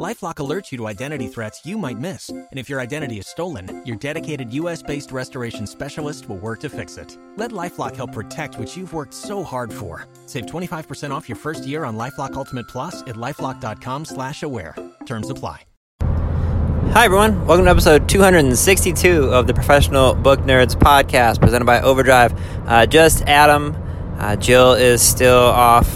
LifeLock 0.00 0.34
alerts 0.36 0.72
you 0.72 0.78
to 0.78 0.88
identity 0.88 1.28
threats 1.28 1.64
you 1.64 1.78
might 1.78 2.00
miss, 2.00 2.28
and 2.28 2.48
if 2.54 2.68
your 2.68 2.80
identity 2.80 3.18
is 3.18 3.28
stolen, 3.28 3.80
your 3.86 3.94
dedicated 3.94 4.52
U.S.-based 4.52 5.12
restoration 5.12 5.68
specialist 5.68 6.28
will 6.28 6.38
work 6.38 6.58
to 6.62 6.68
fix 6.68 6.96
it. 6.96 7.16
Let 7.36 7.52
LifeLock 7.52 7.94
help 7.94 8.10
protect 8.10 8.58
what 8.58 8.76
you've 8.76 8.92
worked 8.92 9.14
so 9.14 9.44
hard 9.44 9.72
for. 9.72 10.08
Save 10.26 10.46
25% 10.46 11.12
off 11.12 11.28
your 11.28 11.36
first 11.36 11.64
year 11.64 11.84
on 11.84 11.96
LifeLock 11.96 12.32
Ultimate 12.34 12.66
Plus 12.66 13.02
at 13.02 13.14
lifeLock.com/slash-aware. 13.14 14.74
Terms 15.06 15.30
apply. 15.30 15.62
Hi 16.00 17.04
everyone, 17.04 17.46
welcome 17.46 17.66
to 17.66 17.70
episode 17.70 18.08
262 18.08 19.32
of 19.32 19.46
the 19.46 19.54
Professional 19.54 20.14
Book 20.16 20.40
Nerds 20.40 20.74
podcast, 20.74 21.40
presented 21.40 21.66
by 21.66 21.80
Overdrive. 21.80 22.34
Uh, 22.66 22.84
just 22.86 23.22
Adam. 23.22 23.76
Uh, 24.18 24.34
Jill 24.34 24.72
is 24.72 25.02
still 25.02 25.38
off. 25.38 25.88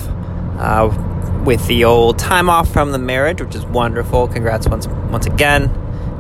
Uh, 0.57 1.07
with 1.45 1.67
the 1.67 1.85
old 1.85 2.19
time 2.19 2.51
off 2.51 2.73
from 2.73 2.93
the 2.93 2.99
marriage, 2.99 3.41
which 3.41 3.55
is 3.55 3.65
wonderful. 3.67 4.29
Congrats 4.29 4.69
once 4.69 4.87
once 4.87 5.27
again 5.27 5.69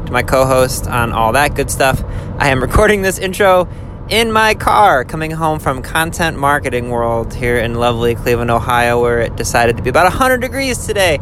to 0.07 0.13
my 0.13 0.23
co-host 0.23 0.87
on 0.87 1.13
all 1.13 1.33
that 1.33 1.55
good 1.55 1.71
stuff. 1.71 2.03
I 2.39 2.49
am 2.49 2.63
recording 2.63 3.03
this 3.03 3.19
intro 3.19 3.69
in 4.09 4.33
my 4.33 4.55
car 4.55 5.05
coming 5.05 5.31
home 5.31 5.59
from 5.59 5.83
content 5.83 6.39
marketing 6.39 6.89
world 6.89 7.35
here 7.35 7.59
in 7.59 7.75
lovely 7.75 8.15
Cleveland, 8.15 8.51
Ohio, 8.51 9.01
where 9.01 9.21
it 9.21 9.37
decided 9.37 9.77
to 9.77 9.83
be 9.83 9.91
about 9.91 10.05
100 10.05 10.41
degrees 10.41 10.87
today. 10.87 11.19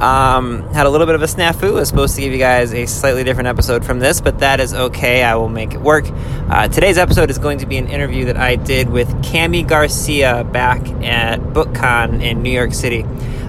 Um, 0.00 0.68
had 0.74 0.86
a 0.86 0.90
little 0.90 1.06
bit 1.06 1.14
of 1.14 1.22
a 1.22 1.26
snafu. 1.26 1.68
I 1.68 1.70
was 1.70 1.88
supposed 1.88 2.16
to 2.16 2.20
give 2.20 2.32
you 2.32 2.38
guys 2.38 2.74
a 2.74 2.86
slightly 2.86 3.22
different 3.22 3.46
episode 3.46 3.84
from 3.84 4.00
this, 4.00 4.20
but 4.20 4.40
that 4.40 4.60
is 4.60 4.74
okay. 4.74 5.22
I 5.22 5.36
will 5.36 5.48
make 5.48 5.72
it 5.72 5.80
work. 5.80 6.04
Uh, 6.50 6.68
today's 6.68 6.98
episode 6.98 7.30
is 7.30 7.38
going 7.38 7.58
to 7.58 7.66
be 7.66 7.76
an 7.76 7.86
interview 7.86 8.24
that 8.26 8.36
I 8.36 8.56
did 8.56 8.90
with 8.90 9.08
Kami 9.24 9.62
Garcia 9.62 10.44
back 10.44 10.80
at 11.04 11.40
BookCon 11.40 12.22
in 12.22 12.42
New 12.42 12.50
York 12.50 12.74
City. 12.74 13.04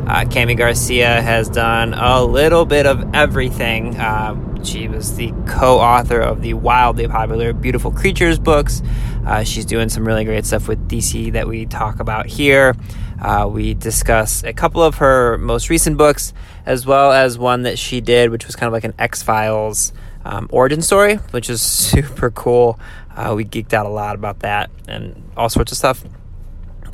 Uh, 0.08 0.24
Kami 0.26 0.54
Garcia 0.54 1.22
has 1.22 1.50
done 1.50 1.96
a 1.96 2.24
little 2.24 2.66
bit 2.66 2.86
of 2.86 3.16
everything. 3.16 3.98
Uh, 3.98 4.64
she 4.64 4.88
was 4.88 5.16
the 5.16 5.34
co 5.48 5.80
author 5.80 6.20
of 6.20 6.42
the 6.42 6.54
wildly 6.54 7.08
popular 7.08 7.54
Beautiful 7.54 7.92
Creatures 7.92 8.38
books. 8.38 8.84
Uh, 9.26 9.44
she's 9.44 9.66
doing 9.66 9.90
some 9.90 10.06
really 10.06 10.24
great 10.24 10.46
stuff 10.46 10.68
with 10.68 10.88
DC 10.88 11.32
that 11.34 11.48
we 11.48 11.66
talk 11.66 12.00
about 12.00 12.28
here. 12.28 12.76
Uh, 13.22 13.50
we 13.52 13.74
discuss 13.74 14.44
a 14.44 14.54
couple 14.54 14.84
of 14.84 14.96
her 14.96 15.38
most 15.38 15.70
recent 15.70 15.98
books, 15.98 16.34
as 16.66 16.86
well 16.86 17.12
as 17.12 17.38
one 17.38 17.64
that 17.64 17.80
she 17.80 18.02
did, 18.02 18.30
which 18.30 18.46
was 18.46 18.56
kind 18.56 18.68
of 18.68 18.74
like 18.74 18.84
an 18.84 18.94
X 19.00 19.24
Files 19.24 19.94
um, 20.24 20.48
origin 20.52 20.82
story, 20.82 21.16
which 21.32 21.50
is 21.50 21.62
super 21.62 22.32
cool. 22.32 22.80
Uh, 23.16 23.34
we 23.36 23.46
geeked 23.46 23.74
out 23.74 23.86
a 23.86 23.90
lot 23.90 24.16
about 24.16 24.40
that 24.40 24.70
and 24.88 25.24
all 25.38 25.48
sorts 25.48 25.72
of 25.72 25.78
stuff 25.78 26.04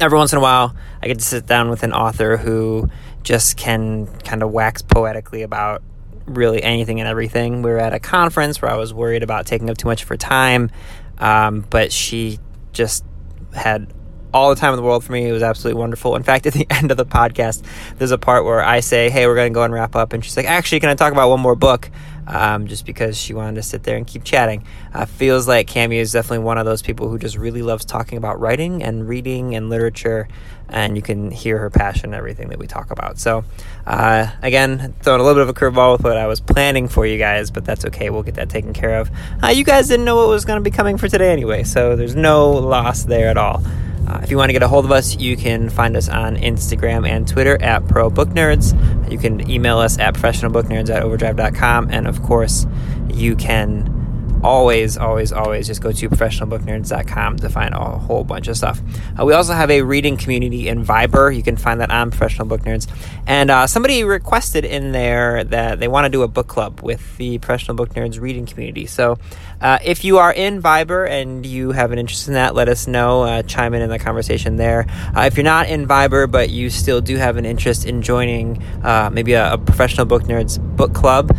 every 0.02 0.18
once 0.18 0.34
in 0.34 0.40
a 0.40 0.42
while, 0.42 0.76
I 1.02 1.08
get 1.08 1.20
to 1.20 1.26
sit 1.26 1.46
down 1.46 1.70
with 1.70 1.84
an 1.84 1.94
author 1.94 2.38
who 2.38 2.90
just 3.24 3.56
can 3.56 4.08
kind 4.24 4.42
of 4.42 4.52
wax 4.52 4.82
poetically 4.82 5.44
about 5.44 5.84
really 6.26 6.62
anything 6.64 7.00
and 7.00 7.08
everything. 7.08 7.62
We 7.62 7.70
were 7.70 7.80
at 7.80 7.94
a 7.94 8.00
conference 8.00 8.62
where 8.62 8.72
I 8.72 8.78
was 8.78 8.94
worried 8.94 9.24
about 9.24 9.46
taking 9.46 9.70
up 9.70 9.78
too 9.78 9.88
much 9.88 10.02
of 10.02 10.10
her 10.10 10.18
time, 10.18 10.72
um, 11.20 11.66
but 11.70 11.92
she 11.92 12.40
just 12.74 13.06
had 13.54 13.94
all 14.34 14.50
the 14.50 14.60
time 14.60 14.74
in 14.74 14.78
the 14.78 14.84
world 14.84 15.04
for 15.04 15.12
me. 15.12 15.28
It 15.28 15.32
was 15.32 15.44
absolutely 15.44 15.80
wonderful. 15.80 16.16
In 16.16 16.24
fact, 16.24 16.46
at 16.46 16.54
the 16.54 16.68
end 16.70 16.92
of 16.92 16.98
the 16.98 17.06
podcast, 17.06 17.64
there's 17.98 18.12
a 18.12 18.18
part 18.18 18.46
where 18.46 18.64
I 18.64 18.80
say, 18.80 19.10
Hey, 19.10 19.28
we're 19.28 19.36
going 19.36 19.52
to 19.52 19.56
go 19.56 19.64
and 19.64 19.74
wrap 19.74 19.96
up. 19.96 20.14
And 20.14 20.24
she's 20.24 20.38
like, 20.38 20.46
Actually, 20.46 20.80
can 20.80 20.90
I 20.90 20.96
talk 20.96 21.12
about 21.12 21.30
one 21.30 21.40
more 21.40 21.56
book? 21.56 21.90
Um, 22.28 22.68
just 22.68 22.86
because 22.86 23.18
she 23.18 23.34
wanted 23.34 23.56
to 23.56 23.64
sit 23.64 23.84
there 23.84 23.98
and 23.98 24.06
keep 24.06 24.24
chatting. 24.24 24.66
Uh, 24.94 25.06
feels 25.06 25.48
like 25.48 25.68
Kami 25.68 25.98
is 25.98 26.12
definitely 26.12 26.46
one 26.46 26.58
of 26.58 26.66
those 26.66 26.82
people 26.82 27.10
who 27.10 27.18
just 27.18 27.36
really 27.36 27.62
loves 27.64 27.84
talking 27.84 28.18
about 28.18 28.40
writing 28.40 28.84
and 28.84 29.10
reading 29.10 29.56
and 29.56 29.70
literature. 29.70 30.28
And 30.72 30.96
you 30.96 31.02
can 31.02 31.32
hear 31.32 31.58
her 31.60 31.70
passion 31.70 32.06
and 32.06 32.16
everything 32.16 32.50
that 32.50 32.60
we 32.60 32.66
talk 32.66 32.92
about. 32.92 33.20
So, 33.20 33.44
uh, 33.86 34.28
again, 34.42 34.94
throwing 35.02 35.20
a 35.20 35.24
little 35.24 35.44
bit 35.44 35.50
of 35.50 35.50
a 35.50 35.60
curveball 35.60 35.94
with 35.94 36.04
what 36.04 36.18
I 36.18 36.28
was 36.28 36.40
planning 36.40 36.88
for 36.88 37.06
you 37.06 37.18
guys, 37.18 37.52
but 37.52 37.66
that's 37.66 37.86
okay. 37.86 38.10
We'll 38.10 38.24
get 38.24 38.36
that 38.36 38.50
taken 38.50 38.74
care 38.74 39.00
of. 39.00 39.12
Uh, 39.44 39.48
you 39.48 39.64
guys 39.66 39.88
didn't 39.88 40.06
know 40.06 40.16
what 40.16 40.30
was 40.30 40.46
going 40.46 40.58
to 40.58 40.64
be 40.64 40.76
coming 40.76 40.98
for 40.98 41.08
today 41.08 41.32
anyway, 41.32 41.64
so 41.64 41.96
there's 41.96 42.16
no 42.16 42.52
loss 42.52 43.04
there 43.04 43.28
at 43.28 43.38
all. 43.38 43.62
Uh, 44.08 44.20
if 44.24 44.32
you 44.32 44.38
want 44.38 44.50
to 44.50 44.54
get 44.54 44.64
a 44.64 44.68
hold 44.68 44.86
of 44.86 44.92
us, 44.92 45.16
you 45.18 45.38
can 45.38 45.70
find 45.70 45.96
us 45.96 46.10
on 46.10 46.36
Instagram 46.36 47.08
and 47.08 47.28
Twitter 47.28 47.62
at 47.62 47.88
Pro 47.88 48.10
Book 48.10 48.30
Nerds. 48.30 48.72
You 49.12 49.18
can 49.18 49.50
email 49.50 49.78
us 49.78 50.00
at 50.00 50.16
professionalbooknerds 50.16 50.90
at 50.90 51.04
overdrive.com. 51.04 51.90
And 51.92 52.08
of 52.08 52.22
course, 52.24 52.66
you 53.10 53.36
can 53.36 54.01
always, 54.44 54.98
always, 54.98 55.32
always 55.32 55.68
just 55.68 55.82
go 55.82 55.92
to 55.92 56.10
professionalbooknerds.com 56.10 57.38
to 57.38 57.50
find 57.50 57.74
a 57.74 57.80
whole 57.80 58.24
bunch 58.24 58.48
of 58.48 58.58
stuff. 58.58 58.82
Uh, 59.20 59.26
we 59.26 59.34
also 59.34 59.54
have 59.54 59.72
a 59.72 59.82
reading 59.82 60.18
community 60.18 60.68
in 60.68 60.86
Viber. 60.86 61.36
You 61.36 61.44
can 61.44 61.58
find 61.58 61.82
that 61.82 61.92
on 61.92 62.12
Professional 62.12 62.48
Book 62.48 62.62
Nerds. 62.62 62.88
And 63.28 63.52
uh, 63.52 63.68
somebody 63.68 64.04
requested 64.04 64.66
in 64.66 64.92
there 64.92 65.44
that 65.46 65.80
they 65.80 65.88
want 65.88 66.06
to 66.06 66.10
do 66.10 66.24
a 66.24 66.28
book 66.28 66.48
club 66.48 66.82
with 66.82 67.18
the 67.18 67.38
Professional 67.40 67.76
Book 67.76 67.94
Nerds 67.94 68.20
reading 68.20 68.46
community. 68.46 68.86
So 68.86 69.18
uh, 69.62 69.80
if 69.84 70.04
you 70.04 70.18
are 70.18 70.34
in 70.34 70.62
Viber 70.62 71.10
and 71.10 71.46
you 71.46 71.72
have 71.72 71.92
an 71.92 72.00
interest 72.00 72.28
in 72.28 72.34
that, 72.34 72.56
let 72.56 72.68
us 72.68 72.88
know. 72.88 73.24
Uh, 73.24 73.44
chime 73.44 73.74
in 73.74 73.82
in 73.82 73.90
the 73.90 74.00
conversation 74.00 74.56
there. 74.56 74.86
Uh, 75.16 75.22
if 75.22 75.38
you're 75.38 75.44
not 75.44 75.70
in 75.70 75.88
Viber, 75.88 76.30
but 76.30 76.50
you 76.50 76.70
still 76.70 77.02
do 77.02 77.18
have 77.18 77.38
an 77.38 77.46
interest 77.46 77.86
in 77.86 78.02
joining 78.02 78.62
uh, 78.84 79.10
maybe 79.12 79.34
a, 79.34 79.54
a, 79.54 79.58
Professional 79.58 80.06
Book 80.06 80.24
Nerds 80.24 80.60
book 80.76 80.94
club, 80.94 81.36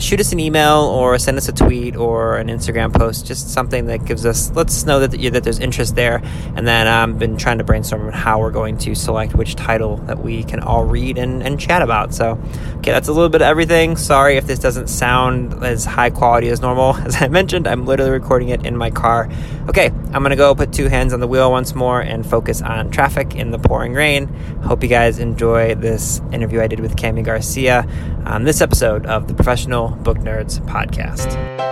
shoot 0.00 0.20
us 0.20 0.32
an 0.32 0.40
email 0.40 0.82
or 0.82 1.18
send 1.18 1.38
us 1.38 1.48
a 1.48 1.52
tweet 1.52 1.96
or 1.96 2.36
an 2.36 2.48
Instagram 2.48 2.92
post, 2.92 3.26
just 3.26 3.50
something 3.50 3.86
that 3.86 4.04
gives 4.04 4.26
us 4.26 4.50
lets 4.52 4.84
know 4.84 5.00
that 5.00 5.12
that 5.32 5.44
there's 5.44 5.58
interest 5.58 5.94
there. 5.94 6.22
And 6.56 6.66
then 6.66 6.86
I've 6.86 7.04
um, 7.04 7.18
been 7.18 7.36
trying 7.36 7.58
to 7.58 7.64
brainstorm 7.64 8.10
how 8.12 8.40
we're 8.40 8.50
going 8.50 8.76
to 8.78 8.94
select 8.94 9.34
which 9.34 9.54
title 9.56 9.96
that 10.08 10.18
we 10.18 10.42
can 10.42 10.60
all 10.60 10.84
read 10.84 11.18
and, 11.18 11.42
and 11.42 11.58
chat 11.58 11.82
about. 11.82 12.14
So, 12.14 12.38
okay, 12.78 12.90
that's 12.90 13.08
a 13.08 13.12
little 13.12 13.28
bit 13.28 13.42
of 13.42 13.46
everything. 13.46 13.96
Sorry 13.96 14.36
if 14.36 14.46
this 14.46 14.58
doesn't 14.58 14.88
sound 14.88 15.64
as 15.64 15.84
high 15.84 16.10
quality 16.10 16.48
as 16.48 16.60
normal. 16.60 16.96
As 17.10 17.20
I 17.20 17.28
mentioned, 17.28 17.59
I'm 17.66 17.86
literally 17.86 18.12
recording 18.12 18.48
it 18.48 18.64
in 18.64 18.76
my 18.76 18.90
car. 18.90 19.28
Okay, 19.68 19.86
I'm 19.86 20.22
gonna 20.22 20.36
go 20.36 20.54
put 20.54 20.72
two 20.72 20.88
hands 20.88 21.12
on 21.12 21.20
the 21.20 21.28
wheel 21.28 21.50
once 21.50 21.74
more 21.74 22.00
and 22.00 22.26
focus 22.26 22.62
on 22.62 22.90
traffic 22.90 23.34
in 23.34 23.50
the 23.50 23.58
pouring 23.58 23.94
rain. 23.94 24.26
Hope 24.62 24.82
you 24.82 24.88
guys 24.88 25.18
enjoy 25.18 25.74
this 25.74 26.20
interview 26.32 26.60
I 26.60 26.66
did 26.66 26.80
with 26.80 27.00
Kami 27.00 27.22
Garcia 27.22 27.86
on 28.26 28.44
this 28.44 28.60
episode 28.60 29.06
of 29.06 29.28
the 29.28 29.34
Professional 29.34 29.88
Book 29.88 30.18
Nerds 30.18 30.60
podcast. 30.66 31.69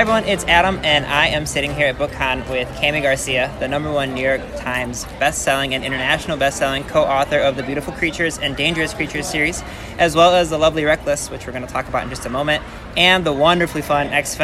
Hi 0.00 0.02
everyone, 0.02 0.24
it's 0.24 0.44
Adam, 0.44 0.80
and 0.82 1.04
I 1.04 1.26
am 1.26 1.44
sitting 1.44 1.74
here 1.74 1.86
at 1.88 1.98
BookCon 1.98 2.48
with 2.48 2.74
Kami 2.80 3.02
Garcia, 3.02 3.54
the 3.60 3.68
number 3.68 3.92
one 3.92 4.14
New 4.14 4.22
York 4.22 4.40
Times 4.56 5.04
best-selling 5.18 5.74
and 5.74 5.84
international 5.84 6.38
best-selling 6.38 6.84
co-author 6.84 7.38
of 7.38 7.56
the 7.56 7.62
Beautiful 7.62 7.92
Creatures 7.92 8.38
and 8.38 8.56
Dangerous 8.56 8.94
Creatures 8.94 9.28
series, 9.28 9.62
as 9.98 10.16
well 10.16 10.34
as 10.34 10.48
the 10.48 10.56
Lovely 10.56 10.86
Reckless, 10.86 11.30
which 11.30 11.46
we're 11.46 11.52
going 11.52 11.66
to 11.66 11.70
talk 11.70 11.86
about 11.86 12.02
in 12.04 12.08
just 12.08 12.24
a 12.24 12.30
moment, 12.30 12.64
and 12.96 13.26
the 13.26 13.32
wonderfully 13.34 13.82
fun 13.82 14.06
X 14.06 14.36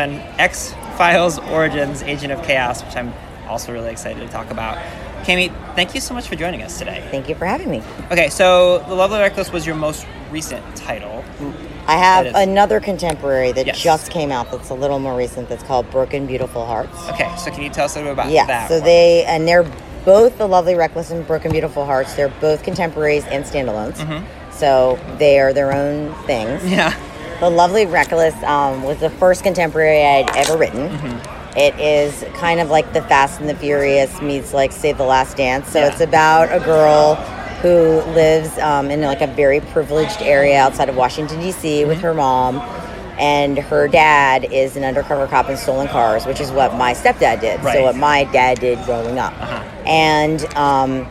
Files 0.99 1.39
Origins 1.39 2.03
Agent 2.03 2.35
of 2.35 2.43
Chaos, 2.45 2.85
which 2.85 2.95
I'm 2.95 3.15
also 3.49 3.73
really 3.73 3.89
excited 3.89 4.21
to 4.21 4.29
talk 4.29 4.51
about. 4.51 4.77
Kami, 5.25 5.49
thank 5.75 5.95
you 5.95 6.03
so 6.03 6.13
much 6.13 6.29
for 6.29 6.37
joining 6.37 6.61
us 6.65 6.79
today. 6.79 7.03
Thank 7.11 7.31
you 7.31 7.35
for 7.35 7.47
having 7.47 7.71
me. 7.71 7.83
Okay, 8.13 8.29
so 8.29 8.81
The 8.89 8.95
Lovely 8.95 9.21
Reckless 9.21 9.51
was 9.51 9.65
your 9.65 9.75
most 9.75 10.07
recent 10.31 10.77
title. 10.77 11.25
I 11.87 11.97
have 11.97 12.35
another 12.35 12.81
contemporary 12.81 13.53
that 13.53 13.67
yes. 13.67 13.81
just 13.81 14.11
came 14.11 14.33
out 14.33 14.51
that's 14.51 14.71
a 14.71 14.75
little 14.75 14.99
more 14.99 15.17
recent 15.17 15.49
that's 15.49 15.63
called 15.63 15.89
Broken 15.91 16.27
Beautiful 16.27 16.67
Hearts. 16.67 17.09
Okay, 17.11 17.33
so 17.37 17.51
can 17.51 17.63
you 17.63 17.71
tell 17.71 17.85
us 17.85 17.95
a 17.97 18.01
little 18.01 18.15
bit 18.15 18.21
about 18.21 18.33
yeah, 18.33 18.47
that? 18.47 18.69
so 18.69 18.77
one? 18.77 18.85
they, 18.85 19.25
and 19.25 19.47
they're 19.47 19.71
both 20.05 20.39
The 20.39 20.47
Lovely 20.47 20.75
Reckless 20.75 21.11
and 21.11 21.27
Broken 21.27 21.53
Beautiful 21.53 21.85
Hearts. 21.85 22.15
They're 22.15 22.29
both 22.29 22.63
contemporaries 22.63 23.25
and 23.27 23.45
standalones. 23.45 23.95
Mm-hmm. 23.95 24.53
So 24.53 24.99
they 25.19 25.39
are 25.39 25.53
their 25.53 25.73
own 25.73 26.15
things. 26.25 26.65
Yeah. 26.65 26.95
The 27.41 27.51
Lovely 27.51 27.87
Reckless 27.87 28.35
um, 28.45 28.83
was 28.83 28.99
the 28.99 29.11
first 29.11 29.43
contemporary 29.43 30.03
I'd 30.03 30.35
ever 30.37 30.57
written. 30.57 30.89
Mm-hmm. 30.89 31.59
It 31.59 31.79
is 31.79 32.25
kind 32.39 32.61
of 32.61 32.71
like 32.71 32.93
the 32.93 33.03
Fast 33.03 33.41
and 33.41 33.49
the 33.49 33.55
Furious 33.55 34.21
meets 34.21 34.53
like 34.53 34.73
Save 34.73 34.99
the 34.99 35.05
Last 35.05 35.37
Dance. 35.37 35.69
So 35.69 35.81
yeah. 35.81 35.93
it's 35.93 36.01
about 36.01 36.53
a 36.53 36.65
girl 36.65 37.17
who 37.63 38.01
lives 38.13 38.57
um, 38.59 38.91
in 38.91 39.01
like 39.03 39.21
a 39.23 39.27
very 39.27 39.61
privileged 39.61 40.21
area 40.23 40.59
outside 40.61 40.89
of 40.89 40.97
Washington 40.97 41.41
D.C. 41.41 41.81
Mm-hmm. 41.81 41.89
with 41.89 42.01
her 42.01 42.15
mom, 42.15 42.57
and 43.19 43.59
her 43.59 43.89
dad 43.89 44.53
is 44.53 44.77
an 44.77 44.85
undercover 44.85 45.27
cop 45.27 45.49
in 45.49 45.57
stolen 45.57 45.89
cars, 45.89 46.27
which 46.27 46.41
is 46.41 46.51
what 46.51 46.75
my 46.75 46.93
stepdad 46.93 47.41
did. 47.41 47.63
Right. 47.63 47.75
So 47.77 47.83
what 47.83 47.97
my 47.97 48.25
dad 48.25 48.61
did 48.61 48.79
growing 48.85 49.19
up, 49.19 49.33
uh-huh. 49.41 49.63
and 49.87 50.45
um, 50.55 51.05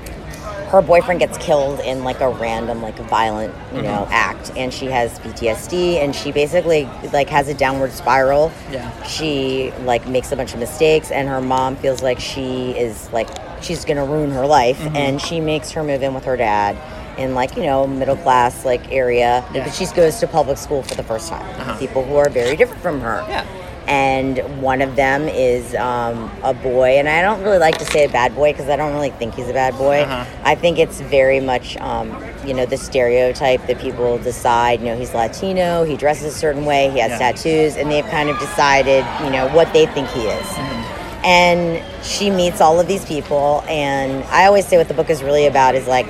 her 0.69 0.81
boyfriend 0.81 1.19
gets 1.19 1.37
killed 1.37 1.79
in 1.79 2.03
like 2.03 2.19
a 2.21 2.29
random 2.29 2.81
like 2.81 2.97
violent 2.97 3.53
you 3.71 3.77
Mm-hmm. 3.77 3.83
know 3.83 4.07
act 4.09 4.51
and 4.57 4.73
she 4.73 4.87
has 4.87 5.19
ptsd 5.19 5.95
and 6.03 6.13
she 6.15 6.31
basically 6.31 6.85
like 7.13 7.29
has 7.29 7.47
a 7.47 7.53
downward 7.53 7.91
spiral 7.91 8.51
Yeah. 8.71 9.03
she 9.03 9.71
like 9.83 10.07
makes 10.07 10.31
a 10.31 10.35
bunch 10.35 10.53
of 10.53 10.59
mistakes 10.59 11.11
and 11.11 11.29
her 11.29 11.39
mom 11.39 11.75
feels 11.77 12.01
like 12.01 12.19
she 12.19 12.71
is 12.71 13.09
like 13.13 13.27
she's 13.65 13.83
gonna 13.85 14.05
ruin 14.05 14.31
her 14.31 14.45
life 14.45 14.77
Mm-hmm. 14.79 14.95
and 14.95 15.21
she 15.21 15.39
makes 15.41 15.71
her 15.71 15.83
move 15.83 16.01
in 16.03 16.13
with 16.13 16.25
her 16.25 16.37
dad 16.37 16.75
in 17.19 17.33
like 17.33 17.55
you 17.55 17.63
know 17.63 17.87
middle 17.87 18.17
class 18.17 18.65
like 18.65 18.91
area 18.91 19.43
Yeah. 19.53 19.63
but 19.65 19.73
she 19.73 19.85
goes 19.87 20.19
to 20.19 20.27
public 20.27 20.57
school 20.57 20.83
for 20.83 20.95
the 20.95 21.03
first 21.03 21.29
time 21.29 21.45
Uh-huh. 21.59 21.77
people 21.79 22.03
who 22.03 22.15
are 22.17 22.29
very 22.29 22.55
different 22.55 22.81
from 22.81 22.99
her 23.01 23.25
Yeah. 23.29 23.45
and 23.87 24.39
one 24.61 24.81
of 24.81 24.95
them 24.95 25.27
is 25.29 25.73
um, 25.75 26.29
a 26.43 26.53
boy 26.53 26.97
and 26.99 27.07
i 27.07 27.21
don't 27.21 27.41
really 27.43 27.57
like 27.67 27.77
to 27.77 27.85
say 27.85 28.03
a 28.05 28.09
bad 28.09 28.35
boy 28.35 28.51
because 28.51 28.67
i 28.69 28.75
don't 28.75 28.93
really 28.93 29.11
think 29.11 29.33
he's 29.35 29.47
a 29.49 29.53
bad 29.53 29.77
boy 29.77 30.01
Uh-huh. 30.01 30.25
i 30.43 30.55
think 30.55 30.77
it's 30.77 30.99
very 31.01 31.39
much 31.39 31.77
um, 31.77 32.07
you 32.45 32.53
know 32.53 32.65
the 32.65 32.77
stereotype 32.77 33.65
that 33.67 33.79
people 33.79 34.17
decide 34.19 34.79
you 34.81 34.87
know 34.87 34.97
he's 34.97 35.13
latino 35.13 35.83
he 35.85 35.95
dresses 35.95 36.35
a 36.35 36.37
certain 36.37 36.65
way 36.65 36.89
he 36.91 36.99
has 36.99 37.11
Yeah. 37.11 37.19
tattoos 37.31 37.77
and 37.77 37.89
they've 37.91 38.05
kind 38.17 38.29
of 38.29 38.37
decided 38.39 39.05
you 39.23 39.29
know 39.31 39.47
what 39.57 39.71
they 39.73 39.85
think 39.87 40.07
he 40.09 40.21
is 40.27 40.45
Mm-hmm. 40.47 41.04
And 41.25 41.83
she 42.05 42.29
meets 42.29 42.61
all 42.61 42.79
of 42.79 42.87
these 42.87 43.03
people 43.05 43.63
and 43.67 44.23
i 44.25 44.45
always 44.45 44.65
say 44.67 44.77
what 44.77 44.87
the 44.87 44.93
book 44.93 45.09
is 45.09 45.23
really 45.23 45.47
about 45.47 45.73
is 45.75 45.87
like 45.87 46.05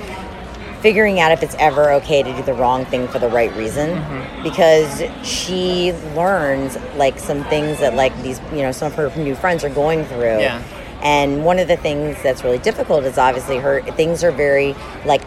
figuring 0.82 1.18
out 1.18 1.32
if 1.32 1.42
it's 1.42 1.54
ever 1.58 1.90
okay 1.92 2.22
to 2.22 2.32
do 2.36 2.42
the 2.42 2.52
wrong 2.54 2.84
thing 2.84 3.08
for 3.08 3.18
the 3.18 3.28
right 3.28 3.54
reason 3.56 3.90
Mm-hmm. 3.96 4.42
because 4.42 5.02
she 5.26 5.92
learns 6.14 6.76
like 6.96 7.18
some 7.18 7.42
things 7.44 7.80
that 7.80 7.94
like 7.94 8.14
these 8.22 8.40
you 8.52 8.58
know 8.62 8.72
some 8.72 8.88
of 8.92 8.94
her 8.94 9.10
new 9.20 9.34
friends 9.34 9.64
are 9.64 9.70
going 9.70 10.04
through 10.04 10.38
Yeah. 10.40 10.62
and 11.02 11.44
one 11.44 11.58
of 11.58 11.66
the 11.68 11.76
things 11.78 12.22
that's 12.22 12.44
really 12.44 12.58
difficult 12.58 13.04
is 13.04 13.16
obviously 13.18 13.56
her 13.58 13.80
things 13.92 14.22
are 14.22 14.30
very 14.32 14.74
like 15.06 15.22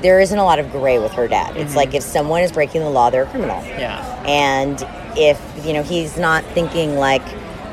there 0.00 0.20
isn't 0.20 0.38
a 0.38 0.44
lot 0.44 0.58
of 0.58 0.70
gray 0.72 0.98
with 0.98 1.12
her 1.12 1.28
dad 1.28 1.56
it's 1.56 1.76
like 1.76 1.94
if 1.94 2.02
someone 2.02 2.42
is 2.42 2.50
breaking 2.50 2.80
the 2.80 2.90
law 2.90 3.10
they're 3.10 3.24
a 3.24 3.26
criminal 3.26 3.60
Mm-hmm. 3.60 3.78
Yeah. 3.80 4.22
and 4.26 4.82
if 5.16 5.38
you 5.66 5.74
know 5.74 5.82
he's 5.82 6.16
not 6.18 6.42
thinking 6.46 6.96
like 6.96 7.22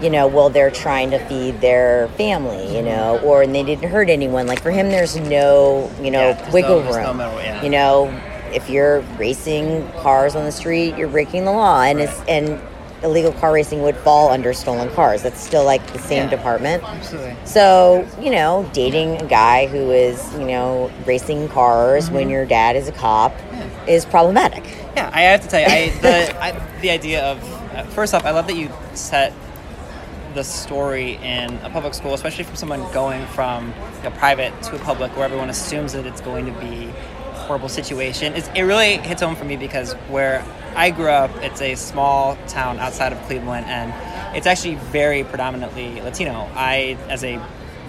you 0.02 0.10
know 0.10 0.28
well 0.28 0.50
they're 0.50 0.72
trying 0.72 1.12
to 1.12 1.20
feed 1.28 1.62
their 1.62 2.08
family 2.18 2.76
you 2.76 2.82
know 2.82 3.20
or 3.24 3.42
and 3.44 3.54
they 3.54 3.64
didn't 3.64 3.90
hurt 3.90 4.10
anyone. 4.10 4.48
Like 4.48 4.62
for 4.62 4.72
him 4.72 4.90
there's 4.90 5.16
no 5.18 5.92
you 6.02 6.12
know 6.12 6.30
Yeah, 6.30 6.52
wiggle 6.52 6.84
no- 6.84 6.96
room. 6.96 7.18
no 7.18 7.40
yeah. 7.40 7.62
you 7.64 7.70
know 7.70 8.08
if 8.54 8.70
you're 8.70 9.00
racing 9.18 9.90
cars 10.02 10.36
on 10.36 10.44
the 10.46 10.52
street 10.52 10.98
you're 10.98 11.08
breaking 11.08 11.46
the 11.46 11.52
law. 11.52 11.82
And 11.82 12.00
it's 12.02 12.20
and 12.28 12.60
illegal 13.04 13.32
car 13.34 13.52
racing 13.52 13.82
would 13.82 13.96
fall 13.98 14.30
under 14.30 14.54
stolen 14.54 14.88
cars. 14.94 15.24
That's 15.24 15.42
still 15.42 15.64
like 15.66 15.86
the 15.92 15.98
same 15.98 16.26
Yeah. 16.26 16.30
department. 16.30 16.84
Absolutely. 16.84 17.36
so, 17.46 18.08
you 18.22 18.30
know, 18.30 18.70
dating 18.74 19.20
a 19.20 19.26
guy 19.26 19.66
who 19.66 19.90
is, 19.90 20.32
you 20.34 20.46
know, 20.46 20.92
racing 21.08 21.48
cars 21.50 22.12
when 22.12 22.30
your 22.30 22.46
dad 22.46 22.76
is 22.76 22.88
a 22.88 22.92
cop 22.92 23.34
is 23.88 24.06
problematic. 24.06 24.64
Yeah, 24.96 25.10
I 25.14 25.22
have 25.22 25.42
to 25.42 25.48
tell 25.48 25.62
you, 25.62 25.66
I, 25.66 25.90
the 26.02 26.44
I, 26.44 26.80
the 26.82 26.92
idea 26.92 27.24
of 27.24 27.44
uh, 27.74 27.84
first 27.86 28.14
off, 28.14 28.24
I 28.26 28.32
love 28.32 28.46
that 28.48 28.56
you 28.56 28.70
set 28.94 29.34
the 30.34 30.44
story 30.44 31.16
in 31.18 31.54
a 31.58 31.70
public 31.70 31.94
school, 31.94 32.14
especially 32.14 32.44
from 32.44 32.56
someone 32.56 32.80
going 32.92 33.26
from 33.28 33.74
you 33.98 34.04
know, 34.04 34.12
private 34.12 34.60
to 34.64 34.76
a 34.76 34.80
public, 34.80 35.16
where 35.16 35.26
everyone 35.26 35.50
assumes 35.50 35.94
that 35.94 36.06
it's 36.06 36.22
going 36.22 36.46
to 36.46 36.52
be 36.60 36.86
a 36.86 37.34
horrible 37.34 37.70
situation. 37.70 38.34
It's, 38.34 38.50
it 38.50 38.62
really 38.62 38.98
hits 38.98 39.22
home 39.22 39.36
for 39.36 39.46
me 39.46 39.58
because 39.58 39.94
where 40.10 40.46
I 40.76 40.92
grew 40.92 41.10
up, 41.10 41.32
it's 41.44 41.62
a 41.62 41.76
small 41.76 42.38
town 42.48 42.80
outside 42.80 43.12
of 43.12 43.22
Cleveland, 43.24 43.66
and 43.68 43.94
it's 44.36 44.48
actually 44.48 44.76
very 44.76 45.24
predominantly 45.24 46.02
Latino. 46.02 46.50
I, 46.54 46.98
as 47.10 47.24
a 47.24 47.38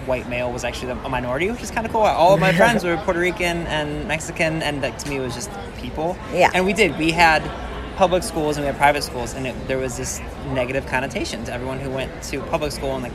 white 0.06 0.28
male 0.28 0.50
was 0.50 0.64
actually 0.64 0.90
a 0.90 1.08
minority, 1.08 1.50
which 1.50 1.62
is 1.62 1.70
kind 1.70 1.86
of 1.86 1.92
cool. 1.92 2.02
All 2.02 2.34
of 2.34 2.40
my 2.40 2.52
friends 2.56 2.84
were 2.84 2.96
Puerto 2.98 3.20
Rican 3.20 3.66
and 3.68 4.06
Mexican, 4.08 4.62
and 4.62 4.82
like 4.82 4.98
to 4.98 5.08
me, 5.08 5.16
it 5.16 5.20
was 5.20 5.34
just 5.34 5.50
people. 5.78 6.16
Yeah. 6.32 6.50
And 6.54 6.64
we 6.64 6.72
did. 6.72 6.98
We 6.98 7.12
had 7.12 7.42
public 7.96 8.22
schools 8.22 8.56
and 8.56 8.64
we 8.64 8.66
had 8.68 8.76
private 8.76 9.02
schools, 9.02 9.34
and 9.34 9.46
it, 9.46 9.68
there 9.68 9.78
was 9.78 9.96
this 9.96 10.20
negative 10.52 10.86
connotation 10.86 11.44
to 11.44 11.52
everyone 11.52 11.78
who 11.78 11.90
went 11.90 12.22
to 12.24 12.40
public 12.42 12.72
school. 12.72 12.94
And 12.94 13.02
like 13.02 13.12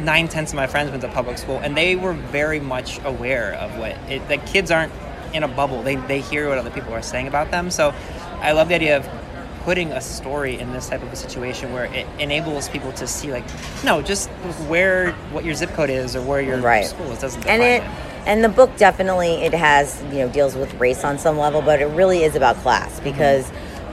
nine 0.00 0.28
tenths 0.28 0.52
of 0.52 0.56
my 0.56 0.66
friends 0.66 0.90
went 0.90 1.02
to 1.02 1.08
public 1.08 1.38
school, 1.38 1.58
and 1.58 1.76
they 1.76 1.96
were 1.96 2.12
very 2.12 2.60
much 2.60 3.00
aware 3.04 3.54
of 3.54 3.76
what 3.78 3.92
it. 4.10 4.26
The 4.28 4.38
kids 4.38 4.70
aren't 4.70 4.92
in 5.32 5.42
a 5.42 5.48
bubble. 5.48 5.82
They 5.82 5.96
they 5.96 6.20
hear 6.20 6.48
what 6.48 6.58
other 6.58 6.70
people 6.70 6.92
are 6.94 7.02
saying 7.02 7.28
about 7.28 7.50
them. 7.50 7.70
So 7.70 7.94
I 8.40 8.52
love 8.52 8.68
the 8.68 8.74
idea 8.74 8.96
of 8.96 9.08
putting 9.64 9.92
a 9.92 10.00
story 10.00 10.58
in 10.58 10.72
this 10.72 10.88
type 10.88 11.02
of 11.02 11.12
a 11.12 11.16
situation 11.16 11.72
where 11.72 11.84
it 11.86 12.06
enables 12.18 12.68
people 12.70 12.90
to 12.92 13.06
see 13.06 13.30
like 13.30 13.44
no 13.84 14.00
just 14.00 14.30
where 14.70 15.12
what 15.32 15.44
your 15.44 15.52
zip 15.52 15.68
code 15.70 15.90
is 15.90 16.16
or 16.16 16.22
where 16.22 16.40
your 16.40 16.58
Right. 16.58 16.86
school 16.86 17.10
is 17.10 17.18
doesn't 17.18 17.46
And 17.46 17.60
define 17.60 17.82
it 17.82 18.08
and 18.28 18.44
the 18.44 18.48
book 18.50 18.76
definitely 18.76 19.36
it 19.36 19.54
has, 19.54 20.02
you 20.12 20.18
know, 20.18 20.28
deals 20.28 20.54
with 20.54 20.72
race 20.74 21.02
on 21.02 21.18
some 21.18 21.38
level, 21.38 21.62
but 21.62 21.80
it 21.80 21.86
really 21.86 22.24
is 22.24 22.36
about 22.36 22.56
class 22.56 22.94
mm-hmm. 22.94 23.04
because 23.04 23.50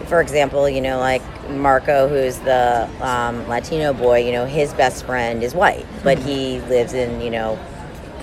for 0.08 0.22
example, 0.22 0.68
you 0.70 0.82
know, 0.82 1.00
like 1.00 1.22
Marco, 1.50 2.08
who's 2.08 2.40
the 2.40 2.90
um, 3.02 3.48
Latino 3.48 3.94
boy, 3.94 4.26
you 4.26 4.32
know, 4.32 4.46
his 4.46 4.74
best 4.74 5.06
friend 5.06 5.44
is 5.44 5.54
white, 5.54 5.86
but 6.04 6.18
he 6.20 6.60
lives 6.62 6.94
in, 6.94 7.22
you 7.22 7.30
know, 7.32 7.58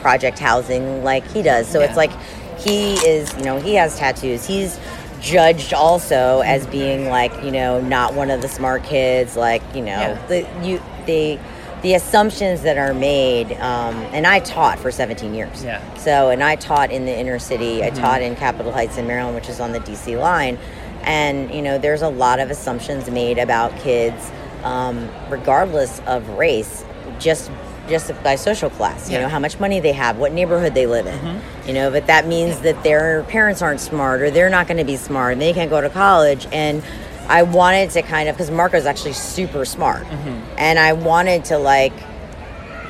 project 0.01 0.39
housing 0.39 1.05
like 1.05 1.27
he 1.33 1.43
does. 1.43 1.67
So 1.69 1.81
Yeah. 1.81 1.87
it's 1.87 1.97
like 1.97 2.13
he 2.59 2.95
is, 3.07 3.33
you 3.37 3.45
know, 3.45 3.59
he 3.59 3.75
has 3.75 3.97
tattoos. 3.99 4.47
He's 4.47 4.79
judged 5.21 5.73
also 5.73 6.41
as 6.41 6.67
being 6.67 7.09
like, 7.09 7.33
you 7.45 7.53
know, 7.53 7.81
not 7.81 8.15
one 8.15 8.31
of 8.31 8.43
the 8.43 8.49
smart 8.49 8.83
kids. 8.85 9.37
Like, 9.37 9.63
you 9.75 9.83
know, 9.83 9.87
Yeah. 9.87 10.27
the 10.29 10.47
you 10.67 10.83
the 11.07 11.39
the 11.83 11.95
assumptions 11.95 12.63
that 12.63 12.79
are 12.79 12.95
made. 12.95 13.53
Um, 13.55 13.97
and 14.13 14.25
I 14.25 14.39
taught 14.39 14.79
for 14.79 14.93
17 14.93 15.35
years. 15.35 15.65
Yeah. 15.65 15.81
So, 15.97 16.31
and 16.31 16.41
I 16.41 16.55
taught 16.55 16.93
in 16.93 17.07
the 17.07 17.13
inner 17.17 17.41
city. 17.41 17.81
Mm-hmm. 17.81 17.97
I 17.97 18.01
taught 18.01 18.23
in 18.23 18.37
Capitol 18.37 18.71
Heights 18.71 18.99
in 18.99 19.09
Maryland, 19.09 19.35
which 19.35 19.49
is 19.49 19.59
on 19.59 19.73
the 19.73 19.81
DC 19.81 20.17
line. 20.17 20.59
And 21.05 21.53
you 21.55 21.63
know, 21.63 21.79
there's 21.79 22.03
a 22.03 22.09
lot 22.09 22.39
of 22.41 22.51
assumptions 22.51 23.11
made 23.11 23.39
about 23.39 23.77
kids, 23.81 24.31
um, 24.65 25.09
regardless 25.29 26.01
of 26.07 26.29
race, 26.31 26.85
just 27.19 27.51
just 27.89 28.13
by 28.23 28.37
social 28.37 28.71
class. 28.71 29.09
You 29.11 29.17
Yeah. 29.17 29.23
know, 29.23 29.29
how 29.29 29.41
much 29.41 29.59
money 29.59 29.81
they 29.81 29.93
have, 29.93 30.17
what 30.19 30.33
neighborhood 30.33 30.73
they 30.75 30.87
live 30.87 31.07
in. 31.07 31.19
Mm-hmm. 31.19 31.69
You 31.69 31.75
know, 31.75 31.91
but 31.91 32.07
that 32.07 32.27
means 32.29 32.61
that 32.61 32.83
their 32.85 33.25
parents 33.25 33.61
aren't 33.61 33.81
smart, 33.81 34.23
or 34.23 34.31
they're 34.31 34.49
not 34.51 34.69
going 34.69 34.79
to 34.79 34.85
be 34.85 34.97
smart, 34.97 35.33
and 35.33 35.43
they 35.43 35.53
can't 35.53 35.69
go 35.71 35.81
to 35.81 35.91
college. 35.91 36.47
And 36.53 36.83
I 37.29 37.43
wanted 37.43 37.91
to 37.91 38.03
kind 38.03 38.29
of 38.29 38.37
because 38.37 38.51
Marco's 38.51 38.87
actually 38.87 39.15
super 39.15 39.65
smart, 39.65 40.05
Mm-hmm. 40.05 40.41
and 40.59 40.79
I 40.79 40.93
wanted 40.93 41.45
to 41.47 41.59
like 41.59 41.93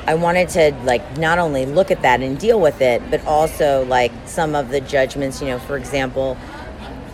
I 0.05 0.15
wanted 0.15 0.49
to 0.49 0.75
like 0.83 1.17
not 1.17 1.39
only 1.39 1.65
look 1.65 1.89
at 1.89 2.01
that 2.01 2.21
and 2.21 2.37
deal 2.37 2.59
with 2.59 2.81
it, 2.81 3.01
but 3.09 3.25
also 3.25 3.85
like 3.85 4.11
some 4.25 4.53
of 4.53 4.69
the 4.69 4.81
judgments. 4.81 5.41
You 5.41 5.47
know, 5.47 5.59
for 5.59 5.77
example, 5.77 6.37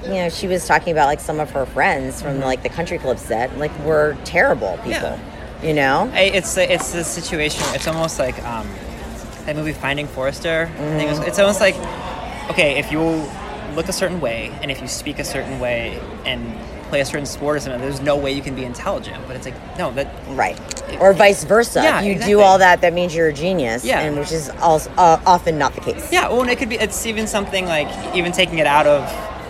you 0.03 0.09
know, 0.13 0.29
she 0.29 0.47
was 0.47 0.65
talking 0.67 0.91
about 0.91 1.07
like 1.07 1.19
some 1.19 1.39
of 1.39 1.51
her 1.51 1.65
friends 1.65 2.21
from 2.21 2.39
like 2.39 2.63
the 2.63 2.69
country 2.69 2.97
club 2.97 3.19
set, 3.19 3.57
like 3.57 3.77
were 3.79 4.17
terrible 4.23 4.75
people. 4.77 4.91
Yeah. 4.91 5.19
You 5.63 5.73
know, 5.73 6.09
I- 6.13 6.21
it's 6.21 6.55
it's 6.57 6.93
the 6.93 7.03
situation. 7.03 7.63
It's 7.73 7.87
almost 7.87 8.17
like 8.19 8.41
um, 8.45 8.67
that 9.45 9.55
movie 9.55 9.73
Finding 9.73 10.07
Forrester. 10.07 10.69
Think 10.77 11.03
it 11.03 11.09
was, 11.09 11.19
it's 11.27 11.39
almost 11.39 11.59
like 11.59 11.75
okay, 12.49 12.79
if 12.79 12.91
you 12.91 13.27
look 13.75 13.87
a 13.89 13.93
certain 13.93 14.19
way 14.21 14.57
and 14.61 14.71
if 14.71 14.81
you 14.81 14.87
speak 14.87 15.19
a 15.19 15.23
certain 15.23 15.59
way 15.59 15.99
and 16.25 16.57
play 16.89 17.01
a 17.01 17.05
certain 17.05 17.25
sport 17.25 17.57
or 17.57 17.59
something, 17.59 17.79
there's 17.81 18.01
no 18.01 18.17
way 18.17 18.31
you 18.31 18.41
can 18.41 18.55
be 18.55 18.63
intelligent. 18.63 19.21
But 19.27 19.35
it's 19.35 19.45
like 19.45 19.77
no, 19.77 19.91
that 19.91 20.07
right? 20.29 20.57
Or 21.01 21.13
vice 21.13 21.43
versa. 21.43 21.81
Yeah, 21.83 21.99
if 21.99 22.05
you 22.05 22.11
exactly. 22.13 22.33
do 22.33 22.39
all 22.39 22.57
that, 22.59 22.79
that 22.81 22.93
means 22.93 23.13
you're 23.13 23.27
a 23.27 23.33
genius. 23.33 23.83
Yeah. 23.83 23.99
and 23.99 24.17
which 24.17 24.31
is 24.31 24.49
also 24.61 24.89
uh, 24.91 25.21
often 25.25 25.57
not 25.57 25.75
the 25.75 25.81
case. 25.81 26.09
yeah. 26.11 26.29
Well, 26.29 26.41
and 26.41 26.49
it 26.49 26.57
could 26.57 26.69
be. 26.69 26.77
It's 26.77 27.05
even 27.05 27.27
something 27.27 27.65
like 27.65 27.89
even 28.15 28.31
taking 28.31 28.59
it 28.59 28.65
out 28.65 28.87
of 28.87 29.03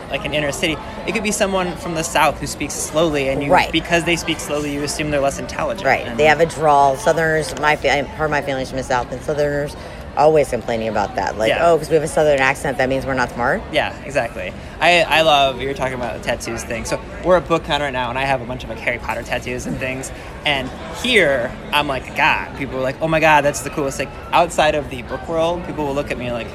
like 0.09 0.25
an 0.25 0.33
inner 0.33 0.51
city. 0.51 0.75
It 1.07 1.13
could 1.13 1.23
be 1.23 1.31
someone 1.31 1.75
from 1.77 1.95
the 1.95 2.03
south 2.03 2.39
who 2.39 2.47
speaks 2.47 2.73
slowly, 2.73 3.29
and 3.29 3.43
you 3.43 3.51
Right. 3.51 3.71
because 3.71 4.03
they 4.03 4.15
speak 4.15 4.39
slowly, 4.39 4.73
you 4.73 4.83
assume 4.83 5.11
they're 5.11 5.19
less 5.19 5.39
intelligent. 5.39 5.85
Right. 5.85 6.05
And- 6.07 6.19
They 6.19 6.25
have 6.25 6.39
a 6.39 6.45
drawl. 6.45 6.95
Southerners, 6.97 7.53
my 7.59 7.75
part 7.75 8.21
of 8.21 8.31
my 8.31 8.41
family's 8.41 8.69
from 8.69 8.77
the 8.77 8.83
South, 8.83 9.11
and 9.11 9.21
Southerners 9.21 9.75
always 10.17 10.49
complaining 10.49 10.89
about 10.89 11.15
that. 11.15 11.37
Like, 11.37 11.49
Yeah. 11.49 11.59
oh, 11.65 11.75
because 11.77 11.89
we 11.89 11.93
have 11.95 12.03
a 12.03 12.07
Southern 12.07 12.39
accent, 12.41 12.77
that 12.79 12.89
means 12.89 13.05
we're 13.05 13.13
not 13.13 13.31
smart. 13.31 13.61
Yeah, 13.71 13.93
exactly. 14.03 14.51
I, 14.81 15.03
I 15.03 15.21
love 15.21 15.61
you're 15.61 15.73
talking 15.73 15.93
about 15.93 16.17
the 16.17 16.23
tattoos 16.23 16.63
thing. 16.63 16.83
So 16.83 16.99
we're 17.23 17.37
at 17.37 17.47
BookCon 17.47 17.79
right 17.79 17.93
now, 17.93 18.09
and 18.09 18.17
I 18.19 18.25
have 18.25 18.41
a 18.41 18.45
bunch 18.45 18.63
of 18.63 18.69
like 18.69 18.79
Harry 18.79 18.97
Potter 18.97 19.23
tattoos 19.23 19.65
and 19.65 19.77
things. 19.77 20.11
And 20.45 20.69
here, 21.03 21.51
I'm 21.71 21.87
like, 21.87 22.17
God. 22.17 22.57
People 22.57 22.77
are 22.79 22.81
like, 22.81 22.97
Oh 23.01 23.07
my 23.07 23.19
God, 23.21 23.45
that's 23.45 23.61
the 23.61 23.69
coolest. 23.69 23.99
Like 23.99 24.09
outside 24.33 24.75
of 24.75 24.89
the 24.89 25.03
book 25.03 25.25
world, 25.29 25.65
people 25.65 25.85
will 25.85 25.93
look 25.95 26.11
at 26.11 26.17
me 26.17 26.31
like, 26.33 26.47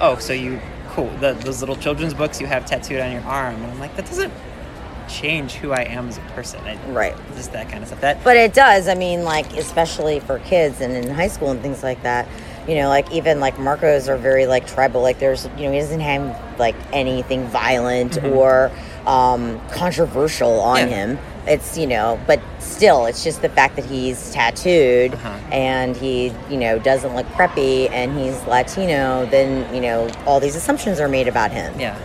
Oh, 0.00 0.16
so 0.18 0.32
you 0.32 0.58
cool? 0.94 1.10
The, 1.20 1.32
those 1.34 1.60
little 1.60 1.76
children's 1.76 2.14
books 2.14 2.40
you 2.40 2.46
have 2.46 2.64
tattooed 2.66 3.00
on 3.00 3.12
your 3.12 3.22
arm, 3.22 3.56
and 3.56 3.66
I'm 3.66 3.78
like, 3.78 3.94
that 3.96 4.06
doesn't 4.06 4.32
change 5.08 5.52
who 5.54 5.72
I 5.72 5.82
am 5.82 6.08
as 6.08 6.16
a 6.18 6.20
person. 6.34 6.60
I, 6.64 6.76
Right. 6.90 7.14
Just 7.36 7.52
that 7.52 7.68
kind 7.68 7.82
of 7.82 7.88
stuff. 7.88 8.00
That 8.00 8.24
But 8.24 8.36
it 8.36 8.54
does. 8.54 8.88
I 8.88 8.94
mean, 8.94 9.22
like, 9.24 9.52
especially 9.56 10.20
for 10.20 10.38
kids 10.40 10.80
and 10.80 10.92
in 10.94 11.10
high 11.10 11.28
school 11.28 11.50
and 11.50 11.60
things 11.60 11.82
like 11.82 12.02
that. 12.04 12.26
You 12.66 12.76
know, 12.76 12.88
like 12.88 13.12
even 13.12 13.40
like 13.40 13.58
Marcos 13.58 14.08
are 14.08 14.16
very 14.16 14.46
like 14.46 14.66
tribal. 14.66 15.02
Like 15.02 15.18
there's, 15.18 15.44
you 15.58 15.64
know, 15.64 15.72
he 15.72 15.80
doesn't 15.80 16.00
have 16.00 16.58
like 16.58 16.74
anything 16.94 17.46
violent 17.48 18.22
or 18.24 18.70
um, 19.06 19.60
controversial 19.68 20.60
on 20.60 20.78
Yeah. 20.78 20.86
him. 20.86 21.18
It's 21.46 21.76
you 21.76 21.86
know, 21.86 22.18
but 22.26 22.40
still, 22.64 23.06
it's 23.06 23.22
just 23.24 23.42
the 23.42 23.48
fact 23.48 23.76
that 23.76 23.84
he's 23.84 24.30
tattooed 24.32 25.14
Uh-huh. 25.14 25.28
and 25.52 25.96
he, 25.96 26.32
you 26.50 26.56
know, 26.56 26.78
doesn't 26.78 27.14
look 27.14 27.26
preppy 27.28 27.90
and 27.90 28.18
he's 28.18 28.42
Latino. 28.46 29.26
Then 29.26 29.72
you 29.74 29.80
know, 29.80 30.10
all 30.26 30.40
these 30.40 30.56
assumptions 30.56 31.00
are 31.00 31.08
made 31.08 31.28
about 31.28 31.50
him. 31.52 31.78
Yeah. 31.78 31.96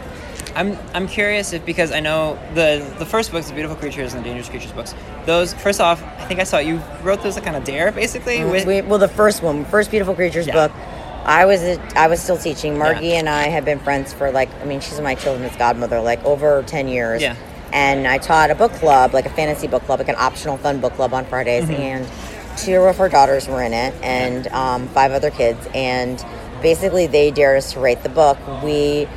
I'm 0.56 0.78
I'm 0.94 1.08
curious 1.08 1.54
if 1.54 1.64
because 1.66 1.92
I 1.92 2.00
know 2.00 2.38
the 2.56 2.84
the 2.98 3.06
first 3.06 3.32
books, 3.32 3.48
the 3.48 3.54
Beautiful 3.54 3.78
Creatures 3.78 4.14
and 4.14 4.24
the 4.24 4.28
Dangerous 4.28 4.50
Creatures 4.50 4.72
books. 4.72 4.96
Those 5.26 5.54
first 5.54 5.80
off, 5.80 6.02
I 6.18 6.26
think 6.26 6.40
I 6.40 6.44
saw 6.44 6.58
you 6.58 6.82
wrote 7.04 7.22
those 7.24 7.38
a 7.38 7.42
kind 7.42 7.56
of 7.56 7.64
dare 7.64 7.92
basically. 7.92 8.44
With, 8.44 8.66
We, 8.66 8.82
well, 8.82 9.00
the 9.00 9.08
first 9.08 9.44
one, 9.44 9.64
first 9.66 9.92
Beautiful 9.92 10.16
Creatures 10.16 10.48
Yeah. 10.48 10.54
book, 10.54 10.72
I 11.24 11.46
was 11.46 11.62
I 11.96 12.08
was 12.08 12.20
still 12.20 12.38
teaching. 12.38 12.78
Margie 12.80 13.10
Yeah. 13.10 13.20
and 13.20 13.30
I 13.30 13.44
have 13.44 13.64
been 13.64 13.80
friends 13.80 14.12
for 14.12 14.32
like 14.32 14.50
I 14.62 14.66
mean 14.66 14.80
she's 14.80 15.00
my 15.00 15.14
children's 15.16 15.56
godmother 15.56 16.02
like 16.02 16.24
over 16.26 16.64
ten 16.66 16.88
years. 16.88 17.22
Yeah. 17.22 17.36
And 17.72 18.08
I 18.08 18.18
taught 18.18 18.50
a 18.52 18.56
book 18.56 18.72
club, 18.74 19.14
like 19.14 19.26
a 19.26 19.30
fantasy 19.30 19.68
book 19.68 19.84
club, 19.84 20.00
like 20.00 20.10
an 20.10 20.16
optional 20.18 20.58
fun 20.58 20.80
book 20.80 20.94
club 20.94 21.14
on 21.14 21.26
Fridays, 21.26 21.66
Mm-hmm. 21.66 21.74
and 21.82 22.58
two 22.58 22.76
of 22.82 22.98
her 22.98 23.08
daughters 23.10 23.48
were 23.48 23.62
in 23.62 23.74
it, 23.74 23.94
and 24.04 24.48
um, 24.48 24.88
five 24.90 25.12
other 25.12 25.30
kids, 25.32 25.66
and 25.74 26.24
basically 26.62 27.08
they 27.08 27.32
dared 27.32 27.58
us 27.58 27.72
to 27.74 27.80
write 27.80 28.04
the 28.04 28.10
book. 28.10 28.38
We 28.64 29.08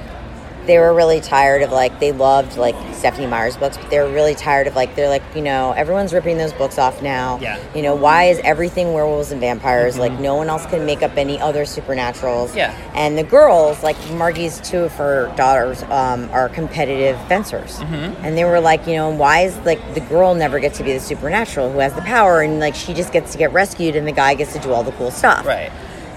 they 0.66 0.78
were 0.78 0.94
really 0.94 1.20
tired 1.20 1.62
of 1.62 1.72
like 1.72 1.98
they 2.00 2.12
loved 2.12 2.56
like 2.56 2.74
Stephenie 2.94 3.26
Meyer's 3.26 3.56
books, 3.56 3.76
but 3.76 3.90
they 3.90 3.98
were 3.98 4.10
really 4.10 4.34
tired 4.34 4.66
of 4.66 4.76
like 4.76 4.94
they're 4.94 5.08
like 5.08 5.22
you 5.34 5.42
know 5.42 5.72
everyone's 5.72 6.12
ripping 6.12 6.38
those 6.38 6.52
books 6.52 6.78
off 6.78 7.02
now. 7.02 7.38
Yeah. 7.40 7.62
You 7.74 7.82
know 7.82 7.94
why 7.94 8.24
is 8.24 8.38
everything 8.44 8.92
werewolves 8.92 9.32
and 9.32 9.40
vampires? 9.40 9.98
Like 9.98 10.12
no 10.20 10.34
one 10.36 10.48
else 10.48 10.66
can 10.66 10.86
make 10.86 11.02
up 11.02 11.16
any 11.16 11.40
other 11.40 11.64
supernaturals. 11.64 12.54
Yeah. 12.54 12.76
And 12.94 13.16
the 13.18 13.24
girls, 13.24 13.82
like 13.82 13.96
Margie's 14.12 14.60
two 14.60 14.78
of 14.84 14.92
her 14.94 15.32
daughters, 15.36 15.82
um, 15.84 16.30
are 16.30 16.48
competitive 16.48 17.20
fencers, 17.28 17.78
and 17.80 18.36
they 18.36 18.44
were 18.44 18.60
like, 18.60 18.86
you 18.86 18.94
know, 18.94 19.10
why 19.10 19.40
is 19.40 19.56
like 19.58 19.94
the 19.94 20.00
girl 20.00 20.34
never 20.34 20.60
gets 20.60 20.78
to 20.78 20.84
be 20.84 20.92
the 20.92 21.00
supernatural 21.00 21.72
who 21.72 21.78
has 21.78 21.92
the 21.94 22.02
power, 22.02 22.40
and 22.42 22.60
like 22.60 22.74
she 22.74 22.94
just 22.94 23.12
gets 23.12 23.32
to 23.32 23.38
get 23.38 23.52
rescued, 23.52 23.96
and 23.96 24.06
the 24.06 24.12
guy 24.12 24.34
gets 24.34 24.52
to 24.52 24.58
do 24.58 24.72
all 24.72 24.82
the 24.82 24.92
cool 24.92 25.10
stuff. 25.10 25.44
right. 25.46 25.72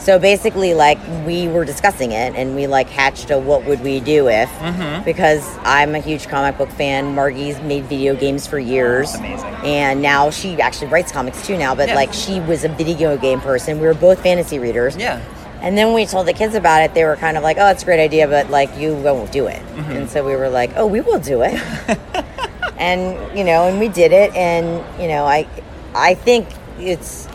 So 0.05 0.19
basically, 0.19 0.75
like 0.75 0.99
we 1.25 1.47
were 1.47 1.65
discussing 1.65 2.11
it, 2.11 2.35
and 2.35 2.53
we 2.55 2.67
like 2.67 2.87
hatched 2.89 3.31
a 3.31 3.39
what 3.39 3.65
would 3.65 3.81
we 3.81 3.99
do 3.99 4.27
if? 4.29 4.47
Mm-hmm. 4.59 5.03
Because 5.03 5.43
I'm 5.63 5.95
a 5.95 5.99
huge 5.99 6.27
comic 6.27 6.59
book 6.59 6.69
fan. 6.69 7.15
Margie's 7.15 7.59
made 7.61 7.85
video 7.85 8.15
games 8.15 8.45
for 8.45 8.59
years, 8.59 9.15
Amazing. 9.15 9.47
and 9.63 10.03
now 10.03 10.29
she 10.29 10.61
actually 10.61 10.89
writes 10.91 11.11
comics 11.11 11.47
too 11.47 11.57
now. 11.57 11.73
But 11.73 11.87
Yeah. 11.89 11.95
like 11.95 12.13
she 12.13 12.39
was 12.41 12.63
a 12.63 12.69
video 12.69 13.17
game 13.17 13.41
person. 13.41 13.79
We 13.79 13.87
were 13.87 13.95
both 13.95 14.21
fantasy 14.21 14.59
readers. 14.59 14.95
Yeah. 14.95 15.19
And 15.61 15.75
then 15.75 15.87
when 15.87 15.95
we 15.95 16.05
told 16.05 16.27
the 16.27 16.33
kids 16.33 16.53
about 16.53 16.83
it, 16.83 16.93
they 16.93 17.03
were 17.03 17.15
kind 17.15 17.35
of 17.35 17.41
like, 17.41 17.57
"Oh, 17.59 17.67
it's 17.71 17.81
a 17.81 17.85
great 17.85 17.99
idea, 17.99 18.27
but 18.27 18.51
like 18.51 18.77
you 18.77 18.93
won't 18.93 19.31
do 19.31 19.47
it." 19.47 19.59
Mm-hmm. 19.59 19.91
And 19.91 20.09
so 20.09 20.23
we 20.23 20.35
were 20.35 20.49
like, 20.49 20.69
"Oh, 20.75 20.85
we 20.85 21.01
will 21.01 21.17
do 21.19 21.41
it." 21.41 21.59
and 22.77 23.17
you 23.35 23.43
know, 23.43 23.67
and 23.67 23.79
we 23.79 23.87
did 23.87 24.11
it, 24.11 24.35
and 24.35 24.83
you 25.01 25.07
know, 25.07 25.25
I, 25.25 25.47
I 25.95 26.13
think 26.13 26.47
it's, 26.77 27.27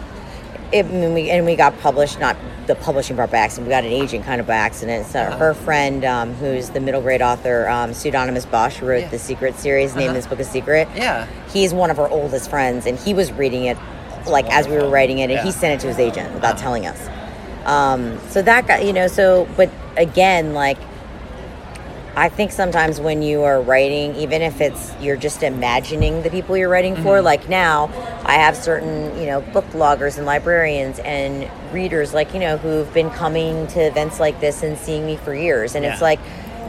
it, 0.71 0.89
mean, 0.89 1.15
we 1.15 1.31
and 1.31 1.45
we 1.45 1.57
got 1.57 1.77
published, 1.81 2.21
not 2.21 2.37
the 2.71 2.77
publishing 2.77 3.17
part 3.17 3.31
by 3.33 3.39
accident. 3.39 3.67
We 3.67 3.71
got 3.73 3.83
an 3.85 3.91
agent 3.91 4.25
kind 4.25 4.41
of 4.41 4.47
by 4.47 4.55
accident. 4.55 5.07
So 5.09 5.19
Uh-huh. 5.21 5.37
her 5.39 5.55
friend, 5.55 6.05
um, 6.05 6.35
who's 6.35 6.71
the 6.71 6.79
middle 6.79 7.01
grade 7.03 7.21
author, 7.21 7.69
um, 7.69 7.93
pseudonymous 7.93 8.47
Bosch, 8.47 8.77
who 8.77 8.87
wrote 8.87 9.03
Yeah. 9.03 9.09
the 9.09 9.19
Secret 9.19 9.59
series, 9.59 9.97
named 9.97 10.11
Uh-huh. 10.11 10.15
this 10.15 10.27
book 10.29 10.39
a 10.39 10.45
Secret. 10.45 10.87
Yeah. 10.95 11.27
He's 11.53 11.75
one 11.75 11.91
of 11.91 11.97
her 11.97 12.09
oldest 12.09 12.49
friends, 12.49 12.87
and 12.87 12.97
he 12.97 13.13
was 13.13 13.33
reading 13.33 13.65
it, 13.65 13.77
like 14.27 14.49
as 14.55 14.69
we 14.69 14.77
were 14.77 14.89
writing 14.89 15.19
it, 15.19 15.31
and 15.31 15.41
he 15.41 15.51
sent 15.51 15.75
it 15.75 15.81
to 15.81 15.89
his 15.89 15.99
agent 15.99 16.33
without 16.33 16.55
Uh-huh. 16.55 16.63
telling 16.63 16.87
us. 16.87 16.99
Um, 17.67 18.19
so 18.31 18.41
that 18.43 18.67
guy, 18.69 18.81
you 18.81 18.93
know, 18.93 19.09
so, 19.09 19.49
but 19.57 19.69
again, 19.97 20.55
like, 20.55 20.79
I 22.17 22.29
think 22.29 22.53
sometimes 22.53 23.01
when 23.01 23.23
you 23.23 23.43
are 23.43 23.61
writing, 23.61 24.17
even 24.17 24.43
if 24.43 24.61
it's 24.61 24.93
you're 25.01 25.17
just 25.17 25.43
imagining 25.43 26.23
the 26.23 26.31
people 26.31 26.57
you're 26.57 26.69
writing 26.69 26.95
Mm-hmm. 26.95 27.03
for, 27.03 27.23
like 27.23 27.49
now, 27.49 27.91
I 28.25 28.35
have 28.35 28.57
certain, 28.57 29.17
you 29.19 29.27
know, 29.27 29.41
book 29.41 29.65
bloggers 29.67 30.17
and 30.17 30.27
librarians 30.27 30.99
and 31.01 31.49
readers, 31.73 32.13
like, 32.13 32.35
you 32.35 32.41
know, 32.41 32.57
who've 32.57 32.93
been 32.93 33.11
coming 33.11 33.67
to 33.69 33.81
events 33.81 34.19
like 34.19 34.41
this 34.41 34.63
and 34.63 34.77
seeing 34.77 35.07
me 35.07 35.17
for 35.17 35.35
years. 35.35 35.75
And 35.75 35.85
it's 35.85 36.03
like, 36.03 36.19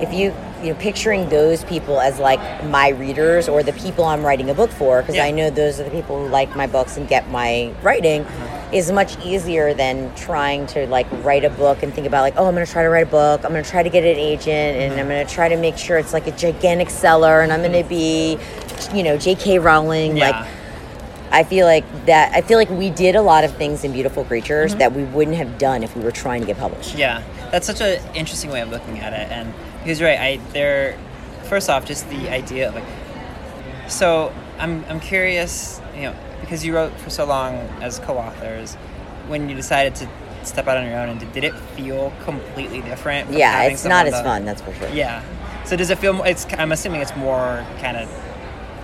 if 0.01 0.11
you, 0.13 0.33
you 0.63 0.73
know, 0.73 0.79
picturing 0.79 1.29
those 1.29 1.63
people 1.65 1.99
as 2.01 2.19
like 2.19 2.39
my 2.65 2.89
readers 2.89 3.47
or 3.47 3.61
the 3.63 3.73
people 3.73 4.03
I'm 4.03 4.23
writing 4.23 4.49
a 4.49 4.53
book 4.53 4.71
for, 4.71 5.01
because 5.01 5.15
Yeah. 5.15 5.25
I 5.25 5.31
know 5.31 5.49
those 5.49 5.79
are 5.79 5.83
the 5.83 5.91
people 5.91 6.23
who 6.23 6.27
like 6.27 6.55
my 6.55 6.67
books 6.67 6.97
and 6.97 7.07
get 7.07 7.29
my 7.29 7.71
writing 7.83 8.21
uh-huh. 8.23 8.69
is 8.73 8.91
much 8.91 9.17
easier 9.23 9.73
than 9.73 10.13
trying 10.15 10.65
to 10.67 10.87
like 10.87 11.07
write 11.23 11.45
a 11.45 11.49
book 11.51 11.83
and 11.83 11.93
think 11.93 12.07
about 12.07 12.21
like 12.21 12.33
oh 12.37 12.45
i'm 12.47 12.53
going 12.55 12.65
to 12.65 12.71
try 12.71 12.83
to 12.83 12.89
write 12.89 13.05
a 13.07 13.09
book 13.09 13.43
i'm 13.43 13.51
going 13.51 13.63
to 13.63 13.69
try 13.69 13.83
to 13.83 13.89
get 13.89 14.03
an 14.03 14.17
agent 14.17 14.49
and 14.77 14.93
i'm 14.93 14.99
uh-huh. 14.99 15.09
going 15.09 15.27
to 15.27 15.33
try 15.33 15.49
to 15.49 15.57
make 15.57 15.77
sure 15.77 15.97
it's 15.97 16.13
like 16.13 16.27
a 16.27 16.31
gigantic 16.31 16.89
seller 16.89 17.41
and 17.41 17.51
i'm 17.51 17.59
going 17.61 17.71
to 17.71 17.79
mm-hmm. 17.79 17.89
be 17.89 18.97
you 18.97 19.03
know 19.03 19.17
jk 19.17 19.61
rowling 19.61 20.15
Yeah. 20.17 20.29
like 20.29 20.47
i 21.31 21.43
feel 21.43 21.65
like 21.65 21.85
that 22.05 22.33
i 22.33 22.41
feel 22.41 22.57
like 22.57 22.69
we 22.69 22.89
did 22.89 23.15
a 23.15 23.21
lot 23.21 23.43
of 23.43 23.55
things 23.57 23.83
in 23.83 23.91
beautiful 23.91 24.23
creatures 24.23 24.71
Mm-hmm. 24.71 24.79
that 24.79 24.93
we 24.93 25.03
wouldn't 25.03 25.37
have 25.37 25.57
done 25.57 25.83
if 25.83 25.95
we 25.95 26.01
were 26.03 26.11
trying 26.11 26.41
to 26.41 26.47
get 26.47 26.57
published 26.57 26.95
Yeah, 26.95 27.21
that's 27.51 27.67
such 27.67 27.81
an 27.81 27.99
interesting 28.15 28.51
way 28.51 28.61
of 28.61 28.69
looking 28.69 28.99
at 28.99 29.11
it, 29.13 29.31
and 29.31 29.53
he's 29.83 30.01
right. 30.01 30.19
I 30.19 30.37
there, 30.53 30.97
first 31.43 31.69
off, 31.69 31.85
just 31.85 32.09
the 32.09 32.29
idea 32.29 32.69
of 32.69 32.75
like, 32.75 33.89
so 33.89 34.33
I'm 34.57 34.83
I'm 34.85 34.99
curious, 34.99 35.81
you 35.95 36.03
know, 36.03 36.15
because 36.41 36.65
you 36.65 36.75
wrote 36.75 36.93
for 36.99 37.09
so 37.09 37.25
long 37.25 37.55
as 37.81 37.99
co-authors, 37.99 38.75
when 39.27 39.49
you 39.49 39.55
decided 39.55 39.95
to 39.95 40.09
step 40.43 40.67
out 40.67 40.77
on 40.77 40.85
your 40.87 40.97
own, 40.97 41.09
and 41.09 41.33
did, 41.33 41.43
it 41.43 41.53
feel 41.75 42.11
completely 42.23 42.81
different? 42.81 43.29
yeah 43.31 43.63
it's 43.63 43.85
not 43.85 44.07
as 44.07 44.19
fun 44.21 44.43
that's 44.45 44.61
for 44.61 44.73
sure 44.73 44.89
Yeah. 44.89 45.23
So 45.65 45.75
does 45.75 45.91
it 45.91 45.99
feel? 45.99 46.23
It's. 46.23 46.47
I'm 46.57 46.71
assuming 46.71 47.01
it's 47.01 47.15
more 47.15 47.63
kind 47.79 47.95
of 47.95 48.09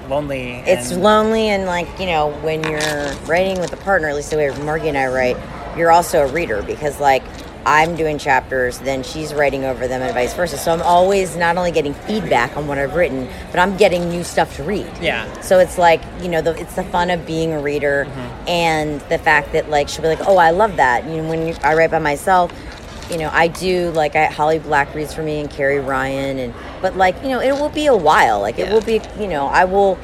lonely. 0.10 0.64
it's 0.66 0.92
lonely 0.94 1.50
and 1.50 1.66
like 1.66 1.88
you 2.00 2.06
know 2.06 2.32
when 2.42 2.64
you're 2.64 3.14
writing 3.26 3.60
with 3.60 3.74
a 3.74 3.78
partner 3.78 4.08
at 4.08 4.16
least 4.16 4.32
the 4.32 4.38
way 4.38 4.50
margie 4.64 4.88
and 4.88 4.98
i 4.98 5.06
write 5.08 5.36
you're 5.78 5.92
also 5.92 6.26
a 6.26 6.32
reader 6.32 6.62
because 6.64 7.00
like 7.02 7.24
i'm 7.68 7.96
doing 7.98 8.18
chapters 8.18 8.80
then 8.80 9.04
she's 9.04 9.34
writing 9.34 9.66
over 9.66 9.88
them 9.88 10.02
and 10.02 10.14
vice 10.14 10.34
versa 10.34 10.58
so 10.58 10.72
i'm 10.72 10.82
always 10.82 11.36
not 11.36 11.58
only 11.58 11.70
getting 11.72 11.94
feedback 11.94 12.56
on 12.56 12.66
what 12.66 12.78
i've 12.78 12.96
written 12.96 13.28
but 13.52 13.60
i'm 13.60 13.76
getting 13.78 14.08
new 14.10 14.24
stuff 14.24 14.56
to 14.56 14.64
read 14.64 14.90
Yeah. 15.02 15.30
so 15.42 15.60
it's 15.60 15.78
like 15.78 16.02
you 16.22 16.30
know 16.30 16.42
the, 16.42 16.60
it's 16.60 16.76
the 16.76 16.84
fun 16.86 17.10
of 17.10 17.26
being 17.28 17.52
a 17.54 17.60
reader 17.60 18.06
Mm-hmm. 18.08 18.48
and 18.50 19.02
the 19.10 19.18
fact 19.18 19.52
that 19.54 19.70
like 19.70 19.90
she'll 19.90 20.02
be 20.02 20.08
like 20.08 20.26
oh 20.28 20.38
i 20.38 20.52
love 20.52 20.78
that 20.78 21.06
you 21.10 21.18
know 21.22 21.30
when 21.30 21.46
you, 21.48 21.56
i 21.62 21.74
write 21.76 21.92
by 21.92 22.00
myself 22.00 22.52
you 23.12 23.18
know 23.18 23.30
i 23.34 23.48
do 23.48 23.92
like 23.92 24.16
I, 24.16 24.26
holly 24.28 24.60
black 24.60 24.94
reads 24.96 25.14
for 25.14 25.24
me 25.24 25.40
and 25.42 25.50
carrie 25.50 25.80
ryan 25.80 26.40
and 26.40 26.54
but 26.82 26.96
like 26.96 27.22
you 27.22 27.30
know 27.30 27.42
it 27.42 27.52
will 27.54 27.70
be 27.70 27.88
a 27.88 27.96
while 27.96 28.40
like 28.40 28.60
it 28.60 28.68
Yeah. 28.68 28.74
will 28.74 28.82
be 28.82 29.02
you 29.20 29.28
know 29.28 29.48
i 29.48 29.66
will 29.66 29.98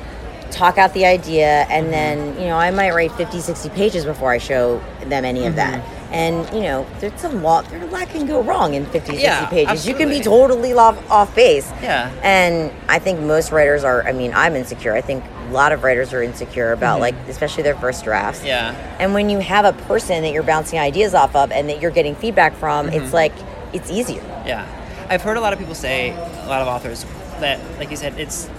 talk 0.52 0.78
out 0.78 0.94
the 0.94 1.06
idea 1.06 1.66
and 1.70 1.86
Mm-hmm. 1.86 1.92
then 1.92 2.40
you 2.42 2.48
know 2.48 2.58
i 2.58 2.70
might 2.72 2.92
write 2.94 3.12
50 3.14 3.40
60 3.40 3.70
pages 3.70 4.06
before 4.06 4.32
i 4.32 4.38
show 4.38 4.82
them 5.06 5.24
any 5.26 5.46
of 5.46 5.56
that 5.56 5.82
Mm-hmm. 5.82 5.93
And 6.14 6.48
you 6.54 6.62
know 6.62 6.86
there's 7.00 7.24
a 7.24 7.30
lot 7.30 7.68
there 7.70 7.82
a 7.82 7.86
lot 7.88 8.08
can 8.10 8.26
go 8.28 8.42
wrong 8.44 8.76
in 8.76 8.86
50 8.86 9.00
60 9.14 9.22
Yeah, 9.24 9.46
pages 9.48 9.88
you 9.88 9.96
can 9.96 10.10
be 10.10 10.22
totally 10.22 10.72
off, 10.74 10.98
off 11.10 11.34
base 11.36 11.70
Yeah. 11.82 12.12
and 12.24 12.72
i 12.88 13.00
think 13.00 13.20
most 13.20 13.52
writers 13.52 13.84
are 13.84 14.04
i 14.08 14.12
mean 14.14 14.32
i'm 14.36 14.56
insecure 14.56 14.94
i 14.94 15.02
think 15.02 15.24
a 15.50 15.52
lot 15.52 15.72
of 15.72 15.84
writers 15.84 16.14
are 16.14 16.22
insecure 16.22 16.72
about 16.72 17.00
like 17.00 17.16
especially 17.28 17.64
their 17.64 17.76
first 17.76 18.04
drafts 18.04 18.40
Mm-hmm. 18.40 18.48
Yeah. 18.48 18.98
and 19.00 19.14
when 19.14 19.30
you 19.30 19.40
have 19.40 19.66
a 19.66 19.74
person 19.88 20.22
that 20.24 20.32
you're 20.34 20.44
bouncing 20.44 20.78
ideas 20.80 21.14
off 21.16 21.36
of 21.36 21.52
and 21.52 21.68
that 21.70 21.82
you're 21.82 21.92
getting 21.92 22.16
feedback 22.16 22.54
from 22.56 22.88
Mm-hmm. 22.88 23.04
it's 23.04 23.14
like 23.14 23.34
it's 23.74 23.90
easier 23.90 24.22
Yeah, 24.46 24.68
I've 25.10 25.24
heard 25.24 25.38
a 25.38 25.42
lot 25.42 25.52
of 25.54 25.58
people 25.60 25.74
say, 25.76 26.12
a 26.12 26.48
lot 26.48 26.62
of 26.62 26.68
authors, 26.68 27.06
that 27.40 27.60
like 27.80 27.90
you 27.90 27.98
said, 27.98 28.20
it's 28.20 28.50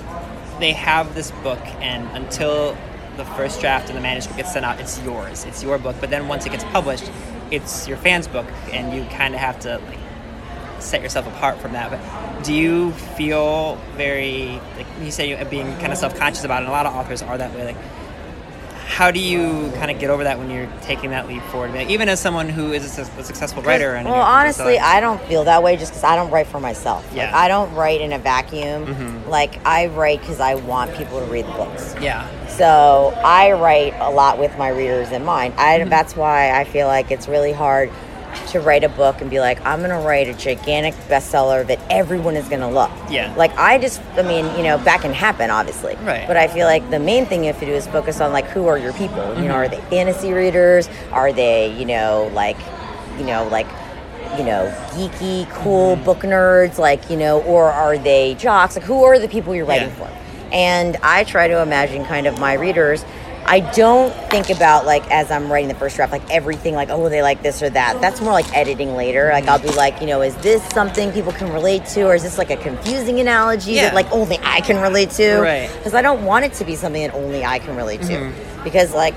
they 0.59 0.73
have 0.73 1.15
this 1.15 1.31
book, 1.43 1.61
and 1.81 2.09
until 2.17 2.77
the 3.17 3.25
first 3.37 3.61
draft 3.61 3.89
and 3.89 3.97
the 3.97 4.01
manuscript 4.03 4.37
gets 4.39 4.53
sent 4.53 4.65
out, 4.65 4.79
it's 4.81 5.01
yours. 5.03 5.45
It's 5.45 5.63
your 5.63 5.79
book. 5.79 5.97
But 6.01 6.11
then 6.11 6.27
once 6.29 6.47
it 6.47 6.51
gets 6.51 6.65
published, 6.65 7.11
it's 7.55 7.89
your 7.89 7.97
fans' 7.97 8.29
book, 8.29 8.47
and 8.73 8.95
you 8.95 9.05
kind 9.17 9.35
of 9.35 9.41
have 9.41 9.59
to 9.61 9.79
like 9.79 9.99
set 10.81 11.03
yourself 11.03 11.27
apart 11.27 11.59
from 11.59 11.73
that. 11.73 11.91
But 11.91 12.45
do 12.45 12.53
you 12.55 12.93
feel 12.93 13.77
very 13.97 14.61
like 14.77 14.87
you 15.01 15.11
say 15.11 15.43
being 15.45 15.67
kind 15.79 15.93
of 15.93 15.99
self 15.99 16.17
conscious 16.17 16.45
about 16.45 16.63
it? 16.63 16.67
And 16.67 16.69
a 16.69 16.73
lot 16.73 16.87
of 16.87 16.95
authors 16.95 17.23
are 17.23 17.39
that 17.39 17.55
way. 17.55 17.65
Like, 17.65 17.77
how 18.87 19.11
do 19.11 19.19
you 19.19 19.71
kind 19.77 19.91
of 19.91 19.99
get 19.99 20.11
over 20.11 20.25
that 20.25 20.39
when 20.39 20.51
you're 20.51 20.69
taking 20.83 21.11
that 21.11 21.27
leap 21.27 21.43
forward? 21.45 21.73
Like, 21.73 21.89
even 21.89 22.09
as 22.09 22.21
someone 22.21 22.49
who 22.49 22.73
is 22.73 22.99
a, 22.99 23.03
a 23.03 23.25
successful 23.25 23.63
writer, 23.63 23.95
and 23.95 24.07
well 24.07 24.21
honestly 24.21 24.79
i 24.79 25.01
don't 25.01 25.21
feel 25.23 25.45
that 25.45 25.63
way 25.63 25.77
just 25.77 25.93
because 25.93 26.05
i 26.05 26.15
don't 26.15 26.31
write 26.31 26.47
for 26.47 26.61
myself 26.61 27.05
Yeah. 27.15 27.27
Mm-hmm. 27.29 27.37
i 27.37 27.49
don't 27.49 27.75
write 27.75 28.01
in 28.01 28.13
a 28.13 28.19
vacuum 28.19 29.27
like 29.29 29.65
i 29.67 29.87
write 29.87 30.21
because 30.21 30.39
i 30.41 30.55
want 30.55 30.95
people 30.97 31.19
to 31.19 31.27
read 31.27 31.47
the 31.47 31.53
books 31.53 31.95
yeah. 32.01 32.29
So 32.55 33.13
I 33.25 33.51
write 33.53 33.95
a 33.99 34.11
lot 34.11 34.39
with 34.39 34.57
my 34.57 34.69
readers 34.69 35.11
in 35.11 35.25
mind. 35.25 35.55
I, 35.57 35.81
Mm-hmm. 35.81 35.89
That's 35.91 36.15
why 36.15 36.53
I 36.53 36.63
feel 36.63 36.87
like 36.87 37.11
it's 37.11 37.27
really 37.27 37.53
hard 37.53 37.91
to 38.49 38.61
write 38.61 38.85
a 38.85 38.89
book 38.89 39.21
and 39.21 39.31
be 39.31 39.41
like, 39.41 39.61
I'm 39.65 39.79
to 39.91 39.97
write 40.07 40.29
a 40.29 40.35
gigantic 40.35 40.95
bestseller 41.09 41.67
that 41.67 41.79
everyone 41.91 42.37
is 42.37 42.49
to 42.61 42.69
love. 42.69 42.93
Yeah. 43.11 43.35
Like 43.37 43.57
I 43.59 43.79
just, 43.79 44.01
I 44.17 44.23
mean, 44.23 44.45
you 44.57 44.63
know, 44.63 44.79
that 44.85 45.01
can 45.01 45.13
happen, 45.13 45.51
obviously. 45.51 45.97
Right. 45.97 46.27
But 46.27 46.37
I 46.37 46.49
feel 46.49 46.67
like 46.67 46.89
the 46.91 46.99
main 47.01 47.27
thing 47.27 47.45
you 47.45 47.53
have 47.53 47.61
to 47.61 47.67
do 47.67 47.73
is 47.73 47.87
focus 47.87 48.21
on 48.21 48.33
like 48.33 48.47
who 48.47 48.67
are 48.67 48.79
your 48.79 48.93
people. 48.95 49.17
You 49.17 49.35
Mm-hmm. 49.35 49.47
know, 49.49 49.55
are 49.55 49.69
they 49.69 49.81
fantasy 49.83 50.33
readers? 50.33 50.89
Are 51.13 51.33
they, 51.33 51.73
you 51.79 51.85
know, 51.85 52.31
like, 52.35 52.57
you 53.19 53.25
know, 53.25 53.47
like 53.49 53.67
you 54.39 54.43
know, 54.45 54.67
geeky, 54.91 55.49
cool 55.53 55.95
Mm-hmm. 55.95 56.05
book 56.05 56.19
nerds, 56.21 56.79
like, 56.79 57.09
you 57.09 57.17
know, 57.17 57.41
or 57.43 57.71
are 57.71 57.97
they 57.99 58.35
jocks? 58.35 58.75
Like, 58.75 58.85
who 58.85 59.05
are 59.05 59.19
the 59.19 59.29
people 59.29 59.55
you're 59.55 59.65
writing 59.67 59.89
Yeah. 59.91 59.95
for? 59.95 60.11
And 60.53 60.97
I 61.03 61.23
try 61.25 61.47
to 61.47 61.63
imagine 61.63 62.05
kind 62.05 62.27
of 62.27 62.39
my 62.41 62.55
readers 62.55 63.05
I 63.47 63.61
don't 63.61 64.13
think 64.31 64.51
about 64.51 64.87
like 64.87 65.09
as 65.11 65.31
I'm 65.31 65.53
writing 65.53 65.69
the 65.69 65.75
first 65.75 65.97
draft, 65.97 66.13
like 66.13 66.29
everything, 66.31 66.75
like 66.75 66.89
oh 66.91 67.09
they 67.09 67.23
like 67.23 67.43
this 67.43 67.63
or 67.63 67.71
that. 67.71 68.01
That's 68.01 68.21
more 68.21 68.33
like 68.33 68.51
editing 68.57 68.95
later. 68.95 69.31
Like 69.33 69.45
mm-hmm. 69.45 69.51
I'll 69.51 69.59
be 69.59 69.71
like, 69.77 70.01
you 70.01 70.07
know, 70.07 70.23
is 70.23 70.35
this 70.37 70.63
something 70.71 71.13
people 71.13 71.33
can 71.33 71.53
relate 71.53 71.85
to, 71.87 72.03
or 72.03 72.15
is 72.15 72.23
this 72.23 72.39
like 72.39 72.51
a 72.51 72.57
confusing 72.57 73.21
analogy 73.21 73.73
Yeah. 73.73 73.83
that 73.85 73.95
like 73.95 74.11
only 74.13 74.39
I 74.43 74.61
can 74.61 74.81
relate 74.81 75.11
to? 75.11 75.41
Right. 75.41 75.71
Because 75.77 75.95
I 75.95 76.03
don't 76.03 76.25
want 76.25 76.45
it 76.45 76.55
to 76.55 76.65
be 76.65 76.77
something 76.77 77.03
that 77.03 77.15
only 77.15 77.45
I 77.45 77.59
can 77.59 77.77
relate 77.77 78.01
to. 78.03 78.15
Mm-hmm. 78.15 78.65
Because 78.65 78.95
like 78.95 79.15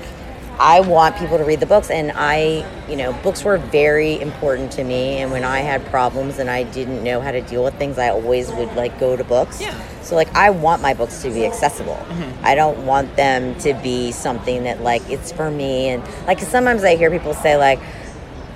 I 0.60 0.80
want 0.80 1.16
people 1.16 1.38
to 1.38 1.44
read 1.44 1.60
the 1.60 1.66
books, 1.66 1.90
and 1.90 2.12
I, 2.14 2.66
you 2.88 2.96
know, 2.96 3.12
books 3.22 3.44
were 3.44 3.58
very 3.58 4.20
important 4.20 4.72
to 4.72 4.84
me. 4.84 5.18
And 5.18 5.30
when 5.30 5.44
I 5.44 5.60
had 5.60 5.84
problems 5.86 6.38
and 6.38 6.50
I 6.50 6.64
didn't 6.64 7.04
know 7.04 7.20
how 7.20 7.30
to 7.30 7.40
deal 7.40 7.62
with 7.62 7.74
things, 7.74 7.98
I 7.98 8.08
always 8.08 8.50
would 8.50 8.74
like 8.74 8.98
go 8.98 9.16
to 9.16 9.24
books. 9.24 9.60
Yeah. 9.60 9.80
So 10.02 10.16
like 10.16 10.34
I 10.34 10.48
want 10.50 10.80
my 10.80 10.94
books 10.94 11.22
to 11.22 11.30
be 11.30 11.44
accessible. 11.44 11.94
Mm-hmm. 12.08 12.44
I 12.44 12.54
don't 12.54 12.86
want 12.86 13.14
them 13.16 13.54
to 13.60 13.74
be 13.74 14.10
something 14.10 14.64
that 14.64 14.80
like 14.80 15.02
it's 15.10 15.32
for 15.32 15.50
me 15.50 15.90
and 15.90 16.02
like 16.26 16.40
sometimes 16.40 16.82
I 16.82 16.96
hear 16.96 17.10
people 17.10 17.34
say 17.34 17.58
like 17.58 17.78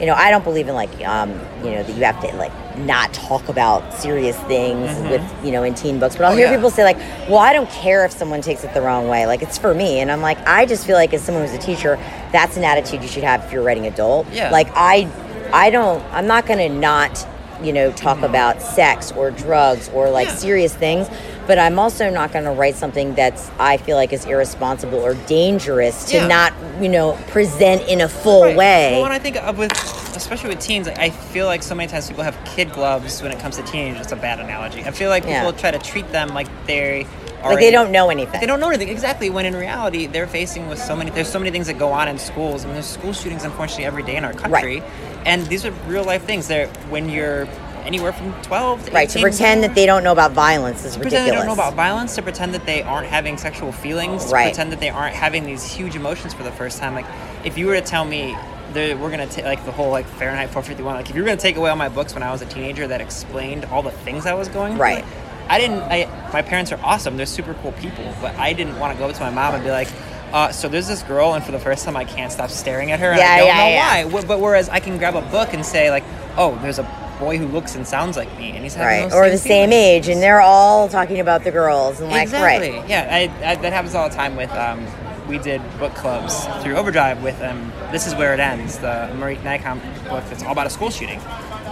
you 0.03 0.07
know, 0.09 0.15
I 0.15 0.31
don't 0.31 0.43
believe 0.45 0.69
in 0.69 0.75
like 0.75 0.91
um, 1.07 1.31
you 1.65 1.71
know, 1.71 1.83
that 1.85 1.97
you 1.97 2.05
have 2.05 2.21
to 2.23 2.37
like 2.37 2.53
not 2.77 3.15
talk 3.15 3.49
about 3.49 3.95
serious 3.95 4.37
things 4.41 4.91
with, 5.09 5.23
you 5.45 5.53
know, 5.53 5.63
in 5.63 5.75
teen 5.75 5.99
books. 6.01 6.17
But 6.17 6.25
I'll 6.25 6.33
Oh, 6.33 6.37
hear 6.37 6.49
yeah. 6.49 6.57
people 6.57 6.71
say 6.71 6.83
like, 6.85 6.99
"Well, 7.29 7.39
I 7.39 7.53
don't 7.53 7.71
care 7.71 8.05
if 8.05 8.11
someone 8.13 8.41
takes 8.43 8.65
it 8.65 8.75
the 8.75 8.83
wrong 8.83 9.07
way. 9.09 9.27
Like 9.27 9.43
it's 9.43 9.57
for 9.57 9.73
me." 9.75 10.01
And 10.01 10.11
I'm 10.11 10.21
like, 10.21 10.39
I 10.47 10.67
just 10.67 10.87
feel 10.87 10.97
like 10.97 11.15
as 11.15 11.23
someone 11.23 11.47
who's 11.47 11.55
a 11.55 11.59
teacher, 11.59 11.97
that's 12.33 12.57
an 12.57 12.65
attitude 12.65 13.01
you 13.03 13.09
should 13.09 13.23
have 13.25 13.45
if 13.45 13.53
you're 13.53 13.63
writing 13.63 13.87
adult. 13.87 14.27
Yeah. 14.33 14.51
Like 14.51 14.69
I 14.75 15.09
I 15.53 15.71
don't 15.71 16.03
I'm 16.13 16.27
not 16.27 16.47
going 16.47 16.59
to 16.59 16.69
not, 16.69 17.25
you 17.63 17.73
know, 17.73 17.91
talk 17.93 18.23
about 18.23 18.61
sex 18.63 19.13
or 19.13 19.31
drugs 19.31 19.89
or 19.95 20.11
like 20.11 20.29
Yeah. 20.29 20.35
serious 20.35 20.75
things, 20.75 21.09
but 21.47 21.59
I'm 21.59 21.79
also 21.79 22.11
not 22.11 22.33
going 22.33 22.45
to 22.45 22.51
write 22.51 22.77
something 22.77 23.15
that's 23.15 23.51
I 23.59 23.77
feel 23.77 23.97
like 23.97 24.13
is 24.13 24.25
irresponsible 24.25 24.99
or 24.99 25.15
dangerous 25.15 26.05
to 26.07 26.17
Yeah. 26.17 26.27
not, 26.27 26.53
you 26.81 26.89
know, 26.89 27.13
present 27.29 27.87
in 27.89 28.01
a 28.01 28.09
full 28.09 28.43
Right. 28.45 28.57
way. 28.57 28.93
Well, 28.93 29.03
when 29.03 29.13
I 29.13 29.19
think 29.19 29.37
of 29.37 29.59
with, 29.59 29.73
especially 30.17 30.51
with 30.51 30.61
teens, 30.61 30.87
like, 30.87 30.99
I 30.99 31.11
feel 31.11 31.47
like 31.47 31.63
so 31.63 31.75
many 31.75 31.89
times 31.91 32.09
people 32.09 32.25
have 32.25 32.37
kid 32.45 32.73
gloves 32.73 33.23
when 33.23 33.33
it 33.33 33.39
comes 33.41 33.57
to 33.57 33.63
teenagers. 33.63 34.03
It's 34.03 34.13
a 34.13 34.17
bad 34.17 34.41
analogy. 34.41 34.85
I 34.87 34.91
feel 34.91 35.09
like 35.11 35.25
Yeah. 35.27 35.41
people 35.41 35.53
try 35.53 35.71
to 35.71 35.79
treat 35.79 36.11
them 36.13 36.29
like 36.35 36.47
they 36.67 37.07
are. 37.43 37.51
like 37.51 37.59
they 37.59 37.73
don't 37.73 37.91
know 37.91 38.09
anything. 38.09 38.39
They 38.41 38.47
don't 38.47 38.61
know 38.61 38.69
anything 38.69 38.89
exactly. 38.89 39.29
When 39.29 39.47
in 39.47 39.57
reality, 39.57 40.07
they're 40.07 40.29
facing 40.29 40.69
with 40.69 40.79
so 40.81 40.95
many. 40.95 41.11
There's 41.11 41.27
so 41.29 41.41
many 41.41 41.51
things 41.51 41.67
that 41.67 41.77
go 41.77 41.91
on 41.91 42.07
in 42.07 42.17
schools. 42.17 42.63
I 42.63 42.67
mean, 42.67 42.75
there's 42.75 42.87
school 42.87 43.13
shootings, 43.13 43.43
unfortunately, 43.43 43.85
every 43.85 44.05
day 44.05 44.15
in 44.15 44.25
our 44.25 44.33
country, 44.33 44.81
and 45.25 45.47
these 45.47 45.65
are 45.65 45.71
real 45.87 46.05
life 46.05 46.25
things. 46.25 46.49
That 46.49 46.69
when 46.89 47.09
you're 47.09 47.47
anywhere 47.85 48.13
from 48.13 48.33
12 48.43 48.87
to 48.87 48.93
Right, 48.93 49.09
to 49.09 49.21
pretend 49.21 49.65
that 49.65 49.75
they 49.75 49.87
don't 49.87 50.05
know 50.05 50.13
about 50.13 50.33
violence 50.33 50.85
is 50.85 50.93
to 50.95 51.01
pretend 51.01 51.25
ridiculous. 51.25 51.31
they 51.31 51.37
don't 51.37 51.47
know 51.47 51.53
about 51.63 51.75
violence, 51.75 52.15
to 52.15 52.23
pretend 52.23 52.55
that 52.55 52.65
they 52.65 52.83
aren't 52.83 53.09
having 53.09 53.37
sexual 53.37 53.73
feelings, 53.73 54.27
to 54.27 54.31
Right. 54.33 54.45
pretend 54.45 54.71
that 54.73 54.79
they 54.81 54.91
aren't 54.91 55.17
having 55.17 55.45
these 55.45 55.65
huge 55.65 55.97
emotions 55.97 56.33
for 56.33 56.45
the 56.45 56.53
first 56.53 56.79
time. 56.79 56.95
Like, 56.95 57.07
if 57.45 57.59
you 57.59 57.67
were 57.67 57.75
to 57.75 57.81
tell 57.81 58.05
me 58.05 58.37
that 58.75 58.99
we're 58.99 59.11
gonna 59.11 59.27
take 59.27 59.45
like 59.45 59.65
the 59.67 59.73
whole 59.73 59.91
like 59.91 60.07
Fahrenheit 60.07 60.51
451, 60.51 60.95
like 60.95 61.11
if 61.11 61.17
you 61.17 61.23
were 61.23 61.27
gonna 61.27 61.37
take 61.41 61.57
away 61.57 61.71
all 61.71 61.77
my 61.77 61.89
books 61.89 62.15
when 62.15 62.23
I 62.23 62.31
was 62.31 62.41
a 62.41 62.47
teenager 62.47 62.87
that 62.87 63.01
explained 63.01 63.65
all 63.67 63.83
the 63.83 63.91
things 63.91 64.27
I 64.27 64.35
was 64.35 64.49
going 64.49 64.75
through, 64.75 64.83
Right. 64.83 65.05
I 65.49 65.59
didn't. 65.59 65.81
I 65.83 66.09
my 66.33 66.41
parents 66.41 66.71
are 66.73 66.79
awesome; 66.85 67.17
they're 67.17 67.27
super 67.27 67.55
cool 67.55 67.73
people, 67.73 68.05
but 68.23 68.35
I 68.37 68.53
didn't 68.53 68.79
want 68.79 68.93
to 68.97 68.99
go 68.99 69.09
up 69.11 69.15
to 69.17 69.21
my 69.23 69.31
mom 69.31 69.55
and 69.57 69.65
be 69.65 69.71
like. 69.71 69.89
Uh, 70.33 70.51
so 70.51 70.69
there's 70.69 70.89
this 70.89 71.03
girl, 71.03 71.35
and 71.35 71.45
for 71.45 71.53
the 71.53 71.59
first 71.59 71.85
time, 71.85 71.97
I 71.97 72.05
can't 72.05 72.33
stop 72.33 72.51
staring 72.51 72.91
at 72.91 73.01
her, 73.01 73.11
and 73.11 73.19
Yeah, 73.19 73.33
I 73.33 73.39
don't 73.39 73.47
yeah, 73.49 73.57
know 73.57 73.69
yeah. 73.69 74.05
why. 74.07 74.23
But 74.23 74.41
whereas 74.41 74.69
I 74.69 74.81
can 74.81 74.97
grab 74.99 75.15
a 75.15 75.21
book 75.23 75.53
and 75.53 75.65
say 75.65 75.91
like, 75.91 76.05
"Oh, 76.37 76.59
there's 76.63 76.79
a 76.79 77.17
boy 77.21 77.37
who 77.37 77.47
looks 77.47 77.75
and 77.75 77.87
sounds 77.87 78.17
like 78.17 78.35
me, 78.39 78.51
and 78.53 78.63
he's 78.65 78.75
having 78.75 79.05
right, 79.05 79.13
or 79.13 79.29
the 79.29 79.37
same 79.37 79.69
feelings." 79.71 80.07
age, 80.07 80.09
and 80.09 80.23
they're 80.23 80.41
all 80.41 80.89
talking 80.89 81.21
about 81.21 81.45
the 81.45 81.51
girls, 81.51 82.01
and 82.01 82.11
like, 82.11 82.23
exactly. 82.23 82.71
right, 82.71 82.89
Yeah, 82.89 83.09
I, 83.45 83.51
I, 83.51 83.55
that 83.57 83.73
happens 83.73 83.95
all 83.95 84.09
the 84.09 84.15
time 84.15 84.35
with. 84.37 84.51
Um, 84.53 84.87
we 85.29 85.39
did 85.39 85.63
book 85.79 85.95
clubs 85.95 86.45
through 86.63 86.77
Overdrive 86.77 87.23
with 87.23 87.41
um, 87.43 87.71
"This 87.93 88.07
Is 88.07 88.15
Where 88.15 88.33
It 88.35 88.41
Ends," 88.41 88.79
the 88.79 89.11
Marieke 89.15 89.43
Nijkamp 89.43 89.81
book 90.09 90.25
that's 90.31 90.43
all 90.43 90.53
about 90.53 90.67
a 90.67 90.71
school 90.71 90.91
shooting, 90.91 91.21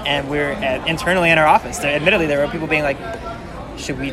and 0.07 0.29
we're 0.29 0.53
at, 0.53 0.87
internally 0.87 1.31
in 1.31 1.39
our 1.39 1.47
office. 1.47 1.79
There, 1.79 1.95
admittedly, 1.97 2.27
there 2.27 2.45
were 2.45 2.53
people 2.53 2.67
being 2.69 2.83
like, 2.85 2.99
"Should 3.79 3.99
we?" 3.99 4.13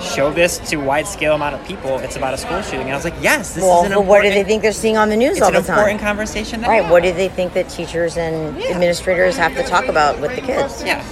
Show 0.00 0.30
this 0.30 0.58
to 0.70 0.76
wide 0.76 1.06
scale 1.06 1.34
amount 1.34 1.54
of 1.54 1.64
people. 1.66 1.98
It's 1.98 2.16
about 2.16 2.34
a 2.34 2.38
school 2.38 2.60
shooting, 2.62 2.82
and 2.82 2.92
I 2.92 2.96
was 2.96 3.04
like, 3.04 3.14
"Yes, 3.20 3.54
this 3.54 3.64
well, 3.64 3.80
is 3.80 3.86
an 3.86 3.92
but 3.96 4.04
what 4.04 4.22
do 4.22 4.28
they 4.30 4.44
think 4.44 4.62
they're 4.62 4.72
seeing 4.72 4.96
on 4.98 5.08
the 5.08 5.16
news 5.16 5.40
all 5.40 5.50
the 5.50 5.60
time? 5.62 5.70
important 5.78 6.00
conversation. 6.00 6.60
Right, 6.62 6.82
have. 6.82 6.90
what 6.90 7.02
do 7.02 7.12
they 7.12 7.28
think 7.28 7.54
that 7.54 7.68
teachers 7.70 8.16
and 8.18 8.58
Yeah. 8.60 8.70
administrators 8.70 9.36
have 9.38 9.54
to 9.56 9.62
talk 9.62 9.86
about 9.88 10.20
with 10.20 10.34
the 10.36 10.42
kids? 10.42 10.82
Yeah. 10.84 11.02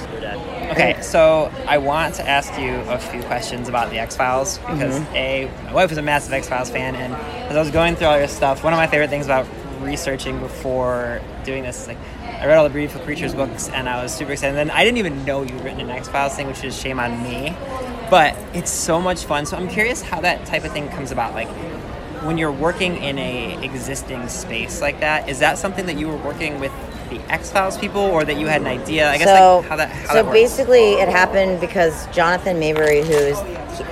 Okay, 0.71 0.97
so 1.03 1.50
I 1.69 1.79
want 1.79 2.14
to 2.16 2.29
ask 2.29 2.59
you 2.59 2.75
a 2.88 2.99
few 2.99 3.23
questions 3.23 3.68
about 3.68 3.90
the 3.90 3.99
X 3.99 4.16
Files 4.16 4.59
because 4.59 4.94
Mm-hmm. 4.99 5.16
a 5.16 5.49
my 5.66 5.73
wife 5.75 5.92
is 5.92 5.99
a 5.99 6.03
massive 6.03 6.33
X 6.33 6.49
Files 6.49 6.68
fan, 6.70 6.94
and 6.97 7.14
as 7.51 7.57
I 7.57 7.61
was 7.61 7.70
going 7.70 7.97
through 7.97 8.09
all 8.09 8.18
your 8.18 8.29
stuff, 8.29 8.64
one 8.64 8.73
of 8.73 8.77
my 8.79 8.87
favorite 8.87 9.09
things 9.11 9.25
about 9.27 9.47
researching 9.83 10.38
before 10.40 11.20
doing 11.44 11.62
this 11.62 11.83
is 11.83 11.88
like 11.88 11.99
I 12.44 12.46
read 12.46 12.59
all 12.59 12.64
the 12.64 12.74
Beautiful 12.74 13.00
Creatures 13.00 13.35
books, 13.35 13.70
and 13.70 13.88
I 13.88 14.02
was 14.02 14.12
super 14.12 14.33
excited. 14.33 14.59
And 14.59 14.68
then 14.68 14.76
I 14.76 14.85
didn't 14.85 14.98
even 14.98 15.24
know 15.24 15.40
you'd 15.40 15.62
written 15.62 15.80
an 15.80 15.88
X 15.88 16.09
Files 16.09 16.37
thing, 16.37 16.46
which 16.46 16.62
is 16.62 16.78
shame 16.78 17.00
on 17.00 17.22
me, 17.22 17.57
but 18.11 18.37
it's 18.52 18.70
so 18.70 19.00
much 19.00 19.24
fun. 19.24 19.46
So 19.46 19.57
I'm 19.57 19.66
curious 19.66 20.02
how 20.02 20.20
that 20.20 20.44
type 20.44 20.64
of 20.64 20.72
thing 20.72 20.88
comes 20.90 21.11
about, 21.11 21.33
like. 21.33 21.48
When 22.24 22.38
you're 22.38 22.52
working 22.52 22.96
in 22.96 23.18
a 23.18 23.62
existing 23.62 24.28
space 24.28 24.80
like 24.80 25.00
that, 25.00 25.28
is 25.28 25.40
that 25.40 25.59
something 25.59 25.85
that 25.85 25.98
you 25.98 26.09
were 26.09 26.16
working 26.16 26.59
with 26.59 26.72
the 27.11 27.20
X 27.30 27.52
Files 27.52 27.76
people, 27.76 28.00
or 28.00 28.24
that 28.24 28.38
you 28.38 28.46
had 28.46 28.62
an 28.62 28.66
idea? 28.66 29.11
I 29.11 29.18
guess 29.18 29.28
so, 29.28 29.59
like 29.59 29.68
how 29.68 29.76
that 29.76 29.90
how 29.90 30.14
so 30.14 30.22
that 30.22 30.33
basically, 30.33 30.94
it 30.94 31.09
happened 31.11 31.61
because 31.61 32.07
Jonathan 32.14 32.57
Maberry, 32.59 33.04
who's 33.04 33.37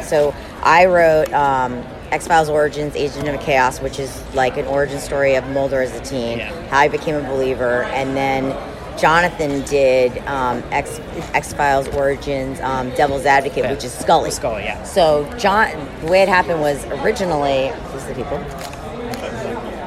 so 0.08 0.34
I 0.62 0.86
wrote 0.86 1.30
um, 1.34 1.84
X 2.12 2.27
Files 2.29 2.48
Origins, 2.48 2.94
Agent 2.94 3.27
of 3.29 3.40
Chaos, 3.40 3.81
which 3.81 3.98
is 3.98 4.22
like 4.35 4.57
an 4.59 4.66
origin 4.66 5.01
story 5.01 5.35
of 5.35 5.48
Mulder 5.48 5.81
as 5.83 5.92
a 5.98 6.01
teen, 6.05 6.38
Yeah. 6.38 6.68
how 6.68 6.79
I 6.81 6.88
became 6.88 7.14
a 7.16 7.22
believer, 7.22 7.85
and 7.85 8.14
then 8.16 8.55
Jonathan 8.98 9.62
did 9.62 10.18
um, 10.29 10.62
X 10.70 11.01
X 11.33 11.53
Files 11.55 11.88
Origins, 11.88 12.61
um, 12.61 12.90
Devil's 12.90 13.25
Advocate, 13.25 13.64
Yeah. 13.64 13.70
which 13.72 13.83
is 13.85 13.92
Scully. 13.92 14.31
Scully, 14.31 14.64
yeah. 14.64 14.83
So 14.85 15.27
John, 15.38 15.68
the 16.05 16.11
way 16.12 16.20
it 16.22 16.29
happened 16.29 16.61
was 16.61 16.85
originally 17.03 17.72
these 17.94 18.05
the 18.05 18.14
people. 18.14 18.38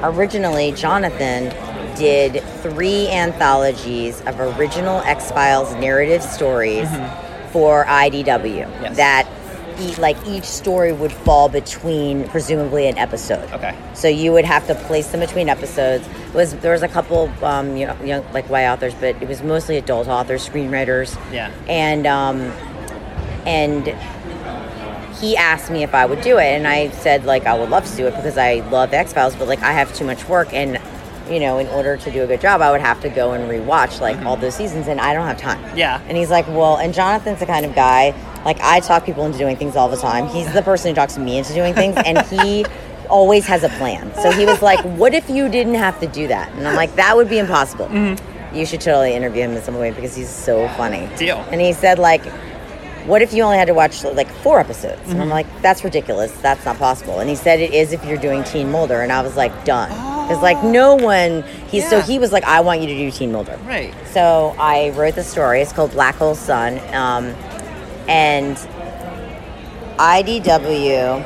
Originally, 0.04 0.72
Jonathan 0.72 1.54
did 1.96 2.44
three 2.62 3.08
anthologies 3.10 4.22
of 4.22 4.40
original 4.40 5.00
X 5.02 5.32
Files 5.32 5.74
narrative 5.76 6.22
stories 6.22 6.90
for 7.52 7.86
IDW. 7.86 8.26
Mm-hmm. 8.66 8.84
Yes. 8.84 8.98
That 8.98 9.28
e- 9.80 9.96
like 9.96 10.18
each 10.28 10.44
story 10.44 10.92
would 10.92 11.12
fall 11.12 11.50
between 11.50 12.28
presumably 12.30 12.88
an 12.88 12.98
episode. 12.98 13.52
Okay. 13.54 13.78
So 13.94 14.08
you 14.08 14.32
would 14.32 14.46
have 14.46 14.68
to 14.68 14.76
place 14.76 15.08
them 15.08 15.20
between 15.20 15.50
episodes. 15.50 16.08
It 16.08 16.34
was 16.34 16.56
there 16.58 16.72
was 16.74 16.84
a 16.84 16.88
couple 16.88 17.32
um, 17.44 17.76
you 17.76 17.88
know, 17.88 17.96
young 18.04 18.26
like 18.34 18.50
Y 18.50 18.68
authors, 18.68 18.94
but 18.96 19.22
it 19.22 19.28
was 19.28 19.44
mostly 19.44 19.78
adult 19.78 20.08
authors, 20.08 20.48
screenwriters. 20.48 21.16
Yeah. 21.32 21.52
And 21.68 22.06
um, 22.08 22.42
and 23.46 23.88
he 25.20 25.38
asked 25.38 25.72
me 25.72 25.84
if 25.84 25.94
I 25.94 26.06
would 26.06 26.22
do 26.22 26.38
it, 26.38 26.46
and 26.46 26.68
I 26.68 26.90
said 26.90 27.26
like 27.26 27.46
I 27.46 27.58
would 27.58 27.70
love 27.70 27.86
to 27.90 27.96
do 27.96 28.08
it 28.08 28.16
because 28.16 28.38
I 28.38 28.56
love 28.70 28.94
X 28.94 29.14
Files, 29.14 29.36
but 29.36 29.48
like 29.48 29.62
I 29.62 29.72
have 29.72 29.94
too 29.96 30.06
much 30.06 30.28
work, 30.28 30.54
and 30.54 30.80
you 31.30 31.40
know, 31.40 31.58
in 31.58 31.68
order 31.68 31.98
to 31.98 32.12
do 32.12 32.24
a 32.24 32.28
good 32.28 32.42
job, 32.42 32.62
I 32.62 32.72
would 32.72 32.82
have 32.82 33.02
to 33.02 33.10
go 33.10 33.34
and 33.34 33.50
rewatch 33.50 34.00
like 34.00 34.18
all 34.26 34.38
those 34.38 34.56
seasons, 34.56 34.88
and 34.88 35.00
I 35.00 35.14
don't 35.14 35.26
have 35.26 35.38
time. 35.38 35.78
Yeah. 35.78 36.02
And 36.08 36.18
he's 36.18 36.30
like, 36.30 36.48
well, 36.48 36.78
and 36.78 36.94
Jonathan's 36.94 37.40
the 37.40 37.46
kind 37.46 37.66
of 37.66 37.74
guy 37.74 38.14
like 38.46 38.60
I 38.62 38.80
talk 38.80 39.06
people 39.06 39.26
into 39.26 39.38
doing 39.38 39.58
things 39.58 39.76
all 39.76 39.90
the 39.90 39.98
time. 39.98 40.28
He's 40.28 40.52
the 40.54 40.62
person 40.62 40.90
who 40.90 40.96
talks 40.96 41.18
me 41.18 41.38
into 41.38 41.54
doing 41.54 41.74
things, 41.74 41.98
and 42.06 42.22
he. 42.28 42.66
Always 43.08 43.46
has 43.46 43.64
a 43.64 43.70
plan. 43.70 44.12
So 44.16 44.32
he 44.32 44.48
was 44.48 44.64
like, 44.64 44.80
What 44.84 45.14
if 45.14 45.30
you 45.30 45.48
didn't 45.48 45.76
have 45.76 46.00
to 46.00 46.08
do 46.08 46.28
that? 46.28 46.52
And 46.54 46.68
I'm 46.68 46.76
like, 46.76 46.96
That 46.96 47.16
would 47.16 47.30
be 47.30 47.38
impossible. 47.38 47.88
You 48.52 48.66
should 48.66 48.82
totally 48.82 49.14
interview 49.14 49.44
him 49.44 49.52
in 49.52 49.62
some 49.62 49.78
way 49.78 49.92
because 49.92 50.16
he's 50.16 50.28
so 50.28 50.68
funny. 50.70 51.08
Deal. 51.16 51.38
And 51.52 51.62
he 51.62 51.72
said, 51.72 52.00
like, 52.00 52.26
what 53.06 53.22
if 53.22 53.32
you 53.32 53.44
only 53.44 53.58
had 53.58 53.68
to 53.68 53.76
watch 53.76 54.04
like 54.04 54.28
four 54.28 54.60
episodes? 54.60 55.08
And 55.12 55.22
I'm 55.22 55.30
like, 55.30 55.46
that's 55.62 55.84
ridiculous. 55.84 56.32
That's 56.42 56.66
not 56.66 56.78
possible. 56.80 57.20
And 57.20 57.30
he 57.30 57.36
said 57.36 57.60
it 57.60 57.76
is 57.76 57.94
if 57.94 58.04
you're 58.06 58.18
doing 58.18 58.44
Teen 58.44 58.72
Mulder. 58.72 59.02
And 59.02 59.12
I 59.12 59.22
was 59.22 59.36
like, 59.36 59.52
done. 59.66 59.90
Because 60.28 60.42
like 60.42 60.64
no 60.64 60.96
one, 60.96 61.44
he's 61.68 61.88
so 61.88 62.02
he 62.02 62.18
was 62.18 62.32
like, 62.32 62.44
I 62.46 62.62
want 62.62 62.82
you 62.82 62.88
to 62.88 62.96
do 62.96 63.12
Teen 63.12 63.32
Mulder. 63.32 63.60
Right. 63.66 63.94
So 64.14 64.56
I 64.58 64.90
wrote 64.96 65.14
the 65.14 65.24
story. 65.24 65.62
It's 65.62 65.72
called 65.74 65.92
Black 65.92 66.16
Hole 66.16 66.34
Sun. 66.34 66.80
Um, 66.96 67.36
and 68.08 68.58
IDW, 69.98 71.24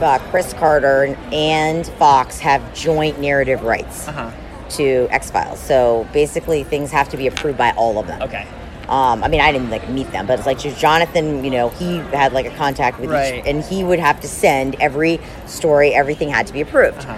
uh, 0.00 0.18
Chris 0.30 0.52
Carter 0.54 1.16
and 1.32 1.86
Fox 1.86 2.38
have 2.38 2.74
joint 2.74 3.20
narrative 3.20 3.62
rights 3.62 4.08
Uh 4.08 4.12
huh. 4.12 4.30
to 4.70 5.08
X 5.10 5.30
Files. 5.30 5.58
So 5.58 6.06
basically, 6.12 6.62
things 6.64 6.90
have 6.92 7.08
to 7.10 7.16
be 7.16 7.26
approved 7.26 7.58
by 7.58 7.72
all 7.72 7.98
of 7.98 8.06
them. 8.06 8.22
Okay. 8.22 8.46
Um, 8.88 9.22
I 9.22 9.28
mean, 9.28 9.40
I 9.40 9.52
didn't 9.52 9.70
like 9.70 9.88
meet 9.88 10.10
them, 10.10 10.26
but 10.26 10.38
it's 10.38 10.46
like 10.46 10.58
just 10.58 10.78
Jonathan. 10.80 11.44
You 11.44 11.50
know, 11.50 11.68
he 11.70 11.98
had 11.98 12.32
like 12.32 12.46
a 12.46 12.50
contact 12.56 12.98
with 12.98 13.10
Right. 13.10 13.36
each, 13.36 13.46
and 13.46 13.62
he 13.62 13.84
would 13.84 13.98
have 14.00 14.20
to 14.20 14.28
send 14.28 14.74
every 14.80 15.20
story. 15.46 15.94
Everything 15.94 16.28
had 16.28 16.46
to 16.48 16.52
be 16.52 16.60
approved. 16.60 16.98
Uh-huh. 16.98 17.14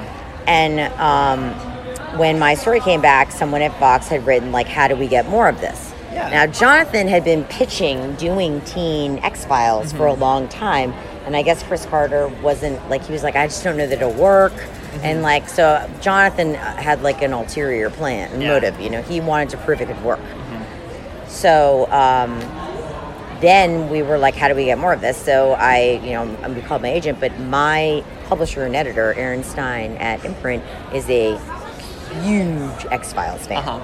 And 0.46 0.80
um, 1.00 2.18
when 2.18 2.38
my 2.38 2.54
story 2.54 2.80
came 2.80 3.00
back, 3.00 3.30
someone 3.32 3.62
at 3.62 3.78
Fox 3.78 4.08
had 4.08 4.26
written 4.26 4.50
like, 4.52 4.66
"How 4.66 4.88
do 4.88 4.96
we 4.96 5.06
get 5.06 5.28
more 5.28 5.48
of 5.48 5.60
this?" 5.60 5.91
Yeah. 6.12 6.28
Now 6.30 6.46
Jonathan 6.46 7.08
had 7.08 7.24
been 7.24 7.44
pitching 7.44 8.14
doing 8.16 8.60
teen 8.62 9.18
X 9.20 9.44
Files 9.44 9.92
for 9.92 9.98
Mm-hmm. 10.06 10.20
a 10.22 10.24
long 10.24 10.48
time, 10.48 10.92
and 11.26 11.34
I 11.36 11.42
guess 11.42 11.62
Chris 11.62 11.86
Carter 11.86 12.28
wasn't 12.42 12.88
like 12.90 13.04
he 13.04 13.12
was 13.12 13.22
like 13.22 13.36
I 13.36 13.46
just 13.46 13.62
don't 13.64 13.76
know 13.76 13.86
that 13.86 13.96
it'll 14.00 14.12
work, 14.12 14.52
and 15.02 15.22
like 15.22 15.48
so 15.48 15.88
Jonathan 16.00 16.54
had 16.54 17.02
like 17.02 17.22
an 17.22 17.32
ulterior 17.32 17.88
plan 17.90 18.30
and 18.32 18.42
Yeah. 18.42 18.48
motive. 18.52 18.80
You 18.80 18.90
know, 18.90 19.02
he 19.02 19.20
wanted 19.20 19.48
to 19.50 19.56
prove 19.58 19.80
it 19.80 19.86
could 19.88 20.02
work. 20.04 20.20
So 21.28 21.90
um, 21.90 22.38
then 23.40 23.88
we 23.88 24.02
were 24.02 24.18
like, 24.18 24.34
how 24.34 24.48
do 24.48 24.54
we 24.54 24.66
get 24.66 24.78
more 24.78 24.92
of 24.92 25.00
this? 25.00 25.16
So 25.16 25.52
I, 25.52 26.00
you 26.04 26.10
know, 26.12 26.22
I'm 26.42 26.54
we 26.54 26.60
called 26.60 26.82
my 26.82 26.88
agent, 26.90 27.18
but 27.20 27.36
my 27.40 28.04
publisher 28.28 28.64
and 28.64 28.76
editor, 28.76 29.14
Erin 29.14 29.42
Stein 29.42 29.96
at 29.96 30.24
Imprint, 30.24 30.62
is 30.94 31.08
a 31.08 31.38
huge 32.22 32.86
X 32.90 33.12
Files 33.12 33.46
fan. 33.46 33.58
Uh-huh. 33.58 33.80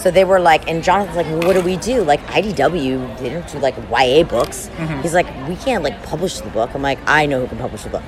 So 0.00 0.10
they 0.10 0.24
were 0.24 0.40
like, 0.40 0.66
and 0.68 0.82
Jonathan's 0.82 1.16
like, 1.16 1.26
well, 1.26 1.40
what 1.46 1.52
do 1.52 1.60
we 1.60 1.76
do? 1.76 2.02
Like 2.02 2.20
IDW, 2.28 3.18
they 3.18 3.28
don't 3.28 3.46
do 3.52 3.58
like 3.58 3.76
YA 3.90 4.22
books. 4.24 4.68
Mm-hmm. 4.76 5.02
He's 5.02 5.12
like, 5.12 5.26
we 5.46 5.56
can't 5.56 5.84
like 5.84 6.02
publish 6.04 6.38
the 6.40 6.48
book. 6.48 6.70
I'm 6.74 6.80
like, 6.80 6.98
I 7.06 7.26
know 7.26 7.40
who 7.42 7.46
can 7.48 7.58
publish 7.58 7.82
the 7.82 7.90
book. 7.90 8.02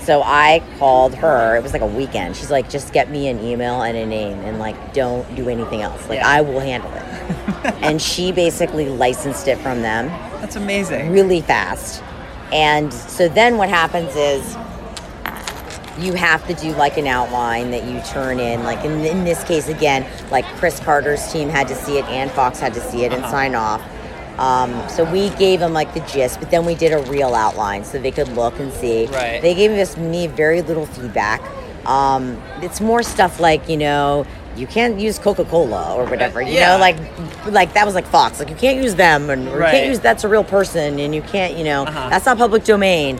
So 0.00 0.22
I 0.22 0.62
called 0.78 1.14
her. 1.14 1.56
It 1.56 1.62
was 1.62 1.72
like 1.72 1.82
a 1.82 1.86
weekend. 1.86 2.36
She's 2.36 2.50
like, 2.50 2.68
just 2.68 2.92
get 2.92 3.10
me 3.10 3.28
an 3.28 3.40
email 3.42 3.80
and 3.82 3.96
a 3.96 4.06
name, 4.06 4.38
and 4.40 4.58
like, 4.58 4.92
don't 4.94 5.34
do 5.34 5.48
anything 5.48 5.82
else. 5.82 6.06
Like, 6.08 6.18
Yeah. 6.18 6.28
I 6.28 6.42
will 6.42 6.60
handle 6.60 6.92
it. 6.92 7.02
and 7.82 8.00
she 8.00 8.30
basically 8.30 8.88
licensed 8.88 9.48
it 9.48 9.58
from 9.58 9.82
them 9.82 10.06
That's 10.40 10.54
amazing. 10.54 11.10
really 11.10 11.40
fast. 11.40 12.02
And 12.52 12.92
so 12.94 13.26
then 13.28 13.56
what 13.56 13.68
happens 13.68 14.14
is 14.14 14.54
you 15.98 16.12
have 16.14 16.46
to 16.46 16.54
do 16.54 16.72
like 16.74 16.96
an 16.98 17.06
outline 17.06 17.70
that 17.70 17.84
you 17.84 18.00
turn 18.12 18.38
in. 18.38 18.62
Like 18.64 18.84
in, 18.84 19.04
in 19.04 19.24
this 19.24 19.42
case, 19.44 19.68
again, 19.68 20.06
like 20.30 20.44
Chris 20.56 20.78
Carter's 20.80 21.30
team 21.32 21.48
had 21.48 21.68
to 21.68 21.74
see 21.74 21.98
it, 21.98 22.04
and 22.06 22.30
Fox 22.30 22.58
had 22.60 22.74
to 22.74 22.80
see 22.80 23.04
it 23.04 23.12
and 23.12 23.22
Uh-huh. 23.22 23.30
sign 23.30 23.54
off. 23.54 23.82
Um, 24.38 24.86
so 24.90 25.04
we 25.04 25.30
gave 25.30 25.60
them 25.60 25.72
like 25.72 25.94
the 25.94 26.00
gist, 26.00 26.40
but 26.40 26.50
then 26.50 26.66
we 26.66 26.74
did 26.74 26.92
a 26.92 26.98
real 27.10 27.34
outline 27.34 27.84
so 27.84 27.98
they 27.98 28.10
could 28.10 28.28
look 28.36 28.58
and 28.60 28.70
see. 28.74 29.06
Right. 29.06 29.40
They 29.40 29.54
gave 29.54 29.70
us 29.70 29.96
me 29.96 30.26
very 30.26 30.60
little 30.60 30.84
feedback. 30.84 31.40
Um, 31.86 32.42
it's 32.60 32.80
more 32.80 33.02
stuff 33.02 33.40
like 33.40 33.66
you 33.68 33.76
know 33.78 34.26
you 34.56 34.66
can't 34.66 34.98
use 34.98 35.18
Coca 35.18 35.44
Cola 35.44 35.94
or 35.94 36.04
whatever. 36.06 36.42
You 36.42 36.52
Yeah. 36.52 36.72
know, 36.74 36.78
like 36.78 36.96
like 37.46 37.72
that 37.74 37.86
was 37.86 37.94
like 37.94 38.06
Fox. 38.06 38.38
Like 38.38 38.50
you 38.50 38.56
can't 38.56 38.82
use 38.82 38.94
them, 38.96 39.30
and 39.30 39.48
or 39.48 39.58
you 39.60 39.64
can't 39.64 39.86
use 39.86 40.00
that's 40.00 40.24
a 40.24 40.28
real 40.28 40.44
person, 40.44 40.98
and 40.98 41.14
you 41.14 41.22
can't 41.22 41.56
you 41.56 41.64
know 41.64 41.84
Uh-huh. 41.84 42.08
that's 42.10 42.26
not 42.26 42.36
public 42.36 42.64
domain. 42.64 43.18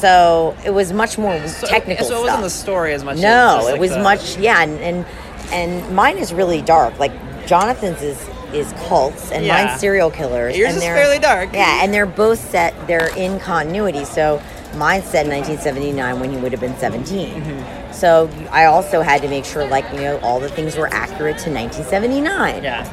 So 0.00 0.54
it 0.64 0.70
was 0.70 0.92
much 0.92 1.16
more 1.18 1.38
So- 1.48 1.66
technical 1.66 2.04
So 2.06 2.12
it 2.12 2.16
stuff. 2.16 2.24
wasn't 2.26 2.42
the 2.44 2.50
story 2.50 2.92
as 2.94 3.02
much. 3.04 3.16
as 3.16 3.22
No, 3.22 3.56
just, 3.58 3.68
it 3.68 3.72
like, 3.72 3.80
was 3.80 3.90
the- 3.92 4.02
much 4.02 4.36
yeah, 4.36 4.62
and, 4.62 4.78
and 4.80 5.06
and 5.52 5.94
mine 5.94 6.18
is 6.18 6.32
really 6.34 6.60
dark. 6.62 6.98
Like 6.98 7.12
Jonathan's 7.46 8.02
is 8.02 8.18
is 8.52 8.72
cults, 8.88 9.32
and 9.32 9.44
Yeah. 9.44 9.64
mine's 9.64 9.80
serial 9.80 10.10
killers. 10.10 10.56
Yours 10.56 10.68
and 10.74 10.78
is 10.78 10.84
fairly 10.84 11.18
dark. 11.18 11.48
Yeah, 11.52 11.82
and 11.82 11.92
they're 11.92 12.06
both 12.06 12.38
set. 12.50 12.74
They're 12.86 13.10
in 13.16 13.38
continuity. 13.40 14.04
So 14.04 14.40
mine 14.76 15.02
set 15.02 15.24
in 15.26 15.32
1979 15.32 16.20
when 16.20 16.30
he 16.30 16.36
would 16.36 16.52
have 16.52 16.60
been 16.60 16.76
17. 16.78 17.28
Mm-hmm. 17.42 17.92
So 17.92 18.28
I 18.52 18.66
also 18.66 19.00
had 19.02 19.22
to 19.22 19.28
make 19.28 19.44
sure, 19.44 19.64
like 19.66 19.84
you 19.92 20.00
know, 20.00 20.18
all 20.22 20.38
the 20.40 20.48
things 20.48 20.76
were 20.76 20.88
accurate 20.92 21.38
to 21.38 21.50
1979. 21.50 22.62
Yeah. 22.62 22.84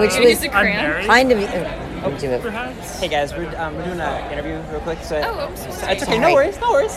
which 0.00 0.10
Can 0.12 0.20
was 0.22 0.30
use 0.30 0.44
a 0.44 0.48
crayon? 0.48 0.76
unmarried? 0.84 1.06
kind 1.06 1.32
of. 1.32 1.38
uh, 1.42 1.68
oh, 2.04 2.16
do 2.18 2.30
it. 2.30 2.42
Perhaps. 2.42 3.00
Hey 3.00 3.08
guys, 3.08 3.32
we're, 3.32 3.46
um, 3.58 3.76
we're 3.76 3.84
doing 3.84 4.00
an 4.00 4.32
interview 4.32 4.60
real 4.70 4.80
quick. 4.80 5.02
So 5.02 5.16
Oh, 5.24 5.46
I'm 5.48 5.56
so 5.56 5.70
sorry. 5.70 5.92
it's 5.94 6.02
okay. 6.02 6.18
No 6.18 6.34
worries. 6.34 6.58
No 6.60 6.70
worries. 6.70 6.96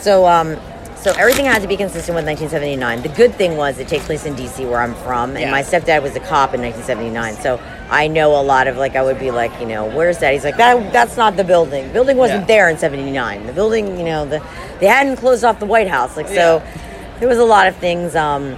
So, 0.00 0.26
um, 0.26 0.56
so 0.96 1.12
everything 1.12 1.46
had 1.46 1.62
to 1.62 1.68
be 1.68 1.76
consistent 1.78 2.14
with 2.14 2.26
1979. 2.26 3.02
The 3.02 3.08
good 3.16 3.34
thing 3.34 3.56
was 3.56 3.78
it 3.78 3.88
takes 3.88 4.04
place 4.04 4.26
in 4.26 4.34
DC, 4.34 4.68
where 4.68 4.80
I'm 4.80 4.94
from, 4.96 5.30
and 5.30 5.40
Yeah. 5.40 5.50
my 5.50 5.62
stepdad 5.62 6.02
was 6.02 6.14
a 6.14 6.20
cop 6.20 6.52
in 6.54 6.60
1979. 6.60 7.36
So 7.42 7.58
I 7.90 8.06
know 8.06 8.38
a 8.38 8.42
lot 8.42 8.66
of 8.66 8.76
like 8.76 8.96
I 8.96 9.02
would 9.02 9.18
be 9.18 9.30
like, 9.30 9.50
you 9.60 9.66
know, 9.66 9.86
where's 9.86 10.18
that? 10.18 10.32
He's 10.34 10.44
like, 10.44 10.58
that 10.58 10.92
that's 10.92 11.16
not 11.16 11.36
the 11.36 11.44
building. 11.44 11.86
The 11.88 11.92
building 11.94 12.16
wasn't 12.18 12.40
Yeah. 12.42 12.46
there 12.46 12.68
in 12.68 12.76
79. 12.78 13.46
The 13.46 13.52
building, 13.52 13.96
you 13.98 14.04
know, 14.04 14.26
the 14.26 14.42
they 14.78 14.86
hadn't 14.86 15.16
closed 15.16 15.42
off 15.44 15.58
the 15.58 15.66
White 15.66 15.88
House. 15.88 16.16
Like 16.16 16.28
so, 16.28 16.62
Yeah. 16.64 16.80
there 17.18 17.28
was 17.28 17.38
a 17.38 17.44
lot 17.44 17.66
of 17.66 17.76
things. 17.76 18.14
Um, 18.14 18.56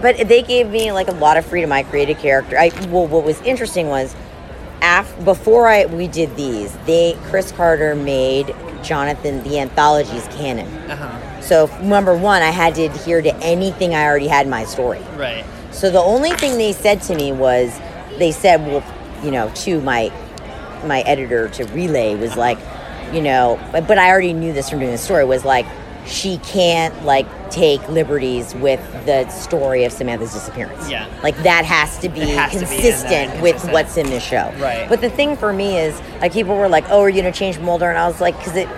but 0.00 0.16
they 0.28 0.42
gave 0.42 0.68
me 0.70 0.92
like 0.92 1.08
a 1.08 1.12
lot 1.12 1.36
of 1.36 1.44
freedom. 1.46 1.72
I 1.72 1.82
created 1.84 2.18
character. 2.18 2.58
I 2.58 2.70
well, 2.88 3.06
what 3.06 3.22
was 3.22 3.40
interesting 3.42 3.88
was, 3.88 4.14
af 4.82 5.24
before 5.24 5.68
I 5.68 5.86
we 5.86 6.08
did 6.08 6.34
these, 6.36 6.76
they 6.86 7.16
Chris 7.24 7.52
Carter 7.52 7.94
made 7.94 8.54
Jonathan 8.82 9.42
the 9.44 9.58
anthologies 9.58 10.26
canon. 10.32 10.66
Uh-huh. 10.90 11.40
So 11.40 11.66
number 11.82 12.16
one, 12.16 12.42
I 12.42 12.50
had 12.50 12.74
to 12.74 12.84
adhere 12.84 13.22
to 13.22 13.34
anything 13.36 13.94
I 13.94 14.04
already 14.04 14.28
had 14.28 14.46
in 14.46 14.50
my 14.50 14.64
story. 14.64 15.00
Right. 15.16 15.44
So 15.70 15.90
the 15.90 16.00
only 16.00 16.32
thing 16.32 16.58
they 16.58 16.72
said 16.72 17.00
to 17.02 17.14
me 17.14 17.32
was, 17.32 17.76
they 18.18 18.30
said, 18.30 18.60
well, 18.66 18.84
you 19.24 19.30
know, 19.30 19.50
to 19.56 19.80
my 19.80 20.12
my 20.84 21.00
editor 21.02 21.48
to 21.48 21.64
relay 21.66 22.16
was 22.16 22.36
like, 22.36 22.58
you 23.12 23.22
know, 23.22 23.58
but, 23.70 23.86
but 23.86 23.98
I 23.98 24.10
already 24.10 24.32
knew 24.32 24.52
this 24.52 24.68
from 24.68 24.80
doing 24.80 24.90
the 24.90 24.98
story 24.98 25.24
was 25.24 25.44
like, 25.44 25.66
she 26.06 26.38
can't 26.38 27.04
like 27.04 27.26
take 27.52 27.86
liberties 27.88 28.54
with 28.56 28.80
the 29.06 29.28
story 29.28 29.84
of 29.84 29.92
Samantha's 29.92 30.32
disappearance. 30.32 30.90
Yeah. 30.90 31.06
like 31.22 31.36
that 31.42 31.64
has 31.64 31.98
to 31.98 32.08
be 32.08 32.20
has 32.20 32.52
to 32.52 32.58
be 32.60 32.64
consistent 32.66 33.40
with 33.42 33.62
what's 33.70 33.96
in 33.96 34.08
the 34.10 34.20
show. 34.20 34.52
Right. 34.58 34.86
But 34.88 35.00
the 35.00 35.10
thing 35.10 35.36
for 35.36 35.52
me 35.52 35.78
is, 35.78 36.00
like, 36.20 36.32
people 36.32 36.56
were 36.56 36.68
like, 36.68 36.84
"Oh, 36.88 37.00
are 37.02 37.08
you 37.08 37.22
gonna 37.22 37.32
change 37.32 37.58
Mulder?" 37.58 37.88
And 37.88 37.98
I 37.98 38.06
was 38.08 38.20
like, 38.20 38.34
"Cause 38.42 38.56
it." 38.56 38.68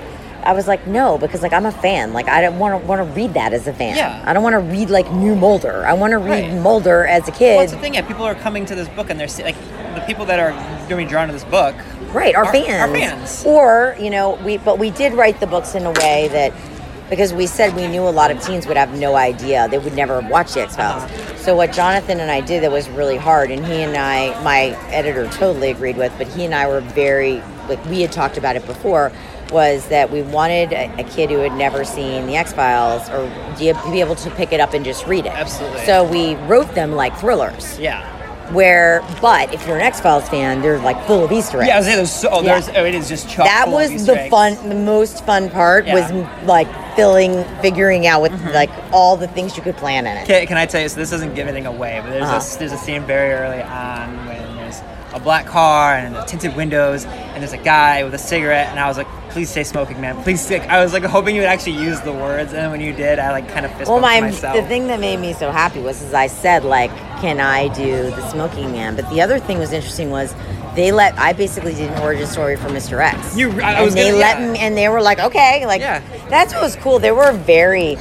I 0.47 0.53
was 0.53 0.69
like, 0.69 0.87
no, 0.87 1.17
because 1.17 1.41
like 1.41 1.55
I'm 1.55 1.65
a 1.65 1.73
fan. 1.73 2.13
Like 2.13 2.29
I 2.29 2.43
don't 2.43 2.59
want 2.59 2.79
to 2.79 2.87
want 2.87 2.99
to 3.01 3.11
read 3.19 3.33
that 3.33 3.55
as 3.55 3.67
a 3.67 3.73
fan. 3.73 3.97
Yeah. 3.97 4.23
I 4.27 4.35
don't 4.35 4.43
want 4.43 4.53
to 4.53 4.59
read 4.59 4.91
like 4.91 5.11
new 5.11 5.35
Mulder. 5.35 5.87
I 5.87 5.95
want 5.95 6.11
to 6.11 6.19
read 6.19 6.51
Right. 6.53 6.61
Mulder 6.61 7.07
as 7.07 7.27
a 7.27 7.33
kid. 7.33 7.53
Well, 7.57 7.61
that's 7.61 7.73
the 7.73 7.79
thing. 7.79 7.95
Yeah, 7.95 8.03
people 8.07 8.25
are 8.27 8.35
coming 8.35 8.67
to 8.67 8.75
this 8.75 8.87
book, 8.91 9.09
and 9.09 9.19
they're 9.19 9.27
like 9.43 9.57
the 9.95 10.03
people 10.07 10.27
that 10.27 10.39
are 10.39 10.51
going 10.51 10.89
to 10.91 10.97
be 10.97 11.05
drawn 11.07 11.29
to 11.29 11.33
this 11.33 11.45
book. 11.45 11.75
Right, 12.13 12.35
our 12.35 12.45
Our- 12.45 12.53
fans. 12.53 12.69
our 12.83 12.89
fans. 12.95 13.45
Or, 13.47 13.97
you 13.99 14.11
know, 14.11 14.35
we 14.45 14.59
but 14.59 14.79
we 14.79 14.91
did 14.91 15.15
write 15.15 15.41
the 15.41 15.47
books 15.47 15.75
in 15.75 15.87
a 15.87 15.93
way 15.93 16.29
that 16.29 16.53
because 17.11 17.33
we 17.33 17.47
said 17.47 17.75
we 17.75 17.87
knew 17.87 18.03
a 18.03 18.11
lot 18.11 18.31
of 18.31 18.43
teens 18.43 18.67
would 18.67 18.77
have 18.77 18.99
no 18.99 19.15
idea. 19.15 19.69
They 19.69 19.79
would 19.79 19.95
never 19.95 20.21
watch 20.21 20.55
the 20.55 20.63
X 20.63 20.77
Files. 20.77 21.05
Uh-huh. 21.05 21.37
So 21.37 21.57
what 21.57 21.73
Jonathan 21.73 22.21
and 22.21 22.31
I 22.31 22.41
did 22.41 22.63
that 22.63 22.73
was 22.73 22.89
really 22.89 23.17
hard 23.17 23.51
and 23.51 23.65
he 23.65 23.83
and 23.83 23.97
I 23.97 24.41
my 24.43 24.77
editor 24.91 25.29
totally 25.29 25.71
agreed 25.71 25.97
with, 25.97 26.13
but 26.17 26.27
he 26.29 26.45
and 26.45 26.55
I 26.55 26.67
were 26.67 26.81
very 26.81 27.43
like 27.69 27.85
we 27.87 28.01
had 28.01 28.13
talked 28.13 28.37
about 28.37 28.57
it 28.57 28.65
before 28.67 29.13
was 29.51 29.87
that 29.89 30.11
we 30.11 30.23
wanted 30.23 30.73
a, 30.73 30.93
a 30.99 31.05
kid 31.05 31.31
who 31.31 31.39
had 31.39 31.53
never 31.53 31.85
seen 31.85 32.27
the 32.27 32.37
X 32.37 32.53
Files 32.53 33.09
or 33.11 33.27
be 33.59 33.73
be 33.93 34.01
able 34.01 34.17
to 34.17 34.31
pick 34.33 34.53
it 34.53 34.61
up 34.61 34.75
and 34.75 34.85
just 34.85 35.07
read 35.07 35.27
it. 35.27 35.33
Absolutely. 35.33 35.85
So 35.85 36.05
we 36.05 36.37
wrote 36.47 36.75
them 36.75 36.93
like 36.93 37.17
thrillers. 37.19 37.79
Yeah. 37.79 38.11
Where, 38.53 39.01
but 39.23 39.53
if 39.55 39.67
you're 39.67 39.77
an 39.77 39.83
X 39.83 40.01
Files 40.01 40.29
fan, 40.29 40.61
they're 40.61 40.79
like 40.79 41.03
full 41.07 41.25
of 41.25 41.33
Easter 41.33 41.59
eggs 41.61 41.69
Yeah, 41.69 41.75
I 41.75 41.79
was 41.79 41.87
saying 41.87 41.97
there's 41.97 42.13
so 42.13 42.29
oh, 42.31 42.43
Yeah. 42.43 42.61
there's 42.61 42.69
oh, 42.77 42.85
it 42.85 42.95
is 42.95 43.09
just 43.09 43.29
chock 43.29 43.47
that 43.47 43.69
was 43.69 44.05
the 44.07 44.21
eggs. 44.21 44.31
fun 44.31 44.69
the 44.69 44.75
most 44.75 45.25
fun 45.25 45.49
part 45.51 45.87
was 45.87 46.11
Yeah. 46.11 46.29
m- 46.41 46.47
like 46.47 46.69
filling 46.95 47.43
figuring 47.63 48.07
out 48.07 48.21
with 48.23 48.33
like 48.55 48.71
all 48.93 49.17
the 49.17 49.27
things 49.29 49.57
you 49.57 49.63
could 49.63 49.77
plan 49.77 50.07
in 50.07 50.17
it 50.17 50.27
Can, 50.27 50.47
can 50.47 50.57
I 50.59 50.67
tell 50.67 50.81
you? 50.83 50.89
So 50.89 50.97
this 51.01 51.11
doesn't 51.11 51.35
give 51.35 51.49
anything 51.49 51.67
away, 51.67 52.01
but 52.03 52.11
there's 52.11 52.25
Uh-huh. 52.25 52.55
a 52.55 52.59
there's 52.59 52.73
a 52.73 52.79
scene 52.79 53.03
very 53.05 53.33
early 53.33 53.63
on 53.63 54.15
when 54.27 54.54
a 55.15 55.21
black 55.21 55.47
car 55.47 55.95
and 55.95 56.27
tinted 56.29 56.55
windows, 56.57 57.05
and 57.05 57.41
there's 57.43 57.53
a 57.53 57.57
guy 57.59 58.03
with 58.05 58.13
a 58.15 58.19
cigarette, 58.19 58.69
and 58.69 58.79
I 58.81 58.89
was 58.89 58.97
like, 58.99 59.07
"Please 59.31 59.49
stay 59.49 59.63
smoking 59.65 60.01
man, 60.01 60.21
please 60.25 60.41
stick." 60.45 60.63
I 60.69 60.83
was 60.83 60.93
like 60.93 61.05
hoping 61.05 61.35
you 61.37 61.41
would 61.43 61.49
actually 61.49 61.77
use 61.83 62.01
the 62.01 62.13
words, 62.13 62.53
and 62.53 62.71
when 62.73 62.81
you 62.81 62.93
did, 62.93 63.19
I 63.21 63.31
like 63.31 63.49
kind 63.49 63.65
of 63.65 63.73
fist 63.79 63.89
well 63.91 64.01
my 64.01 64.21
myself. 64.21 64.57
the 64.57 64.63
thing 64.63 64.89
that 64.89 64.99
made 65.01 65.21
me 65.21 65.33
so 65.33 65.51
happy 65.53 65.81
was 65.81 66.03
as 66.03 66.13
i 66.15 66.27
said 66.27 66.65
like 66.65 66.91
can 67.21 67.39
i 67.41 67.69
do 67.75 68.11
the 68.11 68.31
smoking 68.31 68.73
man 68.73 68.95
but 68.97 69.09
the 69.11 69.21
other 69.21 69.39
thing 69.39 69.59
was 69.59 69.73
interesting 69.73 70.11
was 70.11 70.35
they 70.75 70.91
let 70.93 71.17
i 71.19 71.33
basically 71.33 71.73
did 71.75 71.91
an 71.91 72.03
origin 72.03 72.27
story 72.27 72.57
for 72.57 72.69
mr 72.69 73.01
x 73.03 73.37
You- 73.37 73.51
I- 73.61 73.73
and 73.75 73.85
was 73.85 73.95
they 73.95 74.07
gonna- 74.11 74.17
let 74.19 74.39
yeah. 74.41 74.53
me 74.53 74.59
and 74.59 74.77
they 74.77 74.89
were 74.89 75.01
like 75.03 75.19
okay 75.21 75.65
like 75.67 75.81
Yeah. 75.81 76.03
that's 76.29 76.53
what 76.53 76.63
was 76.63 76.77
cool 76.77 76.99
they 76.99 77.13
were 77.13 77.33
very 77.33 77.97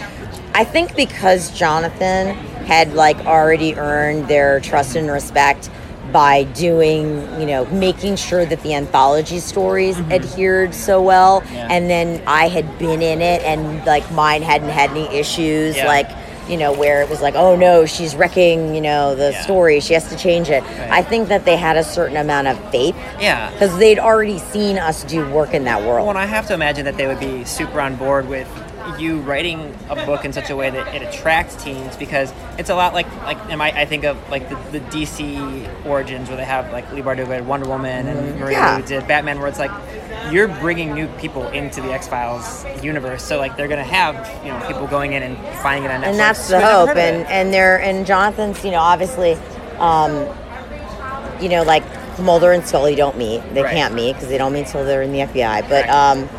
i 0.55 0.63
think 0.63 0.95
because 0.95 1.51
jonathan 1.51 2.35
had 2.65 2.93
like 2.93 3.17
already 3.25 3.75
earned 3.75 4.27
their 4.27 4.59
trust 4.61 4.95
and 4.95 5.11
respect 5.11 5.69
by 6.13 6.43
doing, 6.43 7.19
you 7.39 7.45
know, 7.47 7.65
making 7.65 8.15
sure 8.15 8.45
that 8.45 8.61
the 8.61 8.73
anthology 8.73 9.39
stories 9.39 9.97
adhered 10.11 10.73
so 10.73 11.01
well. 11.01 11.41
Mm-hmm. 11.41 11.55
Yeah. 11.55 11.67
And 11.71 11.89
then 11.89 12.23
I 12.27 12.47
had 12.47 12.77
been 12.77 13.01
in 13.01 13.21
it 13.21 13.41
and 13.43 13.83
like 13.85 14.09
mine 14.11 14.43
hadn't 14.43 14.69
had 14.69 14.91
any 14.91 15.07
issues. 15.07 15.75
Yeah. 15.75 15.87
Like, 15.87 16.09
you 16.47 16.57
know, 16.57 16.73
where 16.73 17.01
it 17.01 17.09
was 17.09 17.21
like, 17.21 17.35
oh 17.35 17.55
no, 17.55 17.85
she's 17.85 18.15
wrecking, 18.15 18.75
you 18.75 18.81
know, 18.81 19.15
the 19.15 19.31
Yeah. 19.31 19.41
story. 19.43 19.79
She 19.79 19.93
has 19.93 20.07
to 20.09 20.17
change 20.17 20.49
it. 20.49 20.61
Right. 20.61 20.91
I 20.91 21.01
think 21.01 21.29
that 21.29 21.45
they 21.45 21.55
had 21.55 21.77
a 21.77 21.83
certain 21.83 22.17
amount 22.17 22.47
of 22.47 22.59
faith 22.69 22.95
yeah. 23.19 23.49
because 23.51 23.77
they'd 23.77 23.97
already 23.99 24.39
seen 24.39 24.77
us 24.77 25.03
do 25.05 25.27
work 25.31 25.53
in 25.53 25.63
that 25.63 25.81
world. 25.81 26.01
Well, 26.07 26.09
and 26.09 26.19
I 26.19 26.25
have 26.25 26.45
to 26.47 26.53
imagine 26.53 26.85
that 26.85 26.97
they 26.97 27.07
would 27.07 27.19
be 27.19 27.45
super 27.45 27.79
on 27.79 27.95
board 27.95 28.27
with 28.27 28.47
you 28.99 29.19
writing 29.19 29.75
a 29.89 29.95
book 30.05 30.25
in 30.25 30.33
such 30.33 30.49
a 30.49 30.55
way 30.55 30.69
that 30.69 30.93
it 30.95 31.01
attracts 31.01 31.61
teens 31.63 31.95
because 31.97 32.33
it's 32.57 32.69
a 32.69 32.75
lot 32.75 32.93
like 32.93 33.07
like 33.23 33.37
am 33.49 33.61
I, 33.61 33.71
I 33.81 33.85
think 33.85 34.03
of 34.03 34.17
like 34.29 34.49
the, 34.49 34.79
the 34.79 34.85
DC 34.85 35.85
origins 35.85 36.27
where 36.29 36.37
they 36.37 36.43
have 36.45 36.71
like 36.71 36.91
Leigh 36.91 37.01
Bardugo 37.01 37.27
had 37.27 37.47
Wonder 37.47 37.67
Woman 37.69 38.07
and 38.07 38.39
Marie 38.39 38.53
Lu 38.55 38.59
Yeah. 38.61 38.81
Did 38.81 39.07
Batman 39.07 39.39
where 39.39 39.47
it's 39.47 39.59
like 39.59 39.71
you're 40.31 40.47
bringing 40.47 40.93
new 40.93 41.07
people 41.19 41.47
into 41.49 41.81
the 41.81 41.91
X 41.91 42.07
Files 42.07 42.65
universe. 42.83 43.23
So 43.23 43.37
like 43.37 43.57
they're 43.57 43.67
gonna 43.67 43.83
have 43.83 44.15
you 44.45 44.51
know 44.51 44.65
people 44.67 44.87
going 44.87 45.13
in 45.13 45.23
and 45.23 45.37
finding 45.59 45.85
it 45.85 45.91
on 45.91 46.01
Netflix. 46.01 46.05
and 46.07 46.19
that's 46.19 46.47
the 46.47 46.59
who 46.59 46.65
had 46.65 46.85
never 46.87 46.87
hope. 46.87 46.97
and 46.97 47.27
and 47.27 47.53
they're 47.53 47.81
and 47.81 48.05
jonathan's 48.05 48.63
you 48.63 48.71
know 48.71 48.79
obviously 48.79 49.33
um 49.79 50.27
you 51.41 51.49
know 51.49 51.63
like 51.63 51.83
mulder 52.19 52.51
and 52.51 52.63
scully 52.65 52.93
don't 52.95 53.17
meet. 53.17 53.41
They 53.55 53.63
Right. 53.63 53.73
can't 53.73 53.95
meet 53.95 54.13
because 54.13 54.29
they 54.29 54.37
don't 54.37 54.53
meet 54.53 54.67
until 54.67 54.85
they're 54.85 55.01
in 55.01 55.11
the 55.11 55.19
fbi 55.19 55.61
but 55.67 55.87
Right. 55.87 55.89
um 55.89 56.29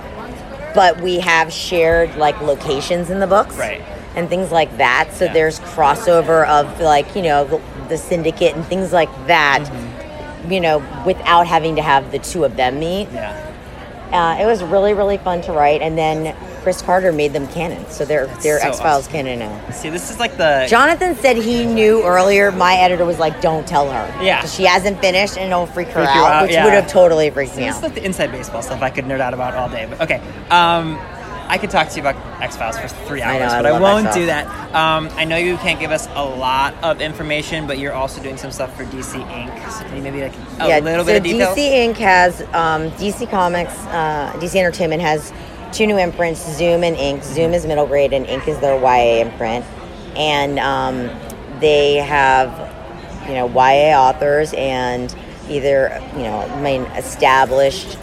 but 0.74 1.00
we 1.00 1.20
have 1.20 1.52
shared 1.52 2.14
like 2.16 2.40
locations 2.40 3.10
in 3.10 3.20
the 3.20 3.26
books, 3.26 3.56
Right. 3.56 3.80
and 4.16 4.28
things 4.28 4.50
like 4.50 4.76
that. 4.78 5.08
So 5.12 5.24
Yeah. 5.26 5.32
there's 5.32 5.60
crossover 5.60 6.46
of 6.48 6.80
like 6.80 7.14
you 7.16 7.22
know 7.22 7.44
the, 7.44 7.60
the 7.88 7.98
syndicate 7.98 8.54
and 8.54 8.64
things 8.66 8.92
like 8.92 9.10
that. 9.26 9.60
Mm-hmm. 9.62 10.52
You 10.52 10.60
know, 10.60 10.82
without 11.06 11.46
having 11.46 11.76
to 11.76 11.82
have 11.82 12.10
the 12.12 12.18
two 12.18 12.44
of 12.44 12.56
them 12.56 12.78
meet. 12.78 13.08
Yeah. 13.12 13.43
Uh, 14.14 14.38
it 14.40 14.46
was 14.46 14.62
really 14.62 14.94
really 14.94 15.18
fun 15.18 15.40
to 15.42 15.52
write, 15.52 15.82
and 15.82 15.98
then 15.98 16.36
Chris 16.62 16.80
Carter 16.80 17.12
made 17.12 17.32
them 17.32 17.48
canon, 17.48 17.84
so 17.90 18.04
they're 18.04 18.26
they're 18.42 18.60
so 18.60 18.68
X 18.68 18.78
Files 18.78 19.08
canon 19.08 19.40
now. 19.40 19.70
See, 19.70 19.90
this 19.90 20.08
is 20.10 20.18
like 20.20 20.36
the 20.36 20.66
Jonathan 20.68 21.16
said 21.16 21.36
he 21.36 21.66
knew 21.66 22.02
earlier. 22.04 22.52
My 22.52 22.76
editor 22.76 23.04
was 23.04 23.18
like, 23.18 23.40
"Don't 23.40 23.66
tell 23.66 23.90
her." 23.90 24.24
Yeah, 24.24 24.46
she 24.46 24.62
hasn't 24.64 25.00
finished, 25.00 25.36
and 25.36 25.52
it'll 25.52 25.66
freak 25.66 25.88
her 25.88 26.04
Freak 26.04 26.08
out, 26.08 26.32
out, 26.32 26.42
which 26.44 26.52
yeah. 26.52 26.64
would 26.64 26.72
have 26.74 26.86
totally 26.86 27.28
freaked 27.30 27.56
me 27.56 27.64
This 27.64 27.72
is 27.72 27.76
out. 27.78 27.82
like 27.82 27.94
the 27.94 28.04
inside 28.04 28.30
baseball 28.30 28.62
stuff 28.62 28.80
I 28.82 28.90
could 28.90 29.04
nerd 29.04 29.20
out 29.20 29.34
about 29.34 29.54
all 29.54 29.68
day. 29.68 29.86
But 29.90 30.00
okay, 30.02 30.22
um, 30.50 30.96
I 31.48 31.58
could 31.58 31.70
talk 31.70 31.88
to 31.90 31.96
you 31.96 32.00
about 32.02 32.16
X 32.42 32.56
Files 32.56 32.78
for 32.78 32.88
three 33.06 33.22
I 33.22 33.38
hours, 33.40 33.52
know, 33.52 33.58
I 33.58 33.62
but 33.62 33.72
I, 33.72 33.80
won't 33.80 34.06
X-Files. 34.06 34.16
do 34.16 34.26
that. 34.26 34.74
Um, 34.74 35.08
I 35.12 35.24
know 35.24 35.36
you 35.36 35.56
can't 35.58 35.78
give 35.78 35.90
us 35.90 36.08
a 36.14 36.24
lot 36.24 36.74
of 36.82 37.00
information, 37.00 37.66
but 37.66 37.78
you're 37.78 37.92
also 37.92 38.22
doing 38.22 38.36
some 38.36 38.50
stuff 38.50 38.74
for 38.76 38.84
DC 38.84 39.14
Ink. 39.30 39.70
So 39.70 39.84
can 39.84 39.96
you 39.96 40.02
maybe 40.02 40.22
like 40.22 40.34
a 40.60 40.68
yeah, 40.68 40.78
little 40.78 41.04
so 41.04 41.06
bit 41.06 41.16
of 41.18 41.22
detail? 41.22 41.54
DC 41.54 41.58
Ink. 41.58 41.96
has 41.98 42.40
um, 42.54 42.90
DC 42.92 43.30
Comics, 43.30 43.74
uh, 43.86 44.32
DC 44.36 44.56
Entertainment 44.56 45.02
has 45.02 45.32
two 45.72 45.86
new 45.86 45.98
imprints, 45.98 46.40
Zoom 46.56 46.84
and 46.84 46.96
Ink. 46.96 47.22
Zoom 47.22 47.52
is 47.52 47.66
middle 47.66 47.86
grade, 47.86 48.12
and 48.12 48.26
Ink 48.26 48.48
is 48.48 48.58
their 48.60 48.78
YA 48.80 49.22
imprint, 49.26 49.64
and 50.16 50.58
um, 50.58 51.10
they 51.60 51.96
have 51.96 52.72
you 53.28 53.34
know 53.34 53.46
YA 53.48 53.96
authors 53.98 54.52
and 54.54 55.14
either 55.48 56.00
you 56.16 56.22
know 56.22 56.40
I 56.40 56.60
mean 56.60 56.82
established 56.96 57.98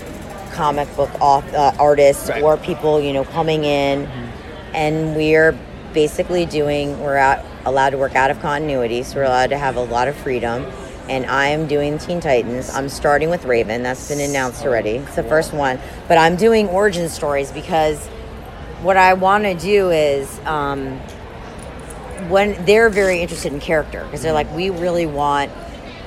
comic 0.54 0.94
book 0.96 1.10
auth- 1.20 1.54
uh, 1.54 1.74
artists 1.80 2.30
Right. 2.30 2.44
or 2.44 2.58
people 2.58 3.00
you 3.02 3.14
know 3.14 3.24
coming 3.24 3.64
in, 3.66 4.08
and 4.74 5.16
we're 5.16 5.58
basically 5.94 6.46
doing 6.46 7.00
we're 7.02 7.18
out, 7.18 7.44
allowed 7.66 7.90
to 7.92 7.98
work 7.98 8.16
out 8.16 8.32
of 8.32 8.40
continuity, 8.42 9.04
so 9.04 9.18
we're 9.18 9.24
allowed 9.26 9.50
to 9.50 9.58
have 9.58 9.76
a 9.76 9.84
lot 9.84 10.08
of 10.08 10.16
freedom. 10.16 10.66
And 11.10 11.26
I 11.26 11.48
am 11.48 11.68
doing 11.68 11.98
Teen 11.98 12.22
Titans. 12.22 12.70
I'm 12.74 12.88
starting 12.88 13.30
with 13.30 13.44
Raven. 13.44 13.84
That's 13.84 14.08
been 14.08 14.22
announced 14.22 14.64
already. 14.64 14.92
It's 14.98 15.16
the 15.16 15.24
first 15.24 15.52
one. 15.52 15.78
But 16.08 16.18
I'm 16.18 16.38
doing 16.38 16.70
origin 16.70 17.10
stories 17.10 17.52
because 17.52 17.98
what 18.82 18.96
I 18.96 19.14
want 19.16 19.44
to 19.44 19.54
do 19.56 19.90
is 19.90 20.40
um, 20.46 20.98
when 22.30 22.64
they're 22.66 22.90
very 22.90 23.20
interested 23.22 23.52
in 23.52 23.60
character 23.60 24.04
because 24.06 24.22
they're 24.22 24.32
like, 24.32 24.50
we 24.56 24.70
really 24.70 25.06
want, 25.06 25.52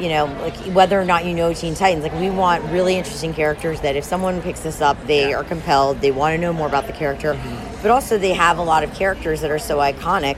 you 0.00 0.08
know, 0.08 0.24
like 0.42 0.56
whether 0.74 1.00
or 1.00 1.04
not 1.04 1.24
you 1.24 1.34
know 1.34 1.52
Teen 1.52 1.74
Titans, 1.74 2.02
like 2.02 2.14
we 2.14 2.30
want 2.30 2.64
really 2.72 2.96
interesting 2.96 3.32
characters 3.34 3.80
that 3.82 3.96
if 3.96 4.04
someone 4.04 4.42
picks 4.42 4.60
this 4.60 4.80
up, 4.80 4.96
they 5.06 5.30
Yeah. 5.30 5.36
are 5.36 5.44
compelled, 5.44 6.00
they 6.00 6.10
want 6.10 6.34
to 6.34 6.38
know 6.40 6.52
more 6.52 6.66
about 6.66 6.86
the 6.86 6.92
character, 6.92 7.34
mm-hmm. 7.34 7.82
but 7.82 7.90
also 7.90 8.18
they 8.18 8.32
have 8.32 8.58
a 8.58 8.62
lot 8.62 8.82
of 8.84 8.92
characters 8.94 9.40
that 9.42 9.50
are 9.50 9.58
so 9.58 9.78
iconic 9.78 10.36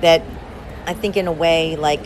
that 0.00 0.22
I 0.86 0.94
think 0.94 1.16
in 1.16 1.26
a 1.26 1.32
way, 1.32 1.76
like, 1.76 2.00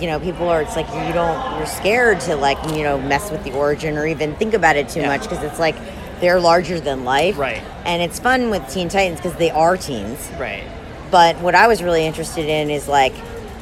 you 0.00 0.06
know, 0.06 0.18
people 0.20 0.48
are, 0.48 0.62
it's 0.62 0.76
like 0.76 0.86
you 0.88 1.12
don't, 1.12 1.58
you're 1.58 1.66
scared 1.66 2.20
to 2.20 2.36
like, 2.36 2.56
you 2.74 2.82
know, 2.82 2.98
mess 2.98 3.30
with 3.30 3.44
the 3.44 3.52
origin 3.52 3.98
or 3.98 4.06
even 4.06 4.34
think 4.36 4.54
about 4.54 4.76
it 4.76 4.88
too 4.88 5.00
Yeah. 5.00 5.08
much 5.08 5.22
because 5.22 5.42
it's 5.44 5.58
like 5.58 5.76
they're 6.20 6.40
larger 6.40 6.80
than 6.80 7.04
life. 7.04 7.36
Right. 7.38 7.62
And 7.84 8.00
it's 8.02 8.18
fun 8.18 8.50
with 8.50 8.66
Teen 8.72 8.88
Titans 8.88 9.20
because 9.20 9.36
they 9.38 9.50
are 9.50 9.76
teens. 9.76 10.30
right. 10.38 10.64
But 11.10 11.36
what 11.40 11.54
I 11.56 11.66
was 11.66 11.82
really 11.82 12.06
interested 12.06 12.46
in 12.46 12.70
is 12.70 12.86
like, 12.86 13.12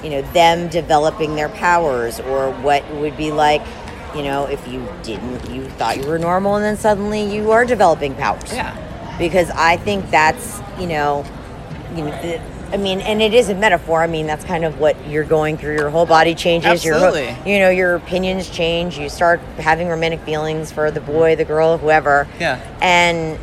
you 0.02 0.10
know, 0.10 0.22
them 0.32 0.68
developing 0.68 1.34
their 1.34 1.48
powers 1.48 2.20
or 2.20 2.52
what 2.62 2.84
it 2.84 2.94
would 2.96 3.16
be 3.16 3.32
like, 3.32 3.62
you 4.14 4.22
know, 4.22 4.46
if 4.46 4.66
you 4.68 4.86
didn't, 5.02 5.50
you 5.50 5.64
thought 5.70 5.98
you 5.98 6.06
were 6.06 6.18
normal 6.18 6.56
and 6.56 6.64
then 6.64 6.76
suddenly 6.76 7.22
you 7.22 7.50
are 7.50 7.64
developing 7.64 8.14
powers. 8.14 8.52
Yeah. 8.52 9.16
Because 9.18 9.50
I 9.50 9.76
think 9.76 10.10
that's, 10.10 10.60
you 10.78 10.86
know, 10.86 11.24
you 11.94 12.04
know, 12.04 12.22
the, 12.22 12.40
I 12.72 12.76
mean, 12.76 13.00
and 13.00 13.22
it 13.22 13.32
is 13.32 13.48
a 13.48 13.54
metaphor. 13.54 14.02
I 14.02 14.06
mean, 14.06 14.26
that's 14.26 14.44
kind 14.44 14.64
of 14.64 14.78
what 14.78 15.08
you're 15.08 15.24
going 15.24 15.56
through. 15.56 15.74
Your 15.74 15.90
whole 15.90 16.06
body 16.06 16.34
changes. 16.34 16.70
Absolutely. 16.86 17.24
Your, 17.24 17.46
you 17.46 17.58
know, 17.58 17.70
your 17.70 17.94
opinions 17.94 18.48
change. 18.50 18.98
You 18.98 19.08
start 19.08 19.40
having 19.58 19.88
romantic 19.88 20.20
feelings 20.20 20.70
for 20.70 20.90
the 20.90 21.00
boy, 21.00 21.34
the 21.34 21.46
girl, 21.46 21.78
whoever. 21.78 22.28
Yeah. 22.38 22.60
And 22.82 23.38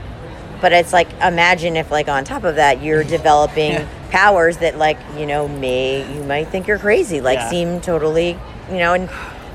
but 0.62 0.72
it's 0.74 0.94
like 0.94 1.12
imagine 1.22 1.76
if 1.76 1.92
like 1.92 2.08
on 2.08 2.24
top 2.24 2.44
of 2.44 2.56
that 2.56 2.82
you're 2.82 3.04
developing 3.04 3.74
Yeah. 3.74 3.88
Powers 4.20 4.58
that 4.58 4.78
like 4.78 4.98
you 5.18 5.26
know 5.26 5.46
may 5.48 6.00
you 6.16 6.24
might 6.24 6.46
think 6.48 6.68
you're 6.68 6.80
crazy 6.80 7.20
like 7.20 7.38
Yeah. 7.40 7.50
seem 7.50 7.82
totally 7.82 8.30
you 8.72 8.78
know 8.78 8.94
and 8.94 9.10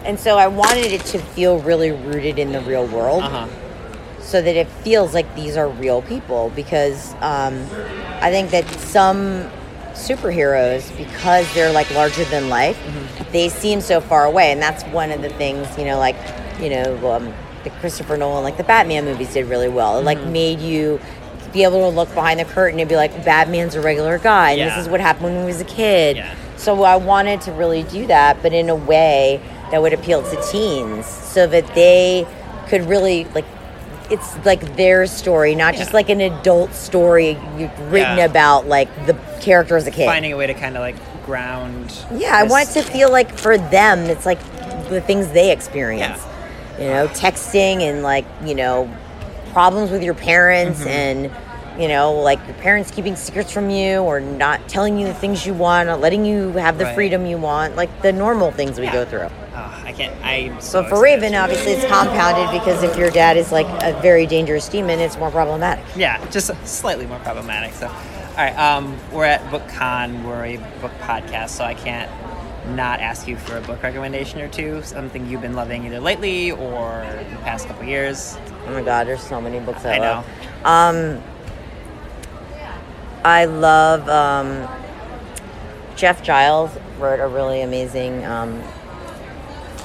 and 0.04 0.20
so 0.20 0.36
i 0.36 0.48
wanted 0.48 0.92
it 0.92 1.00
to 1.06 1.18
feel 1.18 1.58
really 1.60 1.92
rooted 1.92 2.38
in 2.38 2.52
the 2.52 2.60
real 2.60 2.86
world 2.86 3.22
Uh 3.22 3.30
huh. 3.30 4.20
so 4.20 4.42
that 4.42 4.56
it 4.56 4.68
feels 4.84 5.14
like 5.14 5.28
these 5.34 5.56
are 5.56 5.68
real 5.68 6.02
people 6.02 6.52
because 6.54 7.14
um, 7.22 7.54
i 8.20 8.30
think 8.30 8.50
that 8.50 8.68
some 8.80 9.48
superheroes 9.94 10.84
because 10.96 11.46
they're 11.54 11.72
like 11.72 11.90
larger 11.94 12.24
than 12.24 12.48
life 12.50 12.76
Mm-hmm. 12.78 13.32
they 13.32 13.48
seem 13.48 13.80
so 13.80 14.00
far 14.00 14.24
away 14.26 14.52
and 14.52 14.60
that's 14.60 14.82
one 14.92 15.10
of 15.10 15.22
the 15.22 15.30
things 15.30 15.66
you 15.78 15.84
know 15.84 15.98
like 15.98 16.16
you 16.60 16.68
know 16.70 17.12
um, 17.12 17.32
the 17.64 17.70
christopher 17.80 18.16
nolan 18.16 18.42
like 18.42 18.56
the 18.56 18.64
batman 18.64 19.04
movies 19.04 19.32
did 19.34 19.46
really 19.46 19.68
well 19.68 19.98
it 19.98 20.04
like 20.04 20.18
Mm-hmm. 20.18 20.32
made 20.32 20.60
you 20.60 21.00
be 21.52 21.64
able 21.64 21.90
to 21.90 21.96
look 21.96 22.12
behind 22.14 22.40
the 22.40 22.44
curtain 22.44 22.78
and 22.80 22.88
be 22.88 22.96
like 22.96 23.24
batman's 23.24 23.74
a 23.74 23.80
regular 23.80 24.18
guy 24.18 24.50
and 24.52 24.58
Yeah. 24.60 24.68
this 24.76 24.84
is 24.84 24.88
what 24.90 25.00
happened 25.00 25.24
when 25.26 25.40
he 25.40 25.46
was 25.46 25.60
a 25.60 25.64
kid 25.64 26.16
Yeah. 26.16 26.34
so 26.56 26.82
i 26.84 26.96
wanted 26.96 27.40
to 27.42 27.52
really 27.52 27.82
do 27.84 28.06
that 28.06 28.40
but 28.42 28.52
in 28.52 28.68
a 28.68 28.74
way 28.76 29.40
that 29.70 29.80
would 29.82 29.92
appeal 29.92 30.22
to 30.22 30.42
teens 30.50 31.06
so 31.06 31.46
that 31.46 31.66
they 31.74 32.26
could 32.68 32.82
really 32.88 33.24
like 33.34 33.44
it's 34.10 34.44
like 34.44 34.74
their 34.74 35.06
story, 35.06 35.54
not 35.54 35.76
just 35.76 35.94
like 35.94 36.08
an 36.08 36.20
adult 36.20 36.74
story 36.74 37.34
written 37.90 38.18
Yeah. 38.18 38.24
about 38.24 38.66
like 38.66 38.88
the 39.06 39.14
character 39.40 39.76
as 39.76 39.86
a 39.86 39.92
kid. 39.92 40.06
Finding 40.06 40.32
a 40.32 40.36
way 40.36 40.48
to 40.48 40.54
kind 40.54 40.74
of 40.76 40.80
like 40.80 40.96
ground. 41.24 41.96
yeah, 42.16 42.36
I 42.36 42.42
want 42.42 42.68
it 42.68 42.72
to 42.72 42.82
feel 42.82 43.08
like 43.12 43.38
for 43.38 43.56
them, 43.56 44.00
it's 44.06 44.26
like 44.26 44.40
the 44.88 45.00
things 45.00 45.28
they 45.28 45.52
experience. 45.52 46.20
You 46.80 46.86
know, 46.86 47.06
texting 47.08 47.82
and 47.82 48.02
like 48.02 48.24
you 48.44 48.56
know 48.56 48.92
problems 49.52 49.90
with 49.90 50.02
your 50.02 50.14
parents 50.14 50.80
Mm-hmm. 50.80 50.88
and 50.88 51.30
you 51.80 51.88
know 51.88 52.12
like 52.20 52.38
your 52.46 52.56
parents 52.56 52.90
keeping 52.90 53.16
secrets 53.16 53.50
from 53.52 53.70
you 53.70 53.98
or 54.00 54.20
not 54.20 54.68
telling 54.68 54.98
you 54.98 55.06
the 55.06 55.14
things 55.14 55.46
you 55.46 55.54
want, 55.54 55.86
not 55.88 56.00
letting 56.00 56.24
you 56.24 56.50
have 56.52 56.78
the 56.78 56.84
Right. 56.84 56.94
freedom 56.94 57.24
you 57.26 57.38
want, 57.38 57.76
like 57.76 58.02
the 58.02 58.12
normal 58.12 58.50
things 58.50 58.78
we 58.78 58.86
Yeah. 58.86 58.92
go 58.92 59.04
through. 59.04 59.28
Oh, 59.54 59.82
I 59.84 59.92
can't. 59.92 60.12
I'm 60.24 60.60
So 60.60 60.82
so 60.82 60.82
for 60.82 60.88
excited. 60.88 61.02
Raven, 61.22 61.34
obviously, 61.34 61.72
it's 61.72 61.84
compounded 61.86 62.50
because 62.58 62.82
if 62.82 62.96
your 62.96 63.10
dad 63.10 63.36
is 63.36 63.50
like 63.52 63.66
a 63.82 63.92
very 64.00 64.26
dangerous 64.26 64.68
demon, 64.68 64.98
it's 65.00 65.16
more 65.18 65.30
problematic. 65.30 65.84
Yeah, 65.96 66.18
just 66.30 66.50
slightly 66.66 67.06
more 67.06 67.18
problematic. 67.20 67.72
So, 67.74 67.86
all 67.86 67.92
right, 68.36 68.56
um, 68.58 68.96
we're 69.12 69.24
at 69.26 69.42
BookCon. 69.50 70.24
We're 70.24 70.44
a 70.44 70.56
book 70.80 70.92
podcast, 71.02 71.50
so 71.50 71.64
I 71.64 71.74
can't 71.74 72.10
not 72.74 73.00
ask 73.00 73.26
you 73.26 73.36
for 73.36 73.56
a 73.56 73.60
book 73.60 73.82
recommendation 73.82 74.40
or 74.40 74.48
two. 74.48 74.82
Something 74.82 75.26
you've 75.28 75.40
been 75.42 75.54
loving 75.56 75.84
either 75.86 75.98
lately 76.00 76.52
or 76.52 77.04
the 77.30 77.36
past 77.38 77.66
couple 77.66 77.84
years. 77.86 78.36
Oh 78.70 78.74
my 78.74 78.82
God, 78.82 79.06
there's 79.08 79.20
so 79.22 79.40
many 79.40 79.58
books 79.58 79.84
I, 79.84 79.96
I 79.96 79.98
love. 79.98 80.26
Um, 80.64 81.22
I 83.24 83.44
love 83.46 84.08
um, 84.08 84.68
Jeff 85.96 86.22
Giles 86.22 86.70
wrote 86.98 87.18
a 87.20 87.26
really 87.26 87.62
amazing 87.62 88.24
um, 88.24 88.62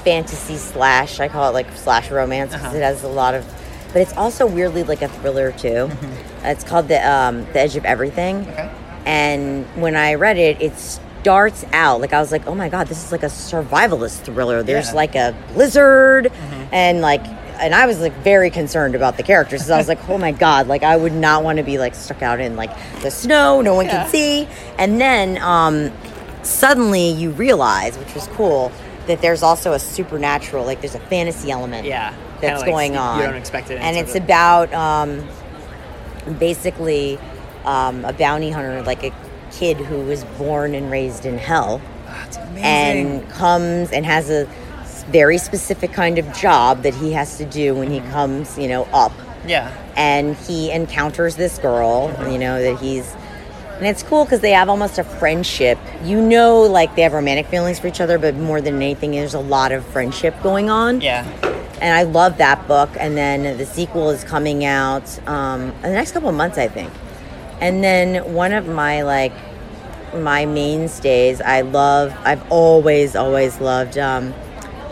fantasy 0.04 0.56
slash. 0.56 1.18
I 1.20 1.28
call 1.28 1.48
it 1.50 1.52
like 1.52 1.70
slash 1.76 2.10
romance 2.10 2.52
because 2.52 2.66
Uh-huh. 2.68 2.76
it 2.76 2.82
has 2.82 3.02
a 3.02 3.08
lot 3.08 3.34
of, 3.34 3.44
but 3.92 4.02
it's 4.02 4.12
also 4.16 4.46
weirdly 4.46 4.84
like 4.84 5.02
a 5.02 5.08
thriller 5.08 5.52
too. 5.52 5.90
It's 6.44 6.62
called 6.62 6.86
the 6.86 7.04
um, 7.04 7.44
the 7.46 7.58
Edge 7.58 7.74
of 7.74 7.84
Everything. 7.84 8.44
Mm-hmm. 8.44 8.50
Okay. 8.52 8.70
And 9.04 9.66
when 9.82 9.96
I 9.96 10.14
read 10.14 10.36
it, 10.38 10.60
it 10.62 10.78
starts 10.78 11.64
out 11.72 12.00
like 12.00 12.12
I 12.12 12.20
was 12.20 12.30
like, 12.30 12.46
oh 12.46 12.54
my 12.54 12.68
god, 12.68 12.86
this 12.86 13.04
is 13.04 13.10
like 13.10 13.24
a 13.24 13.26
survivalist 13.26 14.20
thriller. 14.20 14.62
There's 14.62 14.84
Yeah. 14.86 14.88
Mm-hmm. 14.90 14.96
like 14.96 15.14
a 15.16 15.34
blizzard, 15.54 16.30
and 16.70 17.00
like, 17.00 17.24
and 17.60 17.74
I 17.74 17.86
was 17.86 18.00
like 18.00 18.12
very 18.18 18.50
concerned 18.50 18.94
about 18.94 19.16
the 19.16 19.22
characters 19.22 19.60
because 19.60 19.70
I 19.70 19.78
was 19.78 19.88
like, 19.88 20.08
oh 20.08 20.18
my 20.18 20.32
god, 20.32 20.66
like 20.68 20.82
I 20.82 20.96
would 20.96 21.12
not 21.12 21.42
want 21.44 21.58
to 21.58 21.64
be 21.64 21.78
like 21.78 21.94
stuck 21.94 22.22
out 22.22 22.40
in 22.40 22.56
like 22.56 22.70
the 23.02 23.10
snow, 23.10 23.60
no 23.60 23.74
one 23.74 23.86
Yeah. 23.86 24.02
can 24.02 24.10
see. 24.10 24.48
And 24.78 25.00
then 25.00 25.38
um, 25.42 25.90
suddenly 26.42 27.10
you 27.10 27.30
realize, 27.30 27.96
which 27.98 28.14
was 28.14 28.26
cool, 28.28 28.70
that 29.06 29.20
there's 29.22 29.42
also 29.42 29.72
a 29.72 29.78
supernatural, 29.78 30.64
like 30.64 30.80
there's 30.80 30.94
a 30.94 31.00
fantasy 31.00 31.50
element 31.50 31.86
Yeah. 31.86 32.14
that's 32.40 32.62
like 32.62 32.70
going 32.70 32.96
on. 32.96 33.20
You 33.20 33.26
don't 33.26 33.36
expect 33.36 33.70
it. 33.70 33.78
and 33.80 33.96
it's 33.96 34.14
of- 34.14 34.24
about 34.24 34.72
um, 34.74 35.26
basically 36.38 37.18
um, 37.64 38.04
a 38.04 38.12
bounty 38.12 38.50
hunter, 38.50 38.82
like 38.82 39.02
a 39.04 39.12
kid 39.52 39.76
who 39.76 40.00
was 40.04 40.24
born 40.38 40.74
and 40.74 40.90
raised 40.90 41.24
in 41.24 41.38
hell, 41.38 41.80
amazing. 42.36 42.64
and 42.64 43.30
comes 43.30 43.90
and 43.92 44.04
has 44.04 44.30
a 44.30 44.48
very 45.10 45.38
specific 45.38 45.92
kind 45.92 46.18
of 46.18 46.32
job 46.34 46.82
that 46.82 46.94
he 46.94 47.12
has 47.12 47.38
to 47.38 47.44
do 47.44 47.74
when 47.74 47.90
he 47.90 48.00
comes, 48.00 48.58
you 48.58 48.68
know, 48.68 48.84
up. 48.92 49.12
yeah. 49.46 49.72
And 49.96 50.36
he 50.36 50.70
encounters 50.70 51.36
this 51.36 51.58
girl, 51.58 52.14
you 52.30 52.38
know, 52.38 52.60
that 52.62 52.78
he's. 52.80 53.14
And 53.78 53.86
it's 53.86 54.02
cool 54.02 54.24
because 54.24 54.40
they 54.40 54.52
have 54.52 54.68
almost 54.68 54.98
a 54.98 55.04
friendship. 55.04 55.78
You 56.02 56.20
know, 56.20 56.62
like 56.62 56.94
they 56.96 57.02
have 57.02 57.12
romantic 57.14 57.46
feelings 57.46 57.78
for 57.78 57.86
each 57.86 58.00
other, 58.00 58.18
but 58.18 58.34
more 58.34 58.60
than 58.60 58.76
anything, 58.76 59.12
there's 59.12 59.34
a 59.34 59.40
lot 59.40 59.72
of 59.72 59.84
friendship 59.86 60.34
going 60.42 60.68
on 60.70 61.00
Yeah. 61.02 61.24
and 61.80 61.94
I 61.94 62.02
love 62.04 62.38
that 62.38 62.66
book. 62.68 62.90
And 62.98 63.16
then 63.16 63.56
the 63.58 63.66
sequel 63.66 64.10
is 64.10 64.24
coming 64.24 64.64
out 64.64 65.06
um, 65.28 65.62
in 65.62 65.82
the 65.82 65.88
next 65.92 66.12
couple 66.12 66.28
of 66.28 66.34
months, 66.34 66.58
I 66.58 66.68
think. 66.68 66.90
And 67.60 67.82
then 67.84 68.34
one 68.34 68.52
of 68.52 68.66
my 68.68 69.02
like 69.02 69.32
my 70.14 70.46
mainstays, 70.46 71.40
I 71.40 71.60
love. 71.62 72.14
I've 72.24 72.50
always 72.50 73.14
always 73.16 73.60
loved. 73.60 73.96
Um, 73.98 74.34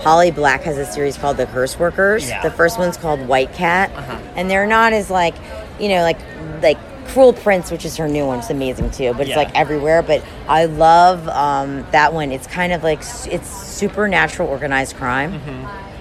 Holly 0.05 0.31
Black 0.31 0.63
has 0.63 0.77
a 0.79 0.85
series 0.87 1.17
called 1.17 1.39
The 1.39 1.47
Curse 1.47 1.79
Workers. 1.79 2.29
Yeah. 2.29 2.43
The 2.43 2.51
first 2.51 2.79
one's 2.79 2.97
called 2.97 3.27
White 3.27 3.53
Cat, 3.55 3.91
Uh-huh. 3.97 4.19
and 4.37 4.51
they're 4.51 4.67
not 4.67 4.93
as 4.93 5.11
like, 5.11 5.35
you 5.81 5.89
know, 5.89 6.03
like 6.03 6.19
like 6.63 6.79
Cruel 7.09 7.33
Prince, 7.33 7.71
which 7.71 7.85
is 7.85 7.97
her 7.97 8.09
new 8.09 8.27
one. 8.27 8.39
It's 8.41 8.51
amazing 8.51 8.91
too, 8.91 9.13
but 9.13 9.23
it's 9.23 9.31
Yeah. 9.31 9.37
like 9.39 9.55
everywhere. 9.55 10.03
But 10.03 10.23
I 10.49 10.67
love 10.67 11.27
um, 11.29 11.87
that 11.93 12.13
one. 12.13 12.31
It's 12.33 12.47
kind 12.47 12.73
of 12.73 12.83
like 12.83 13.01
it's 13.27 13.49
supernatural 13.49 14.49
organized 14.49 14.97
crime, 14.97 15.33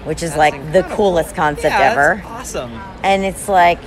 which 0.04 0.22
is 0.22 0.34
That's 0.34 0.52
like 0.54 0.72
the 0.72 0.82
coolest 0.94 1.34
concept 1.34 1.74
yeah, 1.74 1.90
ever 1.92 2.22
That's 2.22 2.54
awesome. 2.56 2.80
and 3.02 3.24
it's 3.24 3.48
like 3.48 3.78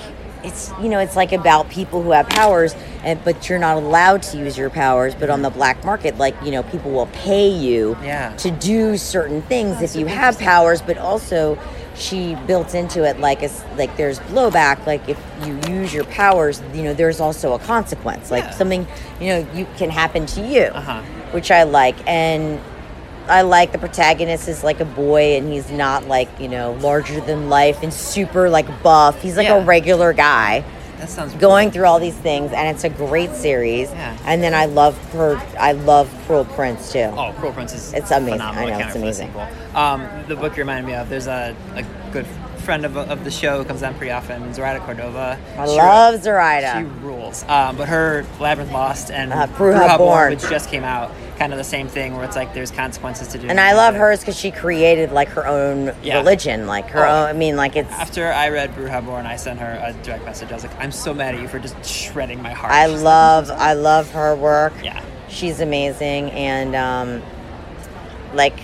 it's 0.44 0.72
you 0.82 0.90
know 0.90 1.00
it's 1.00 1.16
like 1.16 1.32
about 1.32 1.70
people 1.70 2.02
who 2.04 2.12
have 2.12 2.28
powers 2.30 2.76
and 3.04 3.24
but 3.24 3.48
you're 3.50 3.60
not 3.60 3.78
allowed 3.78 4.22
to 4.24 4.38
use 4.38 4.58
your 4.58 4.70
powers 4.70 5.16
but 5.16 5.30
on 5.30 5.42
the 5.42 5.50
black 5.50 5.84
market 5.84 6.18
like 6.18 6.36
you 6.44 6.52
know 6.52 6.64
people 6.64 6.92
will 6.92 7.08
pay 7.08 7.48
you 7.50 7.98
Yeah. 8.04 8.36
to 8.38 8.52
do 8.52 8.98
certain 8.98 9.42
things 9.44 9.82
if 9.82 9.96
you 9.96 10.06
have 10.08 10.38
powers 10.40 10.82
but 10.82 10.98
also 10.98 11.58
she 11.96 12.36
built 12.46 12.76
into 12.76 13.04
it 13.04 13.20
like 13.20 13.42
a 13.42 13.50
like 13.76 13.96
there's 13.98 14.20
blowback 14.20 14.86
like 14.86 15.08
if 15.10 15.20
you 15.46 15.60
use 15.70 15.92
your 15.94 16.04
powers 16.06 16.62
you 16.74 16.84
know 16.84 16.94
there's 16.94 17.20
also 17.20 17.54
a 17.54 17.60
consequence 17.60 18.30
like 18.30 18.44
Yeah. 18.44 18.52
something 18.52 18.88
you 19.20 19.28
know 19.30 19.48
you 19.54 19.66
can 19.78 19.90
happen 19.90 20.26
to 20.28 20.42
you 20.48 20.64
Uh-huh. 20.66 21.02
which 21.32 21.50
i 21.50 21.64
like 21.64 21.96
and 22.08 22.60
I 23.30 23.42
like 23.42 23.72
the 23.72 23.78
protagonist 23.78 24.48
is 24.48 24.64
like 24.64 24.80
a 24.80 24.86
boy 24.86 25.38
and 25.38 25.52
he's 25.52 25.70
not 25.72 26.08
like, 26.08 26.30
you 26.40 26.48
know, 26.48 26.74
larger 26.82 27.20
than 27.22 27.50
life 27.50 27.84
and 27.84 27.94
super 27.94 28.50
like 28.50 28.68
buff. 28.84 29.22
He's 29.22 29.38
like 29.38 29.48
Yeah. 29.48 29.58
a 29.58 29.66
regular 29.66 30.14
guy 30.14 30.64
That 30.98 31.10
sounds 31.10 31.34
going 31.36 31.70
through 31.72 31.86
all 31.86 32.00
these 32.00 32.16
things 32.16 32.52
and 32.54 32.68
it's 32.68 32.84
a 32.84 32.90
great 32.90 33.32
series. 33.36 33.92
Yeah. 33.92 34.18
And 34.26 34.42
then 34.42 34.54
I 34.54 34.66
love 34.66 34.98
her 35.14 35.36
I 35.60 35.74
love 35.74 36.10
Cruel 36.26 36.46
Prince 36.46 36.92
too. 36.92 37.12
Oh, 37.16 37.34
Cruel 37.38 37.52
Prince 37.54 37.74
is 37.74 37.94
It's 37.94 38.12
amazing. 38.12 38.42
I 38.42 38.54
know, 38.66 38.78
it's 38.78 38.86
wait 38.86 38.94
the 38.94 39.00
amazing. 39.00 39.34
Um, 39.76 40.08
the 40.28 40.36
book 40.36 40.56
you 40.58 40.62
reminded 40.64 40.88
me 40.88 40.96
of. 40.96 41.08
There's 41.10 41.28
a, 41.28 41.56
a 41.76 41.84
good 42.12 42.26
friend 42.68 42.86
of, 42.86 42.98
of 42.98 43.24
the 43.24 43.32
show 43.32 43.64
comes 43.64 43.82
on 43.82 43.96
pretty 43.96 44.12
often, 44.12 44.54
Zoraida 44.54 44.82
Cordova. 44.82 45.40
I 45.58 45.66
She 45.66 45.72
love 45.78 46.16
wrote- 46.16 46.24
Zoraida. 46.24 46.74
She 46.76 46.84
rules. 47.06 47.46
Um, 47.48 47.78
but 47.78 47.88
her 47.88 48.26
Labyrinth 48.42 48.74
Lost 48.74 49.10
and 49.10 49.32
Uh, 49.32 49.48
Bruja 49.48 49.98
Born. 49.98 50.32
which 50.32 50.42
just 50.50 50.70
came 50.70 50.84
out, 50.84 51.10
kind 51.40 51.54
of 51.54 51.58
the 51.60 51.64
same 51.64 51.88
thing 51.88 52.14
where 52.18 52.26
it's 52.26 52.36
like 52.36 52.54
there's 52.54 52.70
consequences 52.70 53.30
to 53.30 53.38
do. 53.38 53.48
and 53.48 53.58
I 53.58 53.72
love 53.72 53.96
hers 53.96 54.20
because 54.20 54.38
she 54.38 54.52
created 54.52 55.14
like 55.14 55.30
her 55.30 55.48
own 55.48 55.94
Yeah. 56.04 56.18
religion, 56.18 56.68
like 56.68 56.90
her 56.90 57.06
Oh. 57.08 57.10
own. 57.24 57.28
I 57.30 57.34
mean, 57.34 57.56
like 57.56 57.78
it's. 57.78 57.90
After 57.94 58.34
I 58.34 58.50
read 58.50 58.76
Bruja 58.76 59.06
Born, 59.06 59.26
I 59.26 59.38
sent 59.38 59.60
her 59.60 59.82
a 59.82 59.94
direct 60.04 60.26
message. 60.26 60.52
I 60.52 60.56
was 60.56 60.64
like, 60.64 60.78
I'm 60.78 60.92
so 60.92 61.14
mad 61.14 61.36
at 61.36 61.42
you 61.42 61.48
for 61.48 61.60
just 61.60 61.82
shredding 61.86 62.42
my 62.42 62.52
heart. 62.52 62.74
I 62.74 62.88
She's 62.88 62.96
like, 62.96 63.04
love, 63.06 63.50
I 63.52 63.74
love 63.74 64.12
her 64.12 64.36
work. 64.36 64.74
Yeah. 64.84 65.00
she's 65.30 65.62
amazing, 65.62 66.32
and 66.32 66.76
um, 66.76 67.22
like, 68.34 68.60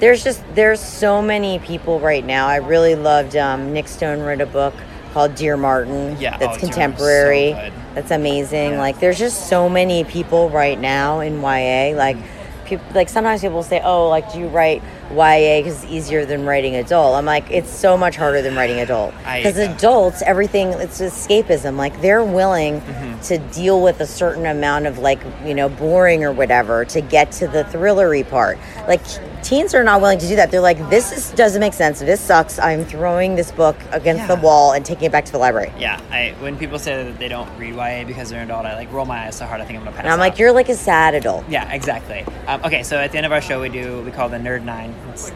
there's 0.00 0.24
just 0.24 0.42
there's 0.54 0.80
so 0.80 1.22
many 1.22 1.58
people 1.60 2.00
right 2.00 2.24
now. 2.24 2.46
I 2.48 2.56
really 2.56 2.94
loved 2.96 3.36
um, 3.36 3.72
Nic 3.72 3.86
Stone 3.88 4.20
wrote 4.20 4.40
a 4.40 4.46
book 4.46 4.74
called 5.12 5.34
Dear 5.34 5.56
Martin. 5.56 6.16
Yeah, 6.20 6.36
that's 6.38 6.42
oh, 6.42 6.46
Dear 6.46 6.54
so 6.60 6.66
contemporary. 6.66 7.52
good. 7.52 7.72
that's 7.94 8.10
amazing. 8.10 8.72
Yeah. 8.72 8.78
Like, 8.80 9.00
there's 9.00 9.18
just 9.18 9.48
so 9.48 9.68
many 9.68 10.04
people 10.04 10.48
right 10.50 10.78
now 10.78 11.20
in 11.20 11.40
YA. 11.40 11.96
Like, 11.96 12.16
people, 12.64 12.86
like 12.94 13.08
sometimes 13.08 13.40
people 13.40 13.62
say, 13.62 13.80
"Oh, 13.84 14.08
like, 14.08 14.32
do 14.32 14.38
you 14.38 14.46
write 14.46 14.82
YA 15.10 15.58
because 15.58 15.82
it's 15.82 15.92
easier 15.92 16.24
than 16.24 16.46
writing 16.46 16.76
adult?" 16.76 17.16
I'm 17.16 17.24
like, 17.26 17.50
it's 17.50 17.70
so 17.70 17.96
much 17.98 18.14
harder 18.16 18.40
than 18.42 18.54
writing 18.54 18.78
adult 18.78 19.12
because 19.18 19.58
adults, 19.58 20.22
everything 20.22 20.68
it's 20.74 21.00
escapism. 21.00 21.76
Like, 21.76 22.00
they're 22.00 22.24
willing 22.24 22.80
Mm-hmm. 22.80 23.20
to 23.22 23.38
deal 23.52 23.82
with 23.82 24.00
a 24.00 24.06
certain 24.06 24.46
amount 24.46 24.86
of 24.86 24.98
like 24.98 25.20
you 25.44 25.54
know 25.54 25.68
boring 25.68 26.22
or 26.24 26.32
whatever 26.32 26.84
to 26.86 27.00
get 27.00 27.32
to 27.32 27.48
the 27.48 27.64
thrillery 27.64 28.22
part. 28.28 28.58
Like, 28.88 29.00
teens 29.42 29.74
are 29.74 29.82
not 29.82 30.00
willing 30.00 30.18
to 30.18 30.26
do 30.28 30.36
that. 30.36 30.50
They're 30.50 30.60
like, 30.60 30.78
"This 30.90 31.12
is, 31.12 31.30
doesn't 31.32 31.60
make 31.60 31.72
sense. 31.74 32.00
This 32.00 32.20
sucks. 32.20 32.58
I'm 32.58 32.84
throwing 32.84 33.34
this 33.36 33.50
book 33.52 33.76
against 33.92 34.28
the 34.28 34.36
wall 34.36 34.72
and 34.72 34.84
taking 34.84 35.04
it 35.04 35.12
back 35.12 35.24
to 35.26 35.32
the 35.32 35.38
library." 35.38 35.72
Yeah, 35.78 36.00
I 36.10 36.34
when 36.40 36.56
people 36.56 36.78
say 36.78 37.02
that 37.04 37.18
they 37.18 37.28
don't 37.28 37.48
read 37.58 37.74
YA 37.74 38.04
because 38.04 38.30
they're 38.30 38.40
an 38.42 38.50
adult, 38.50 38.66
I 38.66 38.74
like 38.74 38.92
roll 38.92 39.06
my 39.06 39.26
eyes 39.26 39.36
so 39.36 39.46
hard 39.46 39.60
I 39.60 39.64
think 39.64 39.78
I'm 39.78 39.84
gonna 39.84 39.96
pass 39.96 40.04
And 40.04 40.12
I'm 40.12 40.18
out. 40.18 40.22
like, 40.22 40.38
"You're 40.38 40.52
like 40.52 40.68
a 40.68 40.74
sad 40.74 41.14
adult." 41.14 41.44
Yeah, 41.48 41.70
exactly. 41.72 42.24
Um, 42.46 42.60
okay, 42.64 42.82
so 42.82 42.96
at 42.98 43.12
the 43.12 43.16
end 43.18 43.26
of 43.26 43.32
our 43.32 43.40
show, 43.40 43.60
we 43.60 43.68
do 43.68 44.02
we 44.02 44.10
call 44.10 44.28
the 44.28 44.38
Nerd 44.38 44.62
Nine. 44.64 44.94
It's 45.12 45.32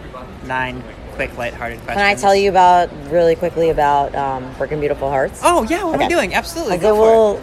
nine 0.47 0.83
quick, 1.15 1.37
lighthearted 1.39 1.79
questions. 1.85 1.97
Can 2.03 2.05
I 2.05 2.15
tell 2.21 2.35
you 2.35 2.51
about 2.51 2.91
really 3.11 3.37
quickly 3.37 3.71
about 3.71 4.15
um, 4.17 4.53
Broken 4.59 4.81
Beautiful 4.81 5.09
Hearts? 5.09 5.41
Oh 5.45 5.63
yeah, 5.65 5.85
what 5.85 5.95
are 5.95 5.99
we 5.99 6.05
Okay. 6.05 6.09
doing? 6.15 6.35
Absolutely. 6.35 6.75
Okay, 6.75 6.83
Go 6.83 6.95
for 6.95 7.01
well, 7.03 7.43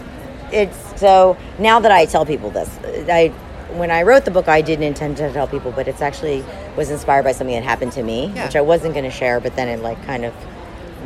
it's 0.51 0.99
so 0.99 1.37
now 1.59 1.79
that 1.79 1.91
I 1.91 2.05
tell 2.05 2.25
people 2.25 2.49
this, 2.49 2.69
I 3.09 3.31
when 3.77 3.91
I 3.91 4.03
wrote 4.03 4.25
the 4.25 4.31
book, 4.31 4.47
I 4.47 4.61
didn't 4.61 4.83
intend 4.83 5.17
to 5.17 5.31
tell 5.31 5.47
people, 5.47 5.71
but 5.71 5.87
it's 5.87 6.01
actually 6.01 6.43
was 6.77 6.89
inspired 6.89 7.23
by 7.23 7.31
something 7.31 7.55
that 7.55 7.63
happened 7.63 7.91
to 7.93 8.03
me, 8.03 8.31
Yeah. 8.35 8.45
which 8.45 8.55
I 8.55 8.61
wasn't 8.61 8.93
going 8.93 9.05
to 9.05 9.11
share, 9.11 9.39
but 9.39 9.55
then 9.55 9.67
it 9.67 9.81
like 9.81 10.03
kind 10.05 10.25
of 10.25 10.33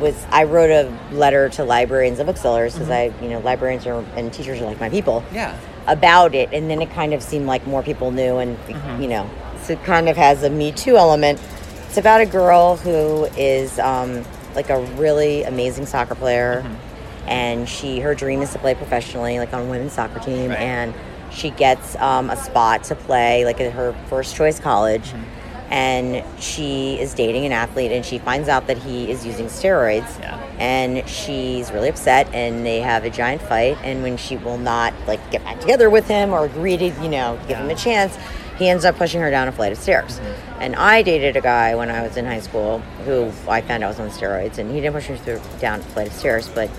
was. 0.00 0.14
I 0.30 0.44
wrote 0.44 0.70
a 0.70 0.92
letter 1.14 1.48
to 1.50 1.64
librarians 1.64 2.18
and 2.18 2.26
booksellers 2.26 2.74
because 2.74 2.90
I, 2.90 3.12
you 3.22 3.28
know, 3.28 3.38
librarians 3.40 3.86
are, 3.86 4.04
and 4.16 4.32
teachers 4.32 4.60
are 4.60 4.64
like 4.66 4.80
my 4.80 4.88
people. 4.90 5.24
Yeah. 5.32 5.56
about 5.86 6.34
it, 6.34 6.48
and 6.52 6.68
then 6.68 6.82
it 6.82 6.90
kind 6.90 7.14
of 7.14 7.22
seemed 7.22 7.46
like 7.46 7.64
more 7.66 7.82
people 7.82 8.10
knew, 8.10 8.38
and 8.38 8.56
Mm-hmm. 8.66 9.02
you 9.02 9.08
know, 9.08 9.30
so 9.62 9.74
it 9.74 9.84
kind 9.84 10.08
of 10.08 10.16
has 10.16 10.42
a 10.42 10.50
Me 10.50 10.72
Too 10.72 10.96
element. 10.96 11.40
It's 11.88 11.96
about 11.96 12.20
a 12.20 12.26
girl 12.26 12.76
who 12.76 13.24
is 13.36 13.78
um, 13.78 14.24
like 14.56 14.68
a 14.70 14.80
really 14.96 15.44
amazing 15.44 15.86
soccer 15.86 16.14
player, 16.16 16.62
Mm-hmm. 16.64 17.28
and 17.28 17.68
she 17.68 18.00
her 18.00 18.14
dream 18.14 18.42
is 18.42 18.52
to 18.52 18.58
play 18.58 18.74
professionally, 18.74 19.38
like 19.38 19.52
on 19.54 19.62
a 19.62 19.70
women's 19.70 19.92
soccer 19.92 20.18
team, 20.20 20.50
Right. 20.50 20.58
and 20.58 20.92
she 21.36 21.50
gets 21.50 21.94
um, 21.96 22.30
a 22.30 22.36
spot 22.36 22.84
to 22.84 22.94
play 22.94 23.44
like 23.44 23.60
at 23.60 23.72
her 23.72 23.94
first 24.08 24.34
choice 24.34 24.58
college. 24.58 25.02
Mm-hmm. 25.10 25.32
And 25.68 26.24
she 26.40 26.98
is 27.00 27.12
dating 27.12 27.44
an 27.44 27.50
athlete, 27.50 27.90
and 27.90 28.04
she 28.06 28.18
finds 28.18 28.48
out 28.48 28.68
that 28.68 28.78
he 28.78 29.10
is 29.10 29.26
using 29.26 29.46
steroids 29.46 30.20
Yeah. 30.20 30.40
and 30.60 31.08
she's 31.08 31.72
really 31.72 31.88
upset 31.88 32.32
and 32.32 32.64
they 32.64 32.78
have 32.80 33.04
a 33.04 33.10
giant 33.10 33.42
fight 33.42 33.76
and 33.82 34.00
when 34.04 34.16
she 34.16 34.36
will 34.36 34.58
not 34.58 34.94
like 35.08 35.20
get 35.32 35.42
back 35.42 35.58
together 35.60 35.90
with 35.90 36.06
him 36.06 36.32
or 36.32 36.44
agree 36.44 36.76
to 36.76 36.84
you 37.02 37.08
know 37.08 37.36
give 37.48 37.58
him 37.58 37.68
a 37.68 37.74
chance 37.74 38.16
he 38.58 38.68
ends 38.68 38.84
up 38.84 38.96
pushing 38.96 39.20
her 39.20 39.30
down 39.30 39.48
a 39.48 39.52
flight 39.52 39.72
of 39.72 39.76
stairs 39.78 40.20
and 40.60 40.76
i 40.76 41.02
dated 41.02 41.36
a 41.36 41.40
guy 41.40 41.74
when 41.74 41.90
i 41.90 42.00
was 42.00 42.16
in 42.16 42.24
high 42.24 42.40
school 42.40 42.78
who 43.04 43.30
i 43.48 43.60
found 43.60 43.82
out 43.82 43.88
was 43.88 43.98
on 44.00 44.08
steroids 44.08 44.58
and 44.58 44.70
he 44.70 44.80
didn't 44.80 44.94
push 44.94 45.06
her 45.06 45.16
through, 45.16 45.40
down 45.58 45.80
a 45.80 45.82
flight 45.82 46.06
of 46.06 46.12
stairs 46.12 46.48
but 46.48 46.70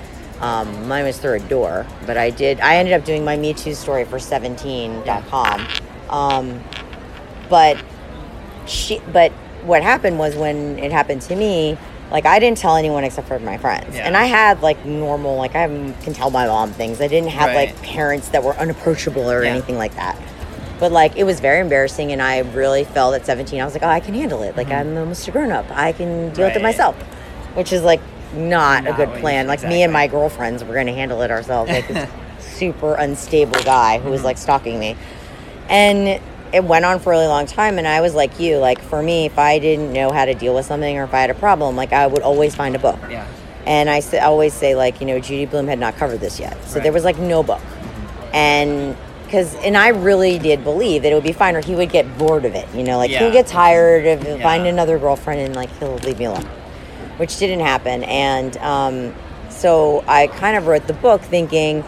um, 0.41 0.87
mine 0.87 1.03
was 1.05 1.17
through 1.17 1.33
a 1.33 1.39
door 1.39 1.85
but 2.05 2.17
i 2.17 2.29
did 2.29 2.59
i 2.59 2.75
ended 2.77 2.93
up 2.93 3.03
doing 3.05 3.23
my 3.25 3.35
me 3.37 3.53
too 3.53 3.73
story 3.73 4.05
for 4.05 4.17
17.com 4.19 5.67
um, 6.09 6.63
but 7.49 7.77
she 8.65 8.99
but 9.11 9.31
what 9.63 9.81
happened 9.81 10.19
was 10.19 10.35
when 10.35 10.77
it 10.79 10.91
happened 10.91 11.21
to 11.21 11.35
me 11.35 11.77
like 12.11 12.25
i 12.25 12.39
didn't 12.39 12.57
tell 12.57 12.75
anyone 12.75 13.03
except 13.03 13.27
for 13.27 13.39
my 13.39 13.57
friends 13.57 13.95
Yeah. 13.95 14.05
and 14.07 14.15
i 14.15 14.25
had 14.25 14.61
like 14.61 14.85
normal 14.85 15.35
like 15.37 15.55
i 15.55 15.65
can 15.67 16.13
tell 16.13 16.29
my 16.29 16.45
mom 16.47 16.71
things 16.71 17.01
i 17.01 17.07
didn't 17.07 17.29
have 17.31 17.47
Right. 17.49 17.69
like 17.73 17.81
parents 17.81 18.29
that 18.29 18.43
were 18.43 18.55
unapproachable 18.55 19.29
or 19.29 19.43
Yeah. 19.43 19.51
anything 19.51 19.77
like 19.77 19.95
that 19.95 20.17
but 20.79 20.91
like 20.91 21.15
it 21.17 21.23
was 21.23 21.39
very 21.39 21.59
embarrassing 21.59 22.11
and 22.11 22.21
i 22.21 22.39
really 22.39 22.83
felt 22.83 23.15
at 23.15 23.25
17 23.25 23.59
i 23.59 23.65
was 23.65 23.73
like 23.73 23.83
oh 23.83 23.87
i 23.89 23.99
can 23.99 24.13
handle 24.13 24.43
it 24.43 24.55
like 24.55 24.69
i'm 24.69 24.95
almost 24.97 25.27
a 25.27 25.31
grown-up 25.31 25.65
i 25.71 25.91
can 25.91 26.31
deal 26.33 26.45
with 26.45 26.55
it 26.55 26.59
Mm-hmm. 26.59 26.63
Myself 26.63 26.95
which 27.55 27.73
is 27.73 27.81
like 27.83 27.99
not, 28.37 28.83
Not 28.85 28.93
a 28.93 29.05
good 29.05 29.19
plan 29.19 29.47
like 29.47 29.63
me 29.63 29.83
and 29.83 29.91
my 29.91 30.07
girlfriends 30.07 30.63
were 30.63 30.73
going 30.73 30.87
to 30.87 30.93
handle 30.93 31.21
it 31.21 31.31
ourselves 31.31 31.69
like 31.71 31.87
this 31.87 32.09
super 32.39 32.95
unstable 32.95 33.61
guy 33.63 33.99
who 33.99 34.09
was 34.09 34.19
Mm-hmm. 34.19 34.25
like 34.25 34.37
stalking 34.37 34.79
me 34.79 34.95
and 35.69 36.21
it 36.53 36.63
went 36.63 36.85
on 36.85 36.99
for 36.99 37.11
a 37.11 37.15
really 37.17 37.27
long 37.27 37.45
time 37.45 37.77
and 37.77 37.85
i 37.87 37.99
was 38.01 38.15
like 38.15 38.39
you 38.39 38.57
like 38.57 38.79
for 38.81 39.03
me 39.03 39.25
if 39.25 39.37
i 39.37 39.59
didn't 39.59 39.91
know 39.91 40.11
how 40.11 40.23
to 40.25 40.33
deal 40.33 40.55
with 40.55 40.65
something 40.65 40.97
or 40.97 41.03
if 41.03 41.13
i 41.13 41.19
had 41.19 41.29
a 41.29 41.33
problem 41.35 41.75
like 41.75 41.91
i 41.91 42.07
would 42.07 42.21
always 42.23 42.55
find 42.55 42.73
a 42.75 42.79
book 42.79 42.97
Yeah. 43.09 43.27
and 43.65 43.89
i 43.89 44.01
always 44.21 44.53
say 44.53 44.73
like 44.75 45.01
you 45.01 45.07
know 45.07 45.19
judy 45.19 45.45
Blume 45.45 45.67
had 45.67 45.77
not 45.79 45.97
covered 45.97 46.19
this 46.21 46.39
yet 46.39 46.53
so 46.53 46.57
Right. 46.57 46.63
Mm-hmm. 46.67 46.83
there 46.83 46.93
was 46.93 47.03
like 47.03 47.17
no 47.19 47.43
book 47.43 47.61
and 48.33 48.95
because 49.25 49.55
and 49.55 49.75
i 49.75 49.89
really 49.89 50.39
did 50.39 50.63
believe 50.63 51.03
that 51.03 51.11
it 51.11 51.15
would 51.15 51.23
be 51.23 51.33
fine 51.33 51.55
or 51.55 51.61
he 51.61 51.75
would 51.75 51.89
get 51.91 52.17
bored 52.17 52.45
of 52.45 52.55
it 52.55 52.67
you 52.73 52.83
know 52.83 52.97
like 52.97 53.11
Yeah. 53.11 53.19
he'll 53.19 53.31
get 53.33 53.47
tired 53.47 54.05
of 54.07 54.23
Yeah. 54.23 54.41
find 54.41 54.65
another 54.65 54.97
girlfriend 54.97 55.41
and 55.41 55.55
like 55.55 55.69
he'll 55.79 55.95
leave 55.97 56.17
me 56.17 56.25
alone 56.25 56.47
which 57.17 57.37
didn't 57.37 57.59
happen 57.59 58.03
and 58.03 58.57
um, 58.57 59.13
so 59.49 60.03
i 60.07 60.27
kind 60.27 60.55
of 60.57 60.67
wrote 60.67 60.85
the 60.87 60.93
book 60.93 61.21
thinking 61.21 61.83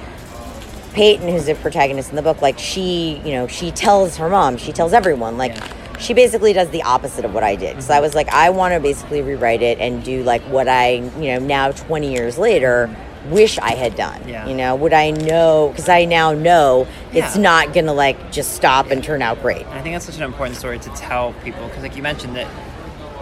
Peyton, 0.93 1.27
who's 1.29 1.45
the 1.45 1.53
protagonist 1.53 2.09
in 2.09 2.15
the 2.15 2.23
book, 2.23 2.41
like 2.41 2.57
she, 2.57 3.21
you 3.23 3.31
know, 3.33 3.45
she 3.45 3.69
tells 3.69 4.17
her 4.17 4.27
mom, 4.27 4.57
she 4.57 4.71
tells 4.73 4.91
everyone, 4.91 5.37
like 5.37 5.55
Yeah. 5.55 5.97
she 5.99 6.15
basically 6.15 6.51
does 6.51 6.67
the 6.71 6.81
opposite 6.81 7.25
of 7.25 7.33
what 7.33 7.43
I 7.43 7.55
did. 7.55 7.83
So 7.83 7.93
I 7.93 7.99
was 7.99 8.15
like, 8.15 8.27
I 8.29 8.49
want 8.49 8.73
to 8.73 8.79
basically 8.79 9.21
rewrite 9.21 9.61
it 9.61 9.77
and 9.77 10.03
do 10.03 10.23
like 10.23 10.41
what 10.43 10.67
I, 10.67 10.93
you 11.19 11.33
know, 11.33 11.39
now 11.39 11.71
20 11.71 12.11
years 12.11 12.39
later, 12.39 12.89
wish 13.27 13.59
I 13.59 13.75
had 13.75 13.95
done. 13.95 14.27
Yeah. 14.27 14.47
You 14.47 14.55
know, 14.55 14.75
would 14.75 14.91
I 14.91 15.11
know? 15.11 15.67
Because 15.69 15.89
I 15.89 16.05
now 16.05 16.31
know 16.33 16.87
it's 17.13 17.35
Yeah. 17.35 17.41
not 17.43 17.71
gonna 17.71 17.93
like 17.93 18.31
just 18.31 18.53
stop 18.53 18.89
and 18.89 19.03
turn 19.03 19.21
out 19.21 19.39
great. 19.43 19.67
And 19.67 19.75
I 19.77 19.81
think 19.83 19.93
that's 19.93 20.05
such 20.05 20.17
an 20.17 20.23
important 20.23 20.57
story 20.57 20.79
to 20.79 20.89
tell 20.95 21.33
people 21.43 21.67
because, 21.67 21.83
like 21.83 21.95
you 21.95 22.01
mentioned, 22.03 22.35
that 22.35 22.47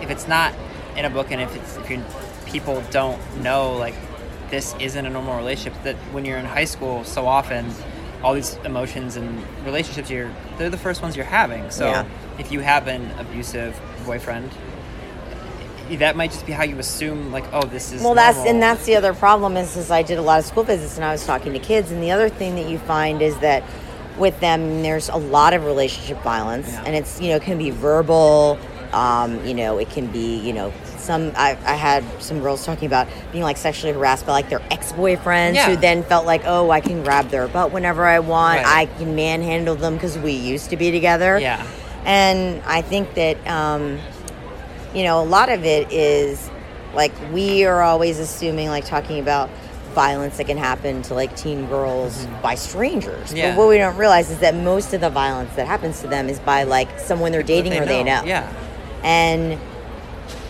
if 0.01 0.09
it's 0.09 0.27
not 0.27 0.53
in 0.97 1.05
a 1.05 1.09
book, 1.09 1.31
and 1.31 1.39
if 1.41 1.55
it's 1.55 1.77
if 1.77 1.89
you 1.89 2.03
people 2.45 2.83
don't 2.91 3.19
know 3.41 3.73
like 3.77 3.93
this 4.49 4.75
isn't 4.79 5.05
a 5.05 5.09
normal 5.09 5.37
relationship, 5.37 5.81
that 5.83 5.95
when 6.11 6.25
you're 6.25 6.37
in 6.37 6.45
high 6.45 6.65
school, 6.65 7.03
so 7.03 7.27
often 7.27 7.69
all 8.23 8.33
these 8.33 8.55
emotions 8.65 9.15
and 9.15 9.43
relationships 9.63 10.09
you're 10.09 10.31
they're 10.57 10.69
the 10.69 10.77
first 10.77 11.01
ones 11.01 11.15
you're 11.15 11.25
having. 11.25 11.69
So 11.69 11.85
Yeah. 11.85 12.05
if 12.39 12.51
you 12.51 12.61
have 12.61 12.87
an 12.87 13.11
abusive 13.19 13.79
boyfriend, 14.05 14.49
that 15.91 16.15
might 16.17 16.31
just 16.31 16.45
be 16.45 16.51
how 16.51 16.63
you 16.63 16.79
assume 16.79 17.31
like, 17.31 17.45
oh, 17.53 17.61
this 17.61 17.93
is 17.93 18.01
Well, 18.01 18.15
that's 18.15 18.39
and 18.39 18.61
that's 18.61 18.85
the 18.85 18.95
other 18.95 19.13
problem 19.13 19.55
is, 19.55 19.77
is 19.77 19.91
I 19.91 20.01
did 20.01 20.17
a 20.17 20.21
lot 20.21 20.39
of 20.39 20.45
school 20.45 20.63
visits 20.63 20.95
and 20.95 21.05
I 21.05 21.11
was 21.11 21.25
talking 21.25 21.53
to 21.53 21.59
kids, 21.59 21.91
and 21.91 22.01
the 22.01 22.11
other 22.11 22.29
thing 22.29 22.55
that 22.55 22.67
you 22.69 22.79
find 22.79 23.21
is 23.21 23.37
that 23.39 23.63
with 24.17 24.39
them, 24.39 24.81
there's 24.81 25.09
a 25.09 25.15
lot 25.15 25.53
of 25.53 25.63
relationship 25.65 26.21
violence, 26.23 26.69
Yeah. 26.71 26.83
and 26.85 26.95
it's 26.95 27.21
you 27.21 27.29
know 27.29 27.35
it 27.35 27.43
can 27.43 27.57
be 27.57 27.69
verbal, 27.69 28.57
um, 28.93 29.45
you 29.45 29.53
know 29.53 29.77
it 29.77 29.89
can 29.89 30.07
be 30.07 30.37
you 30.39 30.53
know 30.53 30.73
some 31.07 31.31
I, 31.35 31.51
I 31.65 31.75
had 31.75 32.03
some 32.21 32.39
girls 32.41 32.65
talking 32.65 32.85
about 32.85 33.07
being 33.31 33.43
like 33.43 33.57
sexually 33.57 33.93
harassed 33.93 34.25
by 34.27 34.33
like 34.33 34.49
their 34.49 34.61
ex 34.69 34.91
boyfriends 34.91 35.55
Yeah. 35.55 35.67
who 35.69 35.75
then 35.77 36.03
felt 36.03 36.25
like 36.25 36.41
oh 36.45 36.69
I 36.69 36.81
can 36.81 37.01
grab 37.03 37.29
their 37.29 37.47
butt 37.47 37.71
whenever 37.71 38.05
I 38.05 38.19
want, 38.19 38.57
Right. 38.63 38.81
I 38.81 38.97
can 38.97 39.15
manhandle 39.15 39.75
them 39.75 39.93
because 39.95 40.17
we 40.17 40.33
used 40.33 40.69
to 40.69 40.77
be 40.77 40.91
together, 40.91 41.39
Yeah. 41.39 41.65
and 42.05 42.61
I 42.65 42.81
think 42.81 43.13
that. 43.15 43.37
Um, 43.47 43.99
you 44.95 45.03
know, 45.03 45.21
a 45.21 45.25
lot 45.37 45.49
of 45.49 45.63
it 45.65 45.91
is 45.91 46.49
like 46.95 47.11
we 47.31 47.65
are 47.65 47.83
always 47.83 48.17
assuming, 48.19 48.69
like 48.69 48.85
talking 48.85 49.19
about 49.19 49.49
violence 49.93 50.37
that 50.37 50.47
can 50.47 50.57
happen 50.57 51.01
to 51.03 51.13
like 51.13 51.35
teen 51.35 51.67
girls 51.67 52.25
by 52.41 52.55
strangers. 52.55 53.27
Mm-hmm. 53.27 53.37
Yeah. 53.37 53.51
But 53.51 53.57
what 53.59 53.67
we 53.69 53.77
don't 53.77 53.97
realize 53.97 54.31
is 54.31 54.39
that 54.39 54.55
most 54.55 54.93
of 54.93 55.01
the 55.01 55.09
violence 55.09 55.53
that 55.55 55.67
happens 55.67 56.01
to 56.01 56.07
them 56.07 56.29
is 56.29 56.39
by 56.39 56.63
like 56.63 56.99
someone 56.99 57.31
they're 57.31 57.43
dating 57.43 57.73
They 57.73 57.79
or 57.81 57.85
they 57.85 58.03
know. 58.03 58.23
Yeah. 58.25 58.51
And 59.03 59.59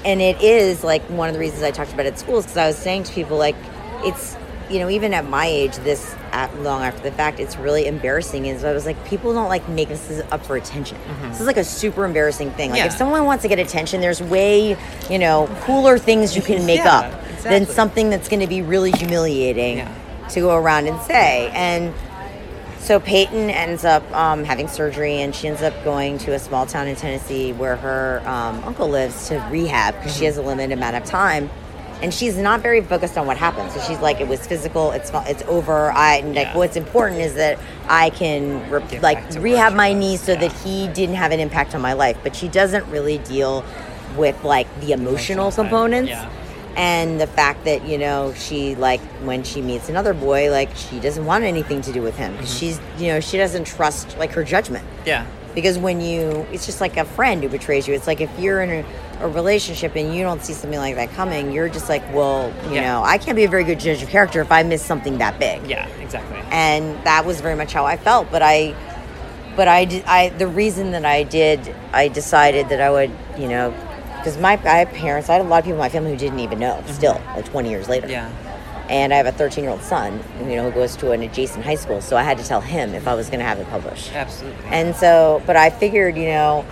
and 0.08 0.22
it 0.22 0.41
is 0.41 0.84
like 0.84 1.03
one 1.10 1.28
of 1.30 1.34
the 1.36 1.39
reasons 1.39 1.62
I 1.62 1.72
talked 1.72 1.93
about 1.93 2.05
it 2.08 2.14
at 2.14 2.20
schools 2.20 2.45
because 2.45 2.58
I 2.58 2.66
was 2.68 2.78
saying 2.78 3.03
to 3.03 3.14
people 3.14 3.38
like 3.38 3.55
it's 4.03 4.36
you 4.70 4.80
know 4.80 4.89
even 4.89 5.14
at 5.14 5.26
my 5.30 5.45
age 5.45 5.76
this 5.78 6.14
at, 6.32 6.53
long 6.62 6.82
after 6.84 7.01
the 7.01 7.12
fact 7.12 7.39
it's 7.39 7.55
really 7.58 7.86
embarrassing 7.88 8.45
is 8.47 8.64
I 8.64 8.74
was 8.74 8.86
like 8.86 8.97
people 9.05 9.34
don't 9.34 9.47
like 9.49 9.68
make 9.70 9.88
this 9.89 10.22
up 10.32 10.45
for 10.45 10.55
attention 10.58 10.97
this 11.30 11.39
is 11.39 11.47
like 11.47 11.58
a 11.58 11.64
super 11.64 12.03
embarrassing 12.05 12.51
thing 12.51 12.72
like 12.72 12.80
Mm-hmm. 12.80 12.86
Yeah. 12.88 12.91
if 12.93 12.97
someone 12.97 13.24
wants 13.26 13.43
to 13.43 13.47
get 13.47 13.60
attention 13.60 14.01
there's 14.01 14.22
way 14.22 14.76
you 15.10 15.20
know 15.20 15.47
cooler 15.62 15.97
things 15.97 16.36
you 16.36 16.41
can 16.41 16.66
make 16.66 16.80
Yeah, 16.84 16.99
up 16.99 17.43
than 17.43 17.66
something 17.66 18.10
that's 18.10 18.28
going 18.28 18.41
to 18.41 18.47
be 18.47 18.62
really 18.62 18.91
humiliating 18.91 19.78
Yeah. 19.78 20.28
to 20.32 20.39
go 20.41 20.55
around 20.55 20.88
and 20.88 20.99
say 21.03 21.49
and 21.53 21.93
so 22.88 23.01
Peyton 23.01 23.49
ends 23.49 23.83
up 23.83 24.09
um, 24.15 24.45
having 24.45 24.69
surgery, 24.69 25.15
and 25.21 25.35
she 25.35 25.49
ends 25.49 25.61
up 25.61 25.73
going 25.83 26.17
to 26.19 26.33
a 26.33 26.39
small 26.39 26.65
town 26.65 26.88
in 26.88 26.95
Tennessee 26.95 27.51
where 27.51 27.75
her 27.75 28.21
um, 28.25 28.63
uncle 28.63 28.88
lives 28.88 29.27
to 29.27 29.35
rehab 29.51 29.93
because 29.95 30.13
Mm-hmm. 30.13 30.19
she 30.19 30.25
has 30.25 30.38
a 30.38 30.41
limited 30.41 30.71
amount 30.71 30.95
of 30.95 31.03
time, 31.03 31.49
and 32.01 32.13
she's 32.13 32.38
not 32.38 32.61
very 32.61 32.79
focused 32.79 33.17
on 33.17 33.27
what 33.27 33.35
happened. 33.38 33.71
So 33.73 33.81
she's 33.81 33.99
like, 33.99 34.21
"It 34.21 34.27
was 34.29 34.47
physical. 34.47 34.91
It's 34.91 35.11
it's 35.13 35.43
over." 35.43 35.91
I 35.91 36.15
and 36.17 36.33
like 36.33 36.55
what's 36.55 36.77
important 36.77 37.19
is 37.19 37.33
that 37.35 37.59
I 37.89 38.09
can 38.11 38.69
re- 38.71 38.99
like 39.01 39.19
rehab 39.35 39.73
my 39.73 39.91
knee 39.91 40.15
so 40.15 40.31
Yeah. 40.31 40.39
that 40.47 40.53
he 40.53 40.88
didn't 40.88 41.15
have 41.15 41.33
an 41.33 41.41
impact 41.41 41.75
on 41.75 41.81
my 41.81 41.91
life. 41.93 42.17
But 42.23 42.38
she 42.38 42.47
doesn't 42.47 42.85
really 42.89 43.17
deal 43.17 43.65
with 44.15 44.41
like 44.45 44.67
the 44.79 44.93
emotional 44.93 45.47
Emotional 45.47 45.51
components 45.51 46.09
yeah. 46.11 46.29
And 46.78 47.19
the 47.19 47.28
fact 47.28 47.65
that 47.65 47.86
you 47.88 47.97
know 47.97 48.34
she 48.36 48.75
like 48.75 49.01
when 49.25 49.43
she 49.43 49.61
meets 49.61 49.89
another 49.89 50.13
boy 50.13 50.49
like 50.51 50.69
she 50.75 50.99
doesn't 50.99 51.25
want 51.25 51.43
anything 51.43 51.82
to 51.82 51.91
do 51.91 52.01
with 52.01 52.15
him 52.15 52.38
'Cause 52.38 52.55
she's 52.57 52.80
you 52.97 53.07
know 53.07 53.19
she 53.19 53.38
doesn't 53.38 53.65
trust 53.65 54.15
like 54.17 54.32
her 54.34 54.43
judgment 54.43 54.86
Yeah. 55.05 55.25
because 55.55 55.78
when 55.80 55.99
you 56.01 56.45
it's 56.51 56.65
just 56.67 56.80
like 56.80 56.95
a 56.97 57.05
friend 57.05 57.41
who 57.43 57.49
betrays 57.49 57.88
you 57.88 57.93
it's 57.95 58.05
like 58.07 58.21
if 58.21 58.30
you're 58.39 58.61
in 58.61 58.69
a, 58.69 59.25
a 59.25 59.28
relationship 59.28 59.95
and 59.95 60.13
you 60.15 60.21
don't 60.23 60.43
see 60.43 60.53
something 60.53 60.80
like 60.80 60.93
that 60.95 61.09
coming 61.13 61.51
you're 61.51 61.67
just 61.69 61.89
like 61.89 62.03
well 62.13 62.53
you 62.69 62.75
Yeah. 62.75 62.82
know 62.93 63.03
i 63.03 63.17
can't 63.17 63.36
be 63.36 63.43
a 63.45 63.49
very 63.49 63.63
good 63.63 63.80
judge 63.80 64.03
of 64.03 64.09
character 64.09 64.39
if 64.41 64.51
i 64.51 64.61
miss 64.61 64.84
something 64.84 65.17
that 65.17 65.39
big 65.39 65.67
Yeah. 65.67 65.88
Exactly. 66.01 66.38
and 66.51 66.95
that 67.05 67.25
was 67.25 67.41
very 67.41 67.55
much 67.55 67.73
how 67.73 67.86
I 67.86 67.97
felt. 67.97 68.30
But 68.32 68.41
I, 68.43 68.73
but 69.57 69.67
I, 69.67 69.80
I 70.05 70.30
the 70.30 70.47
reason 70.47 70.91
that 70.91 71.03
I 71.03 71.23
did, 71.23 71.59
I 71.91 72.07
decided 72.07 72.69
that 72.69 72.80
I 72.80 72.89
would, 72.89 73.11
you 73.38 73.47
know, 73.49 73.73
because 74.18 74.38
my 74.38 74.53
I 74.63 74.80
have 74.80 74.89
parents, 74.93 75.30
I 75.30 75.34
had 75.34 75.41
a 75.41 75.47
lot 75.47 75.59
of 75.59 75.65
people 75.65 75.76
in 75.76 75.80
my 75.80 75.89
family 75.89 76.11
who 76.11 76.18
didn't 76.18 76.39
even 76.39 76.59
know. 76.59 76.74
Mm-hmm. 76.74 76.93
Still, 76.93 77.22
like 77.36 77.45
twenty 77.45 77.70
years 77.70 77.88
later. 77.88 78.07
Yeah. 78.07 78.32
And 78.89 79.13
I 79.13 79.18
have 79.18 79.26
a 79.26 79.34
thirteen-year-old 79.34 79.82
son, 79.82 80.24
you 80.39 80.55
know, 80.55 80.70
who 80.70 80.72
goes 80.72 80.95
to 80.97 81.11
an 81.11 81.22
adjacent 81.22 81.65
high 81.65 81.76
school. 81.76 81.99
So 81.99 82.15
I 82.15 82.24
had 82.24 82.38
to 82.38 82.43
tell 82.45 82.61
him 82.61 82.93
if 82.93 83.05
I 83.05 83.15
was 83.15 83.28
going 83.28 83.39
to 83.39 83.45
have 83.45 83.59
it 83.59 83.68
published. 83.70 84.13
Absolutely. 84.13 84.63
And 84.68 84.95
so, 84.95 85.43
but 85.45 85.57
I 85.57 85.70
figured, 85.70 86.15
you 86.15 86.28
know, 86.28 86.65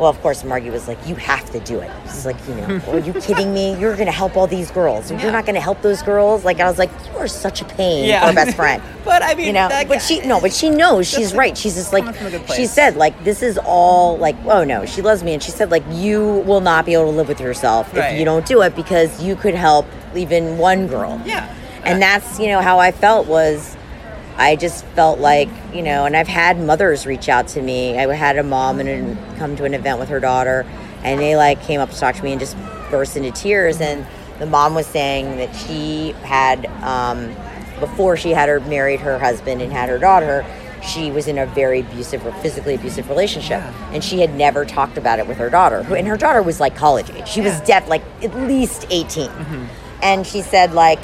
well, 0.00 0.08
of 0.08 0.20
course, 0.22 0.42
Margie 0.44 0.70
was 0.70 0.88
like, 0.88 0.98
you 1.06 1.14
have 1.16 1.50
to 1.50 1.60
do 1.60 1.78
it. 1.80 1.90
She's 2.04 2.24
like, 2.24 2.36
you 2.48 2.54
know, 2.54 2.80
are 2.88 2.98
you 2.98 3.12
kidding 3.12 3.52
me? 3.52 3.78
You're 3.78 3.94
going 3.94 4.06
to 4.06 4.12
help 4.12 4.34
all 4.36 4.46
these 4.46 4.70
girls. 4.70 5.10
Yeah. 5.10 5.22
You're 5.22 5.32
not 5.32 5.44
going 5.44 5.54
to 5.56 5.60
help 5.60 5.82
those 5.82 6.02
girls. 6.02 6.42
Like, 6.44 6.58
I 6.58 6.64
was 6.68 6.78
like, 6.78 6.90
you 7.12 7.18
are 7.18 7.28
such 7.28 7.60
a 7.60 7.66
pain 7.66 8.06
Yeah. 8.06 8.24
for 8.24 8.30
a 8.32 8.34
best 8.34 8.56
friend. 8.56 8.82
But 9.04 9.22
I 9.22 9.34
mean, 9.34 9.46
you 9.48 9.52
know, 9.54 9.68
that 9.68 9.88
but 9.88 10.00
she, 10.02 10.20
no, 10.20 10.40
but 10.40 10.52
she 10.52 10.68
knows 10.70 11.06
she's 11.14 11.34
right. 11.34 11.56
She's 11.56 11.74
just 11.74 11.92
like, 11.92 12.04
coming 12.04 12.18
from 12.18 12.26
a 12.28 12.30
good 12.46 12.50
she 12.56 12.66
said, 12.66 12.96
like, 12.96 13.24
this 13.24 13.42
is 13.42 13.58
all 13.64 14.16
like, 14.18 14.36
oh 14.44 14.62
no, 14.64 14.84
she 14.86 15.02
loves 15.02 15.22
me. 15.22 15.32
And 15.34 15.42
she 15.42 15.50
said, 15.50 15.70
like, 15.70 15.82
you 15.90 16.42
will 16.46 16.60
not 16.60 16.84
be 16.86 16.92
able 16.94 17.04
to 17.06 17.10
live 17.10 17.28
with 17.28 17.40
yourself 17.40 17.92
Right. 17.94 18.12
if 18.14 18.18
you 18.18 18.24
don't 18.24 18.46
do 18.46 18.62
it 18.62 18.76
because 18.76 19.22
you 19.22 19.36
could 19.36 19.54
help 19.54 19.86
even 20.14 20.58
one 20.58 20.86
girl. 20.86 21.20
Yeah. 21.24 21.54
And 21.84 22.00
that's, 22.00 22.38
you 22.38 22.46
know, 22.48 22.60
how 22.60 22.78
I 22.78 22.92
felt 22.92 23.26
was 23.26 23.76
I 24.40 24.56
just 24.56 24.84
felt 24.96 25.18
like, 25.18 25.48
you 25.74 25.82
know, 25.82 26.06
and 26.06 26.16
I've 26.16 26.26
had 26.28 26.58
mothers 26.58 27.04
reach 27.06 27.28
out 27.28 27.46
to 27.48 27.60
me. 27.62 27.98
I 27.98 28.12
had 28.14 28.38
a 28.38 28.42
mom 28.42 28.80
and 28.80 28.88
an, 28.88 29.36
come 29.36 29.54
to 29.56 29.64
an 29.64 29.74
event 29.74 29.98
with 30.00 30.08
her 30.08 30.18
daughter, 30.18 30.64
and 31.04 31.20
they 31.20 31.36
like 31.36 31.62
came 31.62 31.78
up 31.80 31.90
to 31.90 31.96
talk 31.98 32.14
to 32.16 32.24
me 32.24 32.32
and 32.32 32.40
just 32.40 32.56
burst 32.90 33.16
into 33.18 33.30
tears. 33.32 33.80
And 33.82 34.06
the 34.38 34.46
mom 34.46 34.74
was 34.74 34.86
saying 34.86 35.36
that 35.36 35.54
she 35.54 36.12
had, 36.22 36.64
um, 36.82 37.34
before 37.80 38.16
she 38.16 38.30
had 38.30 38.48
her 38.48 38.60
married 38.60 39.00
her 39.00 39.18
husband 39.18 39.60
and 39.60 39.70
had 39.70 39.90
her 39.90 39.98
daughter, 39.98 40.44
she 40.82 41.10
was 41.10 41.28
in 41.28 41.36
a 41.36 41.44
very 41.44 41.80
abusive 41.80 42.24
or 42.26 42.32
physically 42.40 42.74
abusive 42.74 43.10
relationship, 43.10 43.60
Yeah. 43.60 43.90
and 43.92 44.02
she 44.02 44.20
had 44.20 44.34
never 44.34 44.64
talked 44.64 44.96
about 44.96 45.18
it 45.18 45.26
with 45.26 45.36
her 45.36 45.50
daughter. 45.50 45.82
Who, 45.82 45.94
and 45.94 46.08
her 46.08 46.16
daughter 46.16 46.40
was 46.40 46.58
like 46.60 46.74
college 46.74 47.10
age. 47.10 47.28
She 47.28 47.42
was 47.42 47.58
Yeah. 47.58 47.64
deaf, 47.66 47.88
like 47.90 48.02
at 48.22 48.34
least 48.34 48.86
18 48.88 49.30
and 50.02 50.26
she 50.26 50.40
said 50.40 50.72
like 50.72 50.98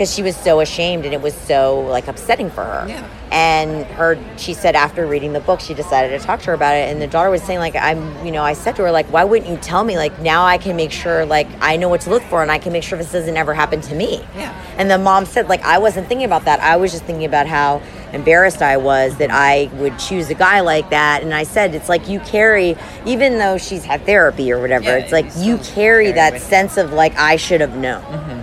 because 0.00 0.14
she 0.14 0.22
was 0.22 0.34
so 0.34 0.60
ashamed 0.60 1.04
and 1.04 1.12
it 1.12 1.20
was 1.20 1.34
so 1.34 1.80
like 1.80 2.08
upsetting 2.08 2.48
for 2.48 2.64
her. 2.64 2.88
Yeah. 2.88 3.06
and 3.30 3.84
her 3.98 4.18
she 4.38 4.54
said 4.54 4.74
after 4.74 5.06
reading 5.06 5.34
the 5.34 5.40
book 5.40 5.60
she 5.60 5.74
decided 5.74 6.18
to 6.18 6.26
talk 6.26 6.40
to 6.40 6.46
her 6.46 6.52
about 6.54 6.74
it. 6.74 6.90
And 6.90 7.02
the 7.02 7.06
daughter 7.06 7.28
was 7.28 7.42
saying 7.42 7.58
like 7.58 7.76
i'm 7.76 8.24
you 8.24 8.32
know 8.32 8.42
i 8.42 8.54
said 8.54 8.76
to 8.76 8.82
her 8.84 8.90
like 8.90 9.04
why 9.12 9.24
wouldn't 9.24 9.50
you 9.50 9.58
tell 9.58 9.84
me? 9.84 9.98
Like 9.98 10.18
now 10.20 10.46
i 10.46 10.56
can 10.56 10.74
make 10.74 10.90
sure 10.90 11.26
like 11.26 11.48
i 11.60 11.76
know 11.76 11.90
what 11.90 12.00
to 12.02 12.10
look 12.10 12.22
for 12.22 12.40
and 12.40 12.50
i 12.50 12.56
can 12.58 12.72
make 12.72 12.82
sure 12.82 12.96
this 12.96 13.12
doesn't 13.12 13.36
ever 13.36 13.52
happen 13.52 13.82
to 13.82 13.94
me. 13.94 14.24
Yeah. 14.34 14.54
and 14.78 14.90
the 14.90 14.96
mom 14.96 15.26
said 15.26 15.50
like 15.50 15.60
i 15.64 15.76
wasn't 15.76 16.08
thinking 16.08 16.24
about 16.24 16.46
that. 16.46 16.60
I 16.60 16.76
was 16.76 16.92
just 16.92 17.04
thinking 17.04 17.26
about 17.26 17.46
how 17.46 17.82
embarrassed 18.14 18.62
i 18.62 18.78
was 18.78 19.18
that 19.18 19.30
i 19.30 19.68
would 19.74 19.98
choose 19.98 20.30
a 20.30 20.34
guy 20.34 20.60
like 20.60 20.88
that. 20.88 21.22
And 21.22 21.34
i 21.34 21.42
said 21.42 21.74
it's 21.74 21.90
like 21.90 22.08
you 22.08 22.20
carry 22.20 22.74
even 23.04 23.36
though 23.36 23.58
she's 23.58 23.84
had 23.84 24.06
therapy 24.06 24.50
or 24.50 24.62
whatever 24.62 24.86
Yeah, 24.86 24.96
it's 24.96 25.12
like 25.12 25.26
you 25.36 25.58
carry 25.58 25.80
carry 25.80 26.12
that 26.12 26.40
sense 26.40 26.78
of 26.78 26.92
like 26.92 27.16
i 27.18 27.36
should 27.36 27.60
have 27.60 27.76
known 27.76 28.02
mm-hmm. 28.02 28.39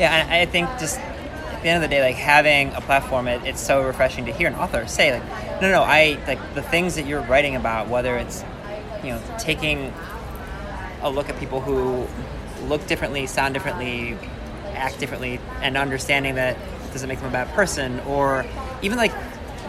Yeah, 0.00 0.16
and 0.16 0.32
I 0.32 0.46
think 0.46 0.66
just 0.78 0.98
at 0.98 1.62
the 1.62 1.68
end 1.68 1.84
of 1.84 1.90
the 1.90 1.94
day, 1.94 2.02
like 2.02 2.16
having 2.16 2.72
a 2.72 2.80
platform, 2.80 3.28
it, 3.28 3.44
it's 3.44 3.60
so 3.60 3.82
refreshing 3.82 4.24
to 4.24 4.32
hear 4.32 4.48
an 4.48 4.54
author 4.54 4.86
say, 4.86 5.12
like, 5.12 5.60
no, 5.60 5.70
no, 5.70 5.82
I 5.82 6.18
like 6.26 6.54
the 6.54 6.62
things 6.62 6.94
that 6.94 7.04
you're 7.04 7.20
writing 7.20 7.54
about, 7.54 7.88
whether 7.88 8.16
it's, 8.16 8.42
you 9.04 9.10
know, 9.10 9.22
taking 9.38 9.92
a 11.02 11.10
look 11.10 11.28
at 11.28 11.38
people 11.38 11.60
who 11.60 12.06
look 12.66 12.86
differently, 12.86 13.26
sound 13.26 13.52
differently, 13.52 14.16
act 14.72 14.98
differently, 14.98 15.38
and 15.60 15.76
understanding 15.76 16.36
that 16.36 16.56
doesn't 16.92 17.06
make 17.08 17.18
them 17.18 17.28
a 17.28 17.32
bad 17.32 17.48
person, 17.48 18.00
or 18.00 18.46
even 18.80 18.96
like 18.96 19.12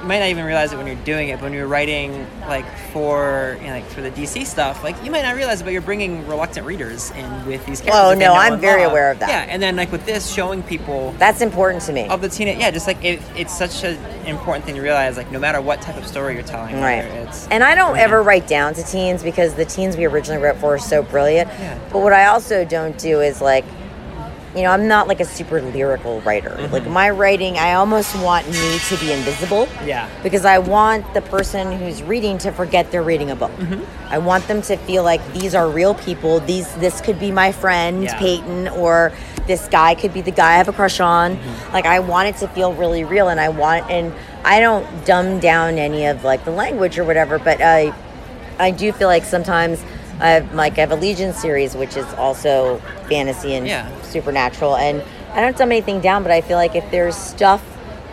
you 0.02 0.08
might 0.08 0.20
not 0.20 0.30
even 0.30 0.46
realize 0.46 0.74
it 0.74 0.78
when 0.78 0.88
you're 0.88 0.96
doing 0.98 1.30
it. 1.30 1.36
But 1.38 1.44
when 1.44 1.54
you're 1.54 1.68
writing 1.68 2.26
like 2.48 2.66
for 2.92 3.58
you 3.62 3.68
know, 3.68 3.74
like 3.74 3.86
for 3.86 4.02
the 4.02 4.12
DC 4.12 4.46
stuff, 4.46 4.84
like 4.84 5.02
you 5.04 5.12
might 5.12 5.22
not 5.22 5.36
realize 5.36 5.62
it, 5.62 5.64
but 5.64 5.74
you're 5.74 5.82
bringing 5.82 6.28
reluctant 6.28 6.66
readers 6.66 7.12
in 7.12 7.46
with 7.46 7.66
these 7.66 7.82
characters. 7.82 7.94
Oh, 7.94 8.14
no, 8.20 8.34
I'm 8.34 8.60
very 8.60 8.82
love. 8.84 8.92
aware 8.92 9.12
of 9.12 9.20
that. 9.20 9.30
Yeah, 9.30 9.46
and 9.54 9.62
then 9.62 9.76
like 9.76 9.92
with 9.92 10.06
this, 10.06 10.32
showing 10.32 10.64
people 10.64 11.14
That's 11.20 11.42
important 11.42 11.84
to 11.84 11.94
me. 11.94 12.08
of 12.08 12.22
the 12.22 12.30
teenage, 12.30 12.58
yeah, 12.60 12.72
just 12.72 12.88
like 12.88 13.04
it, 13.04 13.22
it's 13.36 13.56
such 13.58 13.84
an 13.84 13.98
important 14.26 14.66
thing 14.66 14.76
to 14.76 14.82
realize. 14.82 15.18
Like 15.18 15.32
no 15.32 15.40
matter 15.40 15.62
what 15.62 15.82
type 15.82 15.98
of 15.98 16.08
story 16.08 16.34
you're 16.34 16.44
telling, 16.44 16.80
Right. 16.82 17.04
it's 17.06 17.48
And 17.50 17.64
I 17.64 17.76
don't 17.76 17.98
ever 17.98 18.24
write 18.24 18.48
down 18.48 18.74
to 18.74 18.84
teens 18.84 19.22
because 19.24 19.54
the 19.56 19.66
teens 19.66 19.96
we 19.98 20.06
originally 20.06 20.42
wrote 20.42 20.58
for 20.58 20.76
are 20.76 20.80
so 20.80 21.04
brilliant. 21.04 21.48
Yeah. 21.60 21.78
But 21.92 22.00
what 22.00 22.14
I 22.14 22.26
also 22.26 22.66
don't 22.66 22.98
do 22.98 23.22
is 23.22 23.42
like, 23.42 23.66
you 24.56 24.64
know, 24.64 24.72
I'm 24.72 24.88
not 24.88 25.08
like 25.08 25.22
a 25.22 25.26
super 25.26 25.62
lyrical 25.62 26.20
writer. 26.22 26.50
Mm-hmm. 26.50 26.74
Like 26.74 26.88
my 26.88 27.10
writing, 27.10 27.58
I 27.58 27.74
almost 27.74 28.14
want 28.22 28.48
me 28.48 28.80
to 28.80 28.98
be 28.98 29.14
invisible. 29.14 29.68
Yeah. 29.86 30.10
Because 30.24 30.44
I 30.44 30.58
want 30.58 31.14
the 31.14 31.22
person 31.22 31.72
who's 31.72 32.04
reading 32.04 32.38
to 32.40 32.52
forget 32.52 32.92
they're 32.92 33.02
reading 33.02 33.32
a 33.32 33.36
book. 33.36 33.52
Mm-hmm. 33.52 34.12
I 34.12 34.18
want 34.18 34.48
them 34.48 34.62
to 34.64 34.76
feel 34.78 35.04
like 35.04 35.26
these 35.34 35.56
are 35.56 35.70
real 35.70 35.96
people. 35.96 36.42
These 36.42 36.74
this 36.76 37.00
could 37.00 37.20
be 37.20 37.32
my 37.32 37.52
friend 37.52 38.04
Yeah. 38.04 38.20
Peyton 38.20 38.68
or 38.70 39.14
this 39.48 39.68
guy 39.70 39.96
could 39.96 40.14
be 40.14 40.22
the 40.22 40.32
guy 40.32 40.54
I 40.54 40.58
have 40.58 40.68
a 40.68 40.74
crush 40.74 41.00
on. 41.00 41.38
Mm-hmm. 41.38 41.74
Like 41.74 41.86
I 41.86 42.00
want 42.00 42.28
it 42.28 42.38
to 42.38 42.48
feel 42.50 42.74
really 42.74 43.06
real 43.06 43.30
and 43.30 43.40
I 43.40 43.50
want 43.50 43.90
and 43.90 44.14
I 44.44 44.60
don't 44.60 45.06
dumb 45.06 45.40
down 45.40 45.78
any 45.78 46.06
of 46.08 46.26
like 46.26 46.44
the 46.44 46.52
language 46.52 47.00
or 47.00 47.06
whatever, 47.06 47.40
but 47.40 47.62
I 47.62 47.94
I 48.60 48.72
do 48.72 48.92
feel 48.92 49.08
like 49.08 49.24
sometimes 49.24 49.82
I 50.22 50.30
have 50.30 50.54
like 50.54 50.78
I 50.78 50.82
have 50.82 50.92
a 50.92 50.96
Legion 50.96 51.34
series, 51.34 51.76
which 51.76 51.98
is 51.98 52.06
also 52.14 52.78
fantasy 53.10 53.56
and 53.56 53.68
Yeah. 53.68 53.88
supernatural, 54.04 54.76
and 54.78 55.02
I 55.34 55.42
don't 55.42 55.58
dumb 55.58 55.72
anything 55.72 56.00
down, 56.00 56.24
but 56.24 56.32
I 56.32 56.42
feel 56.42 56.58
like 56.58 56.76
if 56.76 56.90
there's 56.92 57.16
stuff, 57.16 57.62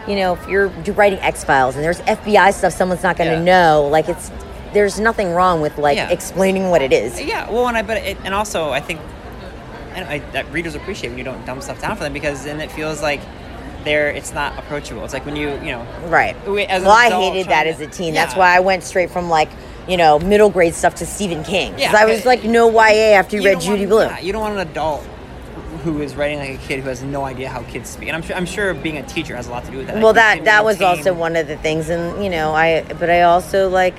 you 0.06 0.16
know, 0.16 0.32
if 0.34 0.48
you're 0.48 0.68
writing 0.94 1.18
X 1.20 1.44
Files 1.44 1.74
and 1.74 1.84
there's 1.84 2.00
FBI 2.00 2.52
stuff, 2.52 2.72
someone's 2.72 3.02
not 3.02 3.16
going 3.16 3.30
to 3.30 3.36
Yeah. 3.36 3.42
know. 3.44 3.88
Like 3.90 4.08
it's 4.08 4.30
there's 4.72 4.98
nothing 5.00 5.32
wrong 5.34 5.60
with 5.60 5.76
like 5.78 5.96
Yeah. 5.96 6.08
explaining 6.10 6.70
what 6.70 6.82
it 6.82 6.92
is. 6.92 7.20
Yeah, 7.20 7.48
well, 7.50 7.68
and 7.68 7.76
I 7.76 7.82
bet, 7.82 8.02
it, 8.04 8.16
and 8.24 8.34
also 8.34 8.70
I 8.70 8.80
think, 8.80 9.00
I, 9.96 10.00
I, 10.14 10.18
that 10.32 10.50
readers 10.52 10.74
appreciate 10.74 11.08
when 11.10 11.18
you 11.18 11.24
don't 11.24 11.44
dumb 11.46 11.60
stuff 11.60 11.80
down 11.80 11.96
for 11.96 12.04
them 12.04 12.12
because 12.12 12.44
then 12.44 12.60
it 12.60 12.70
feels 12.72 13.02
like 13.02 13.20
they're 13.84 14.10
it's 14.10 14.32
not 14.34 14.58
approachable. 14.58 15.04
It's 15.04 15.12
like 15.14 15.24
when 15.26 15.36
you 15.36 15.50
you 15.62 15.72
know 15.72 15.86
Right. 16.06 16.36
we- 16.46 16.66
well, 16.66 16.90
I 16.90 17.10
hated 17.10 17.48
that 17.48 17.62
trying 17.64 17.74
as 17.74 17.80
a 17.80 17.86
teen. 17.86 18.14
Yeah. 18.14 18.24
That's 18.24 18.36
why 18.36 18.54
I 18.56 18.60
went 18.60 18.82
straight 18.84 19.10
from 19.10 19.28
like 19.30 19.48
you 19.88 19.96
know 19.96 20.18
middle 20.18 20.50
grade 20.50 20.74
stuff 20.74 20.94
to 20.96 21.06
Stephen 21.06 21.42
King 21.42 21.72
because 21.74 21.92
Yeah, 21.92 21.98
I 22.00 22.04
was 22.04 22.24
like 22.26 22.44
no 22.44 22.68
YA 22.70 23.16
after 23.18 23.36
you, 23.36 23.44
read 23.44 23.60
Judy 23.60 23.86
want, 23.86 23.88
Blue. 23.90 24.02
yeah, 24.02 24.18
you 24.20 24.32
don't 24.32 24.42
want 24.42 24.54
an 24.54 24.68
adult 24.68 25.02
who 25.84 26.02
is 26.02 26.14
writing 26.16 26.38
like 26.38 26.50
a 26.50 26.62
kid 26.66 26.80
who 26.80 26.88
has 26.88 27.02
no 27.02 27.24
idea 27.24 27.48
how 27.48 27.62
kids 27.62 27.88
speak. 27.88 28.08
And 28.08 28.16
I'm 28.16 28.22
sure 28.22 28.36
I'm 28.36 28.46
sure 28.46 28.74
being 28.74 28.98
a 28.98 29.02
teacher 29.06 29.34
has 29.36 29.46
a 29.46 29.50
lot 29.50 29.64
to 29.64 29.70
do 29.70 29.78
with 29.78 29.86
that. 29.86 30.02
well 30.02 30.12
that 30.12 30.44
that 30.44 30.64
was 30.64 30.82
also 30.82 31.14
one 31.14 31.36
of 31.36 31.46
the 31.48 31.56
things 31.56 31.88
and 31.88 32.22
you 32.22 32.30
know 32.30 32.52
i 32.52 32.82
but 32.98 33.08
i 33.10 33.22
also 33.22 33.68
like 33.68 33.94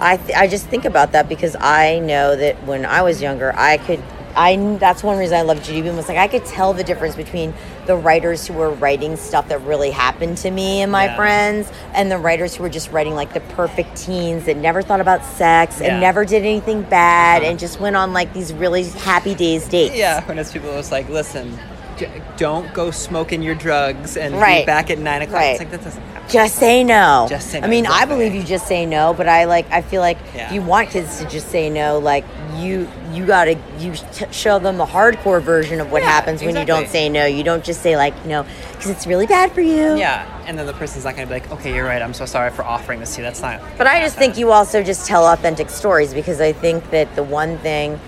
i 0.00 0.16
th- 0.16 0.36
i 0.38 0.46
just 0.46 0.66
think 0.68 0.84
about 0.84 1.12
that 1.12 1.28
because 1.28 1.54
i 1.60 1.98
know 1.98 2.34
that 2.36 2.62
when 2.64 2.84
i 2.86 3.02
was 3.02 3.20
younger 3.20 3.52
i 3.56 3.76
could 3.78 4.02
i 4.36 4.56
that's 4.78 5.02
one 5.02 5.18
reason 5.18 5.36
i 5.36 5.42
love 5.42 5.62
judy 5.62 5.82
Blume 5.82 5.96
was 5.96 6.08
like 6.08 6.18
i 6.18 6.26
could 6.28 6.44
tell 6.44 6.72
the 6.72 6.84
difference 6.84 7.14
between 7.16 7.52
the 7.86 7.94
writers 7.96 8.46
who 8.46 8.54
were 8.54 8.70
writing 8.70 9.16
stuff 9.16 9.48
that 9.48 9.60
really 9.62 9.90
happened 9.90 10.36
to 10.38 10.50
me 10.50 10.80
and 10.82 10.90
my 10.90 11.04
Yeah. 11.04 11.16
friends 11.16 11.70
and 11.92 12.10
the 12.10 12.18
writers 12.18 12.54
who 12.54 12.62
were 12.62 12.68
just 12.70 12.90
writing 12.92 13.14
like 13.14 13.32
the 13.34 13.40
perfect 13.40 13.96
teens 13.96 14.46
that 14.46 14.56
never 14.56 14.80
thought 14.82 15.00
about 15.00 15.24
sex 15.24 15.80
Yeah. 15.80 15.88
and 15.92 16.00
never 16.00 16.24
did 16.24 16.42
anything 16.44 16.82
bad 16.82 17.42
Uh-huh. 17.42 17.50
and 17.50 17.58
just 17.58 17.80
went 17.80 17.94
on 17.96 18.12
like 18.12 18.32
these 18.32 18.52
really 18.52 18.84
happy 18.84 19.34
days 19.34 19.68
dates 19.68 19.94
Yeah, 19.96 20.24
when 20.26 20.38
it's 20.38 20.52
people 20.52 20.72
who's 20.72 20.90
like, 20.90 21.08
listen, 21.08 21.58
j- 21.98 22.10
don't 22.36 22.72
go 22.72 22.90
smoking 22.90 23.42
your 23.42 23.54
drugs 23.54 24.16
and 24.16 24.34
be 24.34 24.64
back 24.64 24.90
at 24.90 24.98
nine 24.98 25.22
o'clock. 25.22 25.40
Right. 25.40 25.50
It's 25.50 25.60
like 25.60 25.70
that 25.70 25.84
doesn't. 25.84 26.02
Just 26.28 26.56
say 26.56 26.82
no. 26.84 27.26
Just 27.28 27.50
say 27.50 27.60
no. 27.60 27.66
I 27.66 27.70
mean, 27.70 27.86
I 27.86 28.04
believe 28.04 28.34
you 28.34 28.42
just 28.42 28.66
say 28.66 28.86
no, 28.86 29.14
but 29.14 29.28
I 29.28 29.44
like. 29.44 29.70
I 29.70 29.82
feel 29.82 30.00
like 30.00 30.18
Yeah. 30.34 30.46
if 30.48 30.52
you 30.52 30.62
want 30.62 30.90
kids 30.90 31.18
to 31.18 31.28
just 31.28 31.48
say 31.50 31.70
no, 31.70 31.98
like 31.98 32.24
you, 32.56 32.88
you 33.12 33.26
gotta 33.26 33.58
you 33.78 33.92
t- 34.12 34.26
show 34.30 34.58
them 34.58 34.76
the 34.78 34.86
hardcore 34.86 35.42
version 35.42 35.80
of 35.80 35.90
what 35.92 36.02
Yeah, 36.02 36.08
happens 36.10 36.42
when 36.42 36.56
you 36.56 36.64
don't 36.64 36.88
say 36.88 37.08
no. 37.08 37.26
You 37.26 37.42
don't 37.44 37.64
just 37.64 37.82
say 37.82 37.96
like 37.96 38.14
no, 38.26 38.44
because 38.72 38.90
it's 38.90 39.06
really 39.06 39.26
bad 39.26 39.52
for 39.52 39.60
you. 39.60 39.96
Yeah, 39.96 40.24
and 40.46 40.58
then 40.58 40.66
the 40.66 40.72
person's 40.72 41.04
not 41.04 41.16
going 41.16 41.28
to 41.28 41.34
be 41.34 41.40
like, 41.40 41.50
okay, 41.52 41.74
you're 41.74 41.84
right. 41.84 42.00
I'm 42.02 42.14
so 42.14 42.26
sorry 42.26 42.50
for 42.50 42.64
offering 42.64 43.00
this 43.00 43.14
to 43.16 43.20
you. 43.20 43.24
That's 43.26 43.42
not. 43.42 43.60
But 43.76 43.86
I 43.86 44.00
just 44.00 44.16
think 44.16 44.38
you 44.38 44.50
also 44.52 44.82
just 44.82 45.06
tell 45.06 45.26
authentic 45.26 45.68
stories 45.70 46.14
because 46.14 46.40
I 46.40 46.52
think 46.52 46.90
that 46.90 47.14
the 47.16 47.22
one 47.22 47.58
thing 47.58 47.98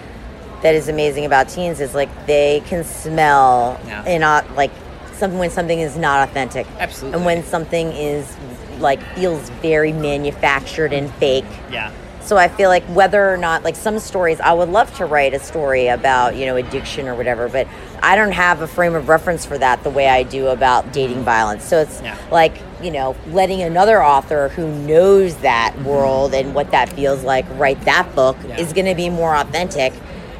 that 0.63 0.75
is 0.75 0.89
amazing 0.89 1.25
about 1.27 1.49
teens 1.49 1.81
is 1.81 1.95
like 1.95 2.09
they 2.27 2.63
can 2.67 2.83
smell 2.83 3.79
Yeah. 3.87 4.03
and 4.07 4.21
not 4.23 4.51
like 4.57 4.71
some 5.17 5.39
when 5.39 5.51
something 5.51 5.81
is 5.81 5.97
not 5.97 6.29
authentic. 6.29 6.67
Absolutely. 6.79 7.17
And 7.17 7.27
when 7.27 7.45
something 7.45 7.93
is 7.93 8.37
like 8.79 9.01
feels 9.15 9.49
very 9.63 9.93
manufactured 9.93 10.93
and 10.93 11.13
fake. 11.15 11.45
Yeah. 11.71 11.91
So 12.21 12.37
I 12.37 12.49
feel 12.49 12.69
like 12.69 12.83
whether 12.87 13.33
or 13.33 13.37
not 13.37 13.63
like 13.63 13.77
some 13.77 14.01
stories 14.01 14.41
I 14.41 14.53
would 14.53 14.69
love 14.69 14.93
to 14.97 15.07
write 15.07 15.33
a 15.33 15.39
story 15.39 15.87
about, 15.87 16.35
you 16.35 16.45
know, 16.45 16.57
addiction 16.57 17.07
or 17.07 17.15
whatever, 17.15 17.49
but 17.49 17.69
I 18.03 18.17
don't 18.17 18.33
have 18.33 18.63
a 18.63 18.67
frame 18.67 18.97
of 18.97 19.09
reference 19.09 19.47
for 19.47 19.57
that 19.59 19.85
the 19.85 19.91
way 19.91 20.09
I 20.09 20.25
do 20.25 20.49
about 20.49 20.93
dating 20.93 21.23
violence. 21.23 21.65
So 21.65 21.81
it's 21.81 22.03
Yeah. 22.03 22.17
like, 22.33 22.59
you 22.83 22.91
know, 22.91 23.15
letting 23.31 23.63
another 23.63 24.03
author 24.03 24.49
who 24.49 24.67
knows 24.67 25.37
that 25.37 25.81
world 25.85 26.35
and 26.35 26.53
what 26.53 26.73
that 26.73 26.89
feels 26.89 27.23
like 27.23 27.47
write 27.57 27.81
that 27.85 28.13
book 28.17 28.37
Yeah. 28.47 28.59
is 28.59 28.73
going 28.73 28.87
to 28.87 28.95
be 28.97 29.09
more 29.09 29.37
authentic. 29.37 29.93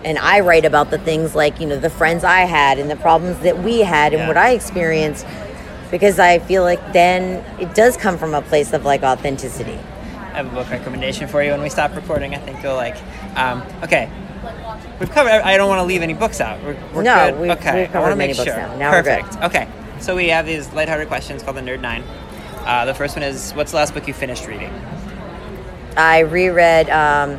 And 0.05 0.19
I 0.19 0.41
write 0.41 0.65
about 0.65 0.91
the 0.91 0.99
things 0.99 1.35
like, 1.35 1.59
you 1.61 1.67
know, 1.67 1.79
the 1.79 1.91
friends 1.91 2.23
I 2.25 2.41
had 2.43 2.79
and 2.79 2.91
the 2.91 2.97
problems 2.97 3.39
that 3.41 3.59
we 3.63 3.81
had 3.81 4.13
and 4.13 4.23
Yeah. 4.23 4.29
what 4.29 4.37
I 4.37 4.51
experienced 4.51 5.27
because 5.91 6.19
I 6.19 6.39
feel 6.41 6.63
like 6.63 6.93
then 6.93 7.45
it 7.61 7.75
does 7.75 7.97
come 7.97 8.19
from 8.19 8.35
a 8.35 8.43
place 8.43 8.73
of 8.73 8.85
like 8.85 9.03
authenticity. 9.03 9.79
I 10.33 10.39
have 10.41 10.47
a 10.53 10.55
book 10.55 10.71
recommendation 10.71 11.29
for 11.29 11.43
you 11.43 11.51
when 11.53 11.63
we 11.63 11.69
stop 11.71 11.95
recording. 11.97 12.35
I 12.35 12.39
think 12.39 12.63
you'll 12.63 12.75
like. 12.75 12.97
Um, 13.37 13.63
okay. 13.83 14.09
We've 15.01 15.11
covered. 15.11 15.31
I 15.31 15.57
don't 15.57 15.69
want 15.69 15.81
to 15.81 15.85
leave 15.85 16.03
any 16.03 16.15
books 16.15 16.41
out. 16.41 16.63
We're, 16.63 16.77
we're 16.95 17.03
No, 17.03 17.31
good. 17.31 17.41
we've- 17.41 17.53
okay. 17.55 17.81
we've 17.87 17.97
I 17.97 18.01
want 18.01 18.13
to 18.13 18.17
many 18.17 18.33
make 18.33 18.37
books 18.37 18.51
sure. 18.51 18.57
now. 18.57 18.77
Now 18.77 18.91
we're 18.93 19.03
good. 19.03 19.23
Perfect. 19.25 19.45
Okay. 19.45 19.69
So 20.01 20.15
we 20.15 20.29
have 20.29 20.45
these 20.47 20.71
lighthearted 20.73 21.09
questions 21.09 21.43
called 21.43 21.57
the 21.57 21.63
Nerd 21.63 21.81
Nine. 21.81 22.05
Uh, 22.67 22.85
the 22.85 22.95
first 22.95 23.17
one 23.17 23.23
is, 23.23 23.53
"What's 23.53 23.71
the 23.71 23.79
last 23.79 23.95
book 23.95 24.07
you 24.07 24.13
finished 24.15 24.47
reading?" 24.47 24.73
I 25.97 26.21
reread 26.21 26.91
um, 26.91 27.39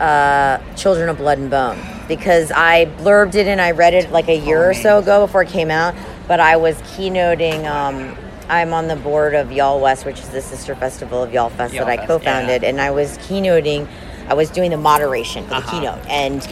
uh, 0.00 0.58
Children 0.76 1.08
of 1.08 1.18
Blood 1.18 1.38
and 1.38 1.50
Bone 1.50 1.78
because 2.08 2.50
I 2.50 2.86
blurbed 2.98 3.34
it 3.36 3.46
and 3.46 3.60
I 3.60 3.70
read 3.72 3.94
it 3.94 4.10
like 4.10 4.28
a 4.28 4.36
year 4.36 4.68
or 4.68 4.74
so 4.74 4.98
ago 4.98 5.26
before 5.26 5.42
it 5.42 5.48
came 5.48 5.70
out. 5.70 5.94
But 6.26 6.40
I 6.40 6.56
was 6.56 6.76
keynoting. 6.82 7.64
Um, 7.70 8.16
I'm 8.48 8.72
on 8.72 8.88
the 8.88 8.96
board 8.96 9.34
of 9.34 9.52
Y'all 9.52 9.80
West, 9.80 10.04
which 10.04 10.18
is 10.18 10.28
the 10.30 10.40
sister 10.42 10.74
festival 10.74 11.22
of 11.22 11.32
Y'all 11.32 11.50
Fest 11.50 11.72
Y'all 11.74 11.86
that 11.86 12.00
I 12.00 12.04
co-founded, 12.06 12.62
yeah. 12.62 12.68
and 12.68 12.80
I 12.80 12.90
was 12.90 13.16
keynoting. 13.18 13.86
I 14.28 14.34
was 14.34 14.50
doing 14.50 14.70
the 14.70 14.76
moderation 14.76 15.44
for 15.44 15.50
the 15.50 15.56
Uh-huh. 15.56 15.70
keynote, 15.80 16.06
and 16.08 16.48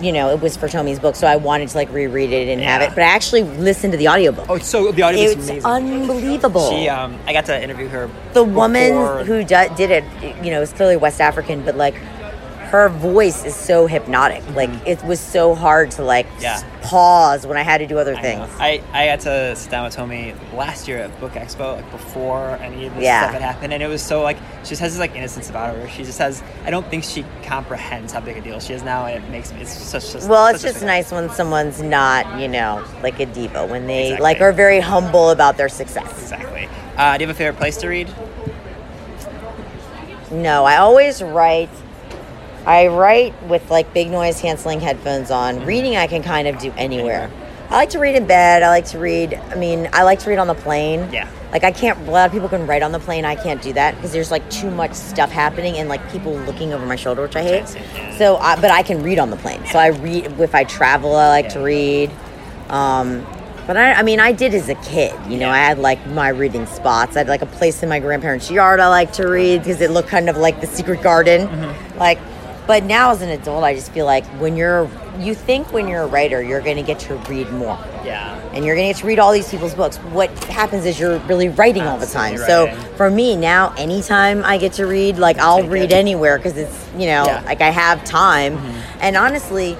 you 0.00 0.10
know 0.12 0.30
it 0.30 0.40
was 0.40 0.56
for 0.56 0.68
Tomi's 0.68 0.98
book, 0.98 1.14
so 1.16 1.26
I 1.26 1.36
wanted 1.36 1.68
to 1.68 1.76
like 1.76 1.90
reread 1.92 2.30
it 2.32 2.48
and 2.48 2.60
have 2.60 2.82
it. 2.82 2.90
But 2.90 3.00
I 3.04 3.08
actually 3.08 3.44
listened 3.44 3.92
to 3.92 3.96
the 3.98 4.08
audiobook. 4.08 4.46
Oh, 4.50 4.58
so 4.58 4.90
the 4.92 5.02
audio 5.02 5.20
is 5.22 5.32
it's 5.32 5.48
amazing. 5.48 5.64
unbelievable. 5.64 6.70
she, 6.70 6.88
um, 6.88 7.18
I 7.26 7.32
got 7.32 7.44
to 7.46 7.62
interview 7.62 7.88
her. 7.88 8.10
the 8.32 8.44
woman 8.44 9.24
who 9.26 9.44
do, 9.44 9.68
did 9.76 9.90
it, 9.90 10.04
you 10.44 10.50
know, 10.50 10.60
is 10.60 10.72
clearly 10.72 10.96
West 10.96 11.20
African, 11.20 11.62
but 11.64 11.76
like 11.76 11.94
her 12.70 12.88
voice 12.88 13.44
is 13.44 13.54
so 13.56 13.88
hypnotic. 13.88 14.44
Like 14.54 14.70
it 14.86 15.02
was 15.02 15.18
so 15.18 15.56
hard 15.56 15.90
to 15.92 16.04
like 16.04 16.26
Yeah. 16.38 16.62
pause 16.82 17.44
when 17.44 17.56
I 17.56 17.62
had 17.62 17.78
to 17.78 17.86
do 17.88 17.98
other 17.98 18.14
I, 18.14 18.22
things. 18.22 18.48
know. 18.48 18.64
I 18.64 18.80
I 18.92 19.06
got 19.06 19.20
to 19.20 19.56
sit 19.56 19.72
down 19.72 19.84
with 19.84 19.94
Tomi 19.96 20.34
last 20.54 20.86
year 20.86 20.98
at 20.98 21.18
Book 21.18 21.32
Expo, 21.32 21.74
like 21.76 21.90
before 21.90 22.50
any 22.62 22.86
of 22.86 22.94
this 22.94 23.02
Yeah. 23.02 23.22
stuff 23.22 23.32
had 23.32 23.42
happened, 23.42 23.72
and 23.72 23.82
it 23.82 23.88
was 23.88 24.00
so 24.00 24.22
like 24.22 24.36
she 24.62 24.68
just 24.70 24.80
has 24.82 24.92
this 24.92 25.00
like 25.00 25.16
innocence 25.16 25.50
about 25.50 25.74
her. 25.74 25.88
She 25.88 26.04
just 26.04 26.18
has. 26.20 26.44
I 26.64 26.70
don't 26.70 26.88
think 26.88 27.02
she 27.02 27.24
comprehends 27.42 28.12
how 28.12 28.20
big 28.20 28.36
a 28.36 28.40
deal 28.40 28.60
she 28.60 28.72
is 28.72 28.84
now, 28.84 29.04
and 29.06 29.24
it 29.24 29.28
makes 29.30 29.52
me. 29.52 29.62
It's 29.62 29.72
such. 29.72 30.12
just 30.12 30.28
Well, 30.28 30.46
it's 30.46 30.62
such 30.62 30.74
just 30.74 30.84
nice 30.84 31.10
when 31.10 31.28
someone's 31.30 31.82
not, 31.82 32.38
you 32.38 32.46
know, 32.46 32.84
like 33.02 33.18
a 33.18 33.26
diva 33.26 33.66
when 33.66 33.88
they 33.88 34.04
Exactly. 34.12 34.22
like 34.22 34.40
are 34.40 34.52
very 34.52 34.78
humble 34.78 35.30
about 35.30 35.56
their 35.56 35.68
success. 35.68 36.08
Exactly. 36.22 36.68
Uh, 36.96 37.16
do 37.18 37.22
you 37.24 37.28
have 37.28 37.34
a 37.34 37.38
favorite 37.38 37.58
place 37.58 37.76
to 37.78 37.88
read? 37.88 38.08
No, 40.30 40.64
I 40.64 40.76
always 40.76 41.20
write. 41.20 41.70
I 42.66 42.88
write 42.88 43.40
with 43.44 43.70
like 43.70 43.92
big 43.94 44.10
noise 44.10 44.40
canceling 44.40 44.80
headphones 44.80 45.30
on. 45.30 45.56
Mm-hmm. 45.56 45.66
Reading, 45.66 45.96
I 45.96 46.06
can 46.06 46.22
kind 46.22 46.46
of 46.48 46.58
do 46.58 46.72
anywhere. 46.76 47.30
I 47.70 47.76
like 47.76 47.90
to 47.90 48.00
read 48.00 48.16
in 48.16 48.26
bed. 48.26 48.62
I 48.64 48.68
like 48.68 48.86
to 48.86 48.98
read. 48.98 49.34
I 49.34 49.54
mean, 49.54 49.88
I 49.92 50.02
like 50.02 50.18
to 50.20 50.30
read 50.30 50.38
on 50.38 50.48
the 50.48 50.54
plane. 50.54 51.08
Yeah. 51.12 51.30
Like 51.52 51.62
I 51.62 51.70
can't. 51.70 51.98
A 52.08 52.10
lot 52.10 52.26
of 52.26 52.32
people 52.32 52.48
can 52.48 52.66
write 52.66 52.82
on 52.82 52.90
the 52.92 52.98
plane. 52.98 53.24
I 53.24 53.36
can't 53.36 53.62
do 53.62 53.72
that 53.74 53.94
because 53.94 54.12
there's 54.12 54.30
like 54.30 54.48
too 54.50 54.70
much 54.70 54.92
stuff 54.92 55.30
happening 55.30 55.76
and 55.76 55.88
like 55.88 56.10
people 56.10 56.34
looking 56.34 56.72
over 56.72 56.84
my 56.84 56.96
shoulder, 56.96 57.22
which 57.22 57.36
I 57.36 57.42
hate. 57.42 57.76
Yeah. 57.94 58.16
So, 58.18 58.36
I, 58.36 58.60
but 58.60 58.70
I 58.70 58.82
can 58.82 59.02
read 59.02 59.18
on 59.18 59.30
the 59.30 59.36
plane. 59.36 59.64
So 59.66 59.78
I 59.78 59.88
read 59.88 60.26
if 60.40 60.54
I 60.54 60.64
travel. 60.64 61.14
I 61.14 61.28
like 61.28 61.48
to 61.50 61.60
read. 61.60 62.10
Um, 62.68 63.24
but 63.66 63.76
I, 63.76 63.92
I 63.94 64.02
mean, 64.02 64.18
I 64.18 64.32
did 64.32 64.52
as 64.52 64.68
a 64.68 64.74
kid. 64.76 65.14
You 65.30 65.38
know, 65.38 65.46
Yeah. 65.46 65.52
I 65.52 65.58
had 65.58 65.78
like 65.78 66.04
my 66.08 66.28
reading 66.28 66.66
spots. 66.66 67.14
I 67.16 67.20
had 67.20 67.28
like 67.28 67.42
a 67.42 67.46
place 67.46 67.84
in 67.84 67.88
my 67.88 68.00
grandparents' 68.00 68.50
yard 68.50 68.80
I 68.80 68.88
like 68.88 69.12
to 69.12 69.28
read 69.28 69.58
because 69.62 69.80
it 69.80 69.92
looked 69.92 70.08
kind 70.08 70.28
of 70.28 70.36
like 70.36 70.60
the 70.60 70.66
secret 70.66 71.02
garden. 71.02 71.46
Mm-hmm. 71.46 71.98
Like, 71.98 72.18
but 72.70 72.84
now 72.84 73.10
as 73.10 73.20
an 73.20 73.30
adult, 73.30 73.64
I 73.64 73.74
just 73.74 73.90
feel 73.90 74.06
like 74.06 74.24
when 74.42 74.56
you're, 74.56 74.88
you 75.18 75.34
think 75.34 75.72
when 75.72 75.88
you're 75.88 76.02
a 76.02 76.06
writer, 76.06 76.40
you're 76.40 76.60
going 76.60 76.76
to 76.76 76.84
get 76.84 77.00
to 77.00 77.16
read 77.28 77.50
more. 77.50 77.76
Yeah. 78.04 78.36
And 78.54 78.64
you're 78.64 78.76
going 78.76 78.86
to 78.86 78.92
get 78.94 79.00
to 79.00 79.06
read 79.08 79.18
all 79.18 79.32
these 79.32 79.48
people's 79.50 79.74
books. 79.74 79.96
What 80.18 80.30
happens 80.44 80.86
is 80.86 81.00
you're 81.00 81.18
really 81.30 81.48
writing 81.48 81.82
all 81.82 81.98
the 81.98 82.06
time. 82.06 82.34
Absolutely 82.34 82.76
So 82.80 82.92
for 82.96 83.10
me 83.10 83.34
now, 83.36 83.74
anytime 83.76 84.44
I 84.44 84.56
get 84.58 84.72
to 84.74 84.86
read, 84.86 85.18
like 85.18 85.38
I'll 85.38 85.66
read 85.66 85.92
anywhere 85.92 86.36
because 86.38 86.56
it's, 86.56 86.78
you 86.94 87.06
know, 87.12 87.24
Yeah. 87.26 87.38
Mm-hmm. 87.38 87.46
like 87.46 87.60
I 87.60 87.70
have 87.70 88.04
time. 88.04 88.56
And 89.00 89.16
honestly, 89.16 89.76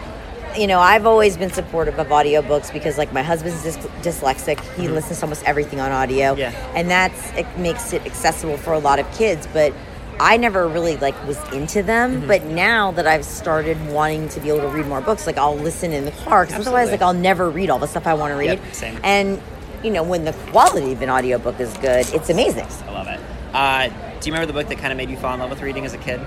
you 0.59 0.67
know, 0.67 0.81
I've 0.81 1.07
always 1.07 1.37
been 1.37 1.53
supportive 1.53 1.97
of 2.01 2.09
audiobooks 2.09 2.73
because, 2.73 2.99
like, 2.99 3.13
my 3.13 3.23
husband's 3.23 3.63
dys- 3.65 4.03
dyslexic. 4.03 4.59
He 4.75 4.89
listens 4.89 5.21
to 5.21 5.27
almost 5.27 5.45
everything 5.45 5.79
on 5.79 5.93
audio, 5.93 6.33
Mm-hmm. 6.33 6.41
Yeah. 6.41 6.73
and 6.75 6.91
that's 6.91 7.33
it 7.35 7.47
makes 7.57 7.93
it 7.93 8.05
accessible 8.05 8.57
for 8.57 8.73
a 8.73 8.81
lot 8.81 8.99
of 8.99 9.07
kids. 9.17 9.47
But 9.53 9.73
I 10.21 10.37
never 10.37 10.69
really 10.69 10.99
like 10.99 11.15
was 11.27 11.39
into 11.53 11.83
them. 11.83 12.19
Mm-hmm. 12.19 12.27
But 12.29 12.45
now 12.45 12.93
that 12.93 13.07
I've 13.07 13.25
started 13.25 13.79
wanting 13.89 14.29
to 14.31 14.41
be 14.41 14.51
able 14.51 14.61
to 14.61 14.69
read 14.69 14.87
more 14.87 15.01
books, 15.01 15.27
like 15.27 15.39
I'll 15.39 15.57
listen 15.57 15.93
in 15.93 16.05
the 16.05 16.11
car 16.11 16.45
because 16.45 16.67
otherwise, 16.67 16.91
like, 16.91 17.01
I'll 17.01 17.15
never 17.15 17.49
read 17.49 17.71
all 17.71 17.79
the 17.79 17.87
stuff 17.87 18.07
I 18.07 18.15
want 18.15 18.33
to 18.33 18.37
read. 18.37 18.61
Yep, 18.61 18.75
same. 18.75 19.01
And 19.03 19.41
you 19.83 19.91
know, 19.91 20.03
when 20.03 20.25
the 20.25 20.33
quality 20.51 20.93
of 20.93 21.01
an 21.01 21.09
audiobook 21.09 21.59
is 21.59 21.73
good, 21.79 22.07
it's 22.13 22.29
amazing. 22.29 22.67
I 22.87 22.93
love 22.93 23.09
it. 23.09 23.21
Uh, 23.55 23.89
do 24.21 24.29
you 24.29 24.35
remember 24.35 24.47
the 24.47 24.53
book 24.53 24.69
that 24.69 24.79
kind 24.79 24.93
of 24.93 24.99
made 24.99 25.09
you 25.09 25.17
fall 25.17 25.33
in 25.33 25.41
love 25.41 25.49
with 25.49 25.63
reading 25.63 25.87
as 25.87 25.95
a 25.95 25.99
kid? 25.99 26.21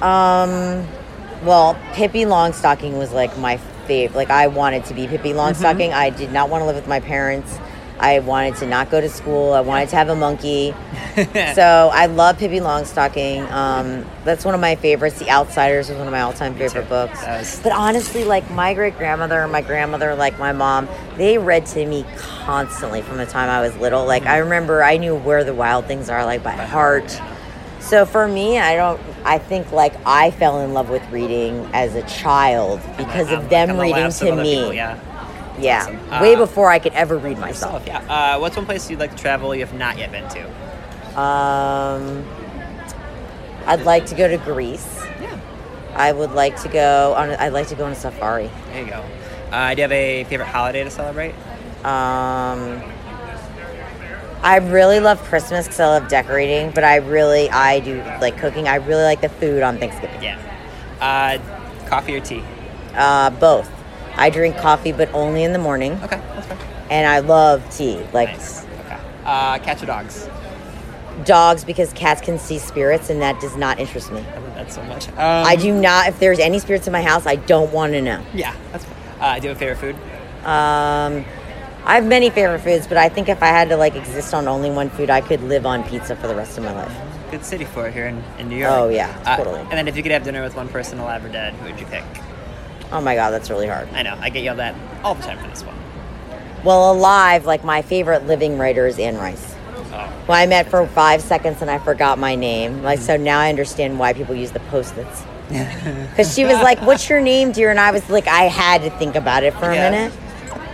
Um, 0.00 0.86
well, 1.44 1.76
Pippi 1.94 2.24
Longstocking 2.24 2.96
was 2.96 3.12
like 3.12 3.36
my 3.36 3.56
favorite. 3.56 4.16
Like 4.16 4.30
I 4.30 4.46
wanted 4.46 4.84
to 4.86 4.94
be 4.94 5.08
Pippi 5.08 5.32
Longstocking. 5.32 5.92
I 5.92 6.10
did 6.10 6.32
not 6.32 6.50
want 6.50 6.62
to 6.62 6.66
live 6.66 6.76
with 6.76 6.86
my 6.86 7.00
parents. 7.00 7.58
I 8.02 8.18
wanted 8.18 8.56
to 8.56 8.66
not 8.66 8.90
go 8.90 9.00
to 9.00 9.08
school. 9.08 9.52
I 9.52 9.60
wanted 9.60 9.88
to 9.90 9.96
have 9.96 10.08
a 10.08 10.16
monkey. 10.16 10.74
so 11.54 11.88
I 11.92 12.06
love 12.06 12.36
Pippi 12.38 12.58
Longstocking. 12.58 13.48
Um, 13.50 14.04
that's 14.24 14.44
one 14.44 14.54
of 14.54 14.60
my 14.60 14.74
favorites. 14.74 15.18
The 15.20 15.30
Outsiders 15.30 15.88
was 15.88 15.96
one 15.98 16.08
of 16.08 16.12
my 16.12 16.20
all-time 16.22 16.54
favorite 16.56 16.88
books. 16.88 17.22
was- 17.22 17.60
But 17.62 17.72
honestly, 17.72 18.24
like 18.24 18.50
my 18.50 18.74
great 18.74 18.98
grandmother 18.98 19.46
my 19.46 19.60
grandmother, 19.62 20.14
like 20.16 20.38
my 20.38 20.52
mom, 20.52 20.88
they 21.16 21.38
read 21.38 21.64
to 21.66 21.86
me 21.86 22.04
constantly 22.16 23.02
from 23.02 23.18
the 23.18 23.26
time 23.26 23.48
I 23.48 23.60
was 23.60 23.74
little. 23.76 24.04
Like 24.04 24.26
I 24.26 24.38
remember, 24.38 24.82
I 24.82 24.96
knew 24.96 25.14
Where 25.14 25.44
the 25.44 25.54
Wild 25.54 25.86
Things 25.86 26.10
Are 26.10 26.24
like 26.26 26.42
by 26.42 26.50
heart. 26.52 27.20
So 27.78 28.04
for 28.06 28.26
me, 28.28 28.58
I 28.58 28.76
don't. 28.76 29.00
I 29.24 29.38
think 29.38 29.70
like 29.72 29.94
I 30.06 30.30
fell 30.32 30.60
in 30.60 30.72
love 30.72 30.88
with 30.88 31.08
reading 31.10 31.68
as 31.72 31.94
a 31.94 32.02
child 32.02 32.80
because 32.96 33.28
I'm- 33.28 33.38
of 33.42 33.48
them 33.48 33.78
reading 33.78 34.10
to 34.10 34.36
me. 34.36 34.54
people, 34.56 34.72
yeah. 34.72 34.98
Yeah, 35.62 35.82
Awesome. 35.82 36.20
way 36.20 36.34
Uh, 36.34 36.38
before 36.38 36.70
I 36.70 36.78
could 36.78 36.92
ever 36.94 37.16
read 37.16 37.38
myself. 37.38 37.84
Yeah. 37.86 37.98
Uh, 38.08 38.38
what's 38.38 38.56
one 38.56 38.66
place 38.66 38.90
you'd 38.90 38.98
like 39.00 39.12
to 39.14 39.16
travel 39.16 39.54
you 39.54 39.64
have 39.64 39.74
not 39.74 39.96
yet 39.98 40.10
been 40.12 40.28
to? 40.30 41.20
Um, 41.20 42.24
I'd 43.66 43.82
like 43.84 44.06
to 44.06 44.14
go 44.14 44.28
to 44.28 44.38
Greece. 44.38 44.86
Yeah. 45.20 45.38
I 45.94 46.12
would 46.12 46.32
like 46.32 46.60
to 46.62 46.68
go 46.68 47.14
on. 47.14 47.30
I'd 47.30 47.52
like 47.52 47.68
to 47.68 47.74
go 47.74 47.84
on 47.84 47.92
a 47.92 47.94
safari. 47.94 48.50
There 48.72 48.82
you 48.84 48.90
go. 48.90 49.04
Uh, 49.52 49.74
do 49.74 49.76
you 49.78 49.82
have 49.82 49.92
a 49.92 50.24
favorite 50.24 50.46
holiday 50.46 50.82
to 50.84 50.90
celebrate? 50.90 51.34
Um, 51.84 52.82
I 54.42 54.56
really 54.56 54.98
love 54.98 55.22
Christmas 55.24 55.66
because 55.66 55.78
I 55.80 55.86
love 55.86 56.08
decorating, 56.08 56.70
but 56.70 56.82
I 56.84 56.96
really 56.96 57.48
I 57.50 57.80
do 57.80 58.02
like 58.20 58.38
cooking. 58.38 58.66
I 58.66 58.76
really 58.76 59.04
like 59.04 59.20
the 59.20 59.28
food 59.28 59.62
on 59.62 59.78
Thanksgiving. 59.78 60.22
Yeah. 60.22 60.38
Uh, 61.00 61.86
coffee 61.88 62.16
or 62.16 62.20
tea? 62.20 62.42
Uh, 62.94 63.30
both. 63.30 63.70
I 64.16 64.30
drink 64.30 64.56
coffee, 64.58 64.92
but 64.92 65.12
only 65.14 65.42
in 65.44 65.52
the 65.52 65.58
morning, 65.58 65.92
Okay, 66.04 66.20
that's 66.34 66.46
fine. 66.46 66.58
and 66.90 67.06
I 67.06 67.20
love 67.20 67.62
tea. 67.74 68.02
Like 68.12 68.28
Nice. 68.30 68.64
Okay. 68.86 68.98
Uh, 69.24 69.58
cats 69.58 69.82
or 69.82 69.86
dogs? 69.86 70.28
dogs 71.24 71.62
because 71.64 71.92
cats 71.92 72.20
can 72.20 72.38
see 72.38 72.58
spirits, 72.58 73.10
and 73.10 73.20
that 73.22 73.40
does 73.40 73.56
not 73.56 73.78
interest 73.78 74.10
me. 74.12 74.20
I 74.20 74.38
love 74.38 74.54
that 74.54 74.72
so 74.72 74.82
much. 74.84 75.08
Um, 75.10 75.16
I 75.18 75.56
do 75.56 75.72
not. 75.72 76.08
If 76.08 76.18
there's 76.18 76.38
any 76.38 76.58
spirits 76.58 76.86
in 76.86 76.92
my 76.92 77.02
house, 77.02 77.26
I 77.26 77.36
don't 77.36 77.72
want 77.72 77.92
to 77.92 78.00
know. 78.00 78.24
Yeah, 78.34 78.54
that's 78.72 78.84
fine. 78.84 78.96
Uh, 79.20 79.38
do 79.38 79.42
you 79.44 79.48
have 79.50 79.56
a 79.56 79.60
favorite 79.60 79.78
food? 79.78 79.94
Um, 80.46 81.24
I 81.84 81.94
have 81.96 82.04
many 82.06 82.30
favorite 82.30 82.60
foods, 82.60 82.86
but 82.86 82.96
I 82.96 83.08
think 83.08 83.28
if 83.28 83.42
I 83.42 83.46
had 83.48 83.68
to 83.68 83.76
like 83.76 83.94
exist 83.94 84.34
on 84.34 84.48
only 84.48 84.70
one 84.70 84.88
food, 84.90 85.10
I 85.10 85.20
could 85.20 85.42
live 85.42 85.66
on 85.66 85.84
pizza 85.84 86.16
for 86.16 86.26
the 86.28 86.34
rest 86.34 86.58
of 86.58 86.64
my 86.64 86.72
life. 86.72 86.92
Good 87.30 87.44
city 87.44 87.64
for 87.64 87.86
it 87.88 87.94
here 87.94 88.06
in, 88.06 88.22
in 88.38 88.48
New 88.48 88.56
York. 88.56 88.72
Oh, 88.72 88.88
yeah, 88.88 89.16
Uh, 89.24 89.36
totally. 89.36 89.60
and 89.60 89.70
then 89.72 89.88
if 89.88 89.96
you 89.96 90.02
could 90.02 90.12
have 90.12 90.22
dinner 90.24 90.42
with 90.42 90.54
one 90.56 90.68
person 90.68 90.98
alive 90.98 91.24
or 91.24 91.28
dead, 91.28 91.54
who 91.54 91.70
would 91.70 91.78
you 91.80 91.86
pick? 91.86 92.04
Oh 92.92 93.00
my 93.00 93.14
god, 93.14 93.30
that's 93.30 93.50
really 93.50 93.66
hard. 93.66 93.88
I 93.94 94.02
know, 94.02 94.16
I 94.20 94.28
get 94.30 94.42
yelled 94.42 94.60
at 94.60 94.74
all 95.02 95.14
the 95.14 95.22
time 95.22 95.38
for 95.38 95.48
this 95.48 95.62
one. 95.64 95.76
Well, 96.64 96.92
alive, 96.92 97.44
like 97.46 97.64
my 97.64 97.82
favorite 97.82 98.26
living 98.26 98.58
writer 98.58 98.86
is 98.86 98.98
Anne 98.98 99.16
Rice. 99.16 99.54
Oh, 99.94 100.06
Who 100.26 100.32
I 100.32 100.46
met 100.46 100.68
for 100.70 100.86
five 100.86 101.20
seconds 101.22 101.60
and 101.62 101.70
I 101.70 101.78
forgot 101.78 102.18
my 102.18 102.34
name. 102.34 102.82
Like 102.82 102.98
so 103.00 103.16
now 103.16 103.40
I 103.40 103.48
understand 103.48 103.98
why 103.98 104.12
people 104.12 104.34
use 104.34 104.52
the 104.52 104.60
post-its. 104.60 105.24
Because 105.52 106.34
she 106.34 106.44
was 106.44 106.54
like, 106.54 106.80
"What's 106.82 107.08
your 107.10 107.20
name, 107.20 107.52
dear?" 107.52 107.70
And 107.70 107.80
I 107.80 107.90
was 107.90 108.08
like, 108.08 108.26
I 108.28 108.44
had 108.44 108.82
to 108.82 108.90
think 108.98 109.16
about 109.16 109.42
it 109.42 109.52
for 109.54 109.70
a 109.70 109.74
Yeah. 109.74 109.90
minute. 109.90 110.12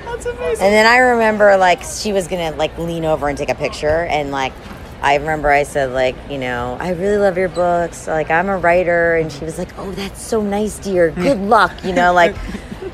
that's 0.04 0.26
amazing. 0.26 0.66
And 0.66 0.72
then 0.74 0.86
I 0.86 0.98
remember 0.98 1.56
like 1.56 1.82
she 1.82 2.12
was 2.12 2.28
gonna 2.28 2.50
like 2.52 2.76
lean 2.78 3.04
over 3.04 3.28
and 3.28 3.36
take 3.38 3.48
a 3.48 3.54
picture 3.54 4.04
and 4.04 4.30
like 4.30 4.52
I 5.00 5.14
remember 5.16 5.50
I 5.50 5.62
said 5.62 5.92
like, 5.92 6.16
you 6.28 6.38
know, 6.38 6.76
I 6.80 6.90
really 6.90 7.18
love 7.18 7.38
your 7.38 7.48
books. 7.48 8.06
Like 8.06 8.30
I'm 8.30 8.48
a 8.48 8.58
writer 8.58 9.16
and 9.16 9.30
she 9.30 9.44
was 9.44 9.58
like, 9.58 9.76
Oh, 9.78 9.92
that's 9.92 10.20
so 10.20 10.42
nice, 10.42 10.78
dear. 10.78 11.10
Good 11.10 11.38
luck, 11.40 11.72
you 11.84 11.92
know, 11.92 12.12
like 12.12 12.36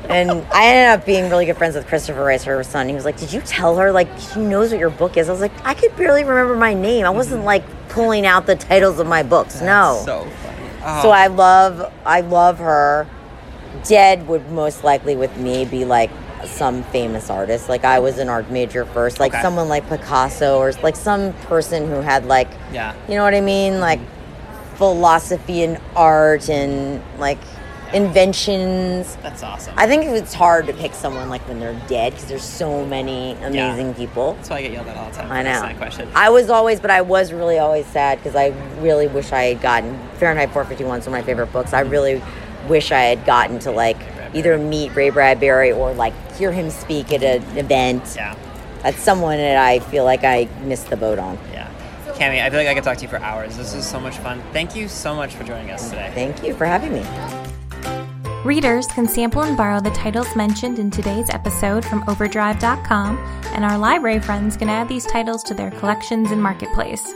and 0.09 0.31
I 0.53 0.67
ended 0.67 0.99
up 0.99 1.05
being 1.05 1.29
really 1.29 1.45
good 1.45 1.57
friends 1.57 1.75
with 1.75 1.87
Christopher 1.87 2.23
Rice, 2.23 2.43
her 2.43 2.63
son. 2.63 2.87
He 2.87 2.95
was 2.95 3.05
like, 3.05 3.17
Did 3.17 3.33
you 3.33 3.41
tell 3.41 3.75
her 3.77 3.91
like 3.91 4.07
she 4.19 4.39
knows 4.39 4.71
what 4.71 4.79
your 4.79 4.89
book 4.89 5.17
is? 5.17 5.29
I 5.29 5.31
was 5.31 5.41
like, 5.41 5.65
I 5.65 5.73
could 5.73 5.95
barely 5.95 6.23
remember 6.23 6.55
my 6.55 6.73
name. 6.73 7.05
I 7.05 7.09
wasn't 7.09 7.39
mm-hmm. 7.39 7.47
like 7.47 7.89
pulling 7.89 8.25
out 8.25 8.45
the 8.45 8.55
titles 8.55 8.99
of 8.99 9.07
my 9.07 9.23
books. 9.23 9.61
no. 9.61 10.01
So 10.05 10.23
funny. 10.23 10.69
Oh, 10.83 11.01
So 11.01 11.09
I 11.09 11.27
love 11.27 11.91
I 12.05 12.21
love 12.21 12.59
her. 12.59 13.07
Dead 13.83 14.27
would 14.27 14.49
most 14.51 14.83
likely 14.83 15.15
with 15.15 15.35
me 15.37 15.65
be 15.65 15.85
like 15.85 16.11
some 16.43 16.83
famous 16.83 17.29
artist. 17.29 17.69
Like 17.69 17.85
I 17.85 17.99
was 17.99 18.17
an 18.17 18.29
art 18.29 18.51
major 18.51 18.85
first, 18.85 19.19
like 19.19 19.33
Okay. 19.33 19.41
someone 19.41 19.69
like 19.69 19.87
Picasso 19.89 20.59
or 20.59 20.71
like 20.83 20.95
some 20.95 21.33
person 21.33 21.87
who 21.87 22.01
had 22.01 22.25
like 22.25 22.49
Yeah. 22.71 22.93
you 23.07 23.15
know 23.15 23.23
what 23.23 23.33
I 23.33 23.41
mean? 23.41 23.73
Mm-hmm. 23.73 23.81
Like 23.81 23.99
philosophy 24.75 25.63
and 25.63 25.79
art 25.95 26.49
and 26.49 27.01
like 27.19 27.39
inventions. 27.93 29.17
That's 29.21 29.43
awesome. 29.43 29.73
I 29.77 29.87
think 29.87 30.05
it's 30.05 30.33
hard 30.33 30.67
to 30.67 30.73
pick 30.73 30.93
someone 30.93 31.29
like 31.29 31.47
when 31.47 31.59
they're 31.59 31.79
dead 31.87 32.13
because 32.13 32.27
there's 32.27 32.43
so 32.43 32.85
many 32.85 33.33
amazing 33.41 33.93
people. 33.93 34.33
That's 34.33 34.49
why 34.49 34.57
I 34.57 34.61
get 34.63 34.71
yelled 34.73 34.87
at 34.87 34.97
all 34.97 35.09
the 35.09 35.15
time. 35.15 35.31
I 35.31 35.43
know. 35.43 35.61
That 35.61 35.77
question. 35.77 36.09
I 36.13 36.29
was 36.29 36.49
always, 36.49 36.79
but 36.79 36.91
I 36.91 37.01
was 37.01 37.31
really 37.31 37.57
always 37.57 37.85
sad 37.87 38.17
because 38.19 38.35
I 38.35 38.47
really 38.81 39.07
wish 39.07 39.31
I 39.31 39.43
had 39.43 39.61
gotten 39.61 39.97
Fahrenheit 40.17 40.51
451 40.51 40.99
is 40.99 41.07
one 41.07 41.15
of 41.15 41.21
my 41.21 41.25
favorite 41.25 41.53
books. 41.53 41.73
I 41.73 41.83
mm-hmm. 41.83 41.91
really 41.91 42.23
wish 42.67 42.91
I 42.91 43.01
had 43.01 43.25
gotten 43.25 43.59
to 43.59 43.71
like 43.71 43.97
either 44.35 44.57
meet 44.57 44.95
Ray 44.95 45.09
Bradbury 45.09 45.71
or 45.71 45.93
like 45.93 46.13
hear 46.33 46.51
him 46.51 46.69
speak 46.69 47.11
at 47.11 47.23
an 47.23 47.57
event. 47.57 48.13
yeah. 48.15 48.35
That's 48.83 49.01
someone 49.01 49.37
that 49.37 49.57
I 49.57 49.79
feel 49.79 50.03
like 50.03 50.23
I 50.23 50.47
missed 50.63 50.91
the 50.91 50.97
boat 50.97 51.17
on. 51.17 51.39
Yeah. 51.51 51.71
Kami, 52.19 52.39
I 52.39 52.49
feel 52.51 52.59
like 52.59 52.67
I 52.67 52.75
could 52.75 52.83
talk 52.83 52.97
to 52.97 53.03
you 53.03 53.09
for 53.09 53.17
hours. 53.17 53.57
This 53.57 53.73
is 53.73 53.85
so 53.85 53.99
much 53.99 54.17
fun. 54.17 54.43
Thank 54.53 54.75
you 54.75 54.87
so 54.87 55.15
much 55.15 55.33
for 55.33 55.43
joining 55.43 55.71
us 55.71 55.89
today. 55.89 56.11
Thank 56.13 56.43
you 56.43 56.53
for 56.53 56.65
having 56.65 56.93
me. 56.93 57.03
Readers 58.45 58.85
can 58.85 59.07
sample 59.07 59.41
and 59.41 59.57
borrow 59.57 59.81
the 59.81 59.89
titles 59.89 60.35
mentioned 60.35 60.77
in 60.77 60.91
today's 60.91 61.31
episode 61.31 61.83
from 61.83 62.03
Overdrive.com, 62.07 63.17
and 63.53 63.65
our 63.65 63.75
library 63.75 64.19
friends 64.19 64.55
can 64.55 64.69
add 64.69 64.87
these 64.87 65.05
titles 65.07 65.41
to 65.45 65.55
their 65.55 65.71
collections 65.71 66.29
and 66.29 66.41
marketplace. 66.41 67.15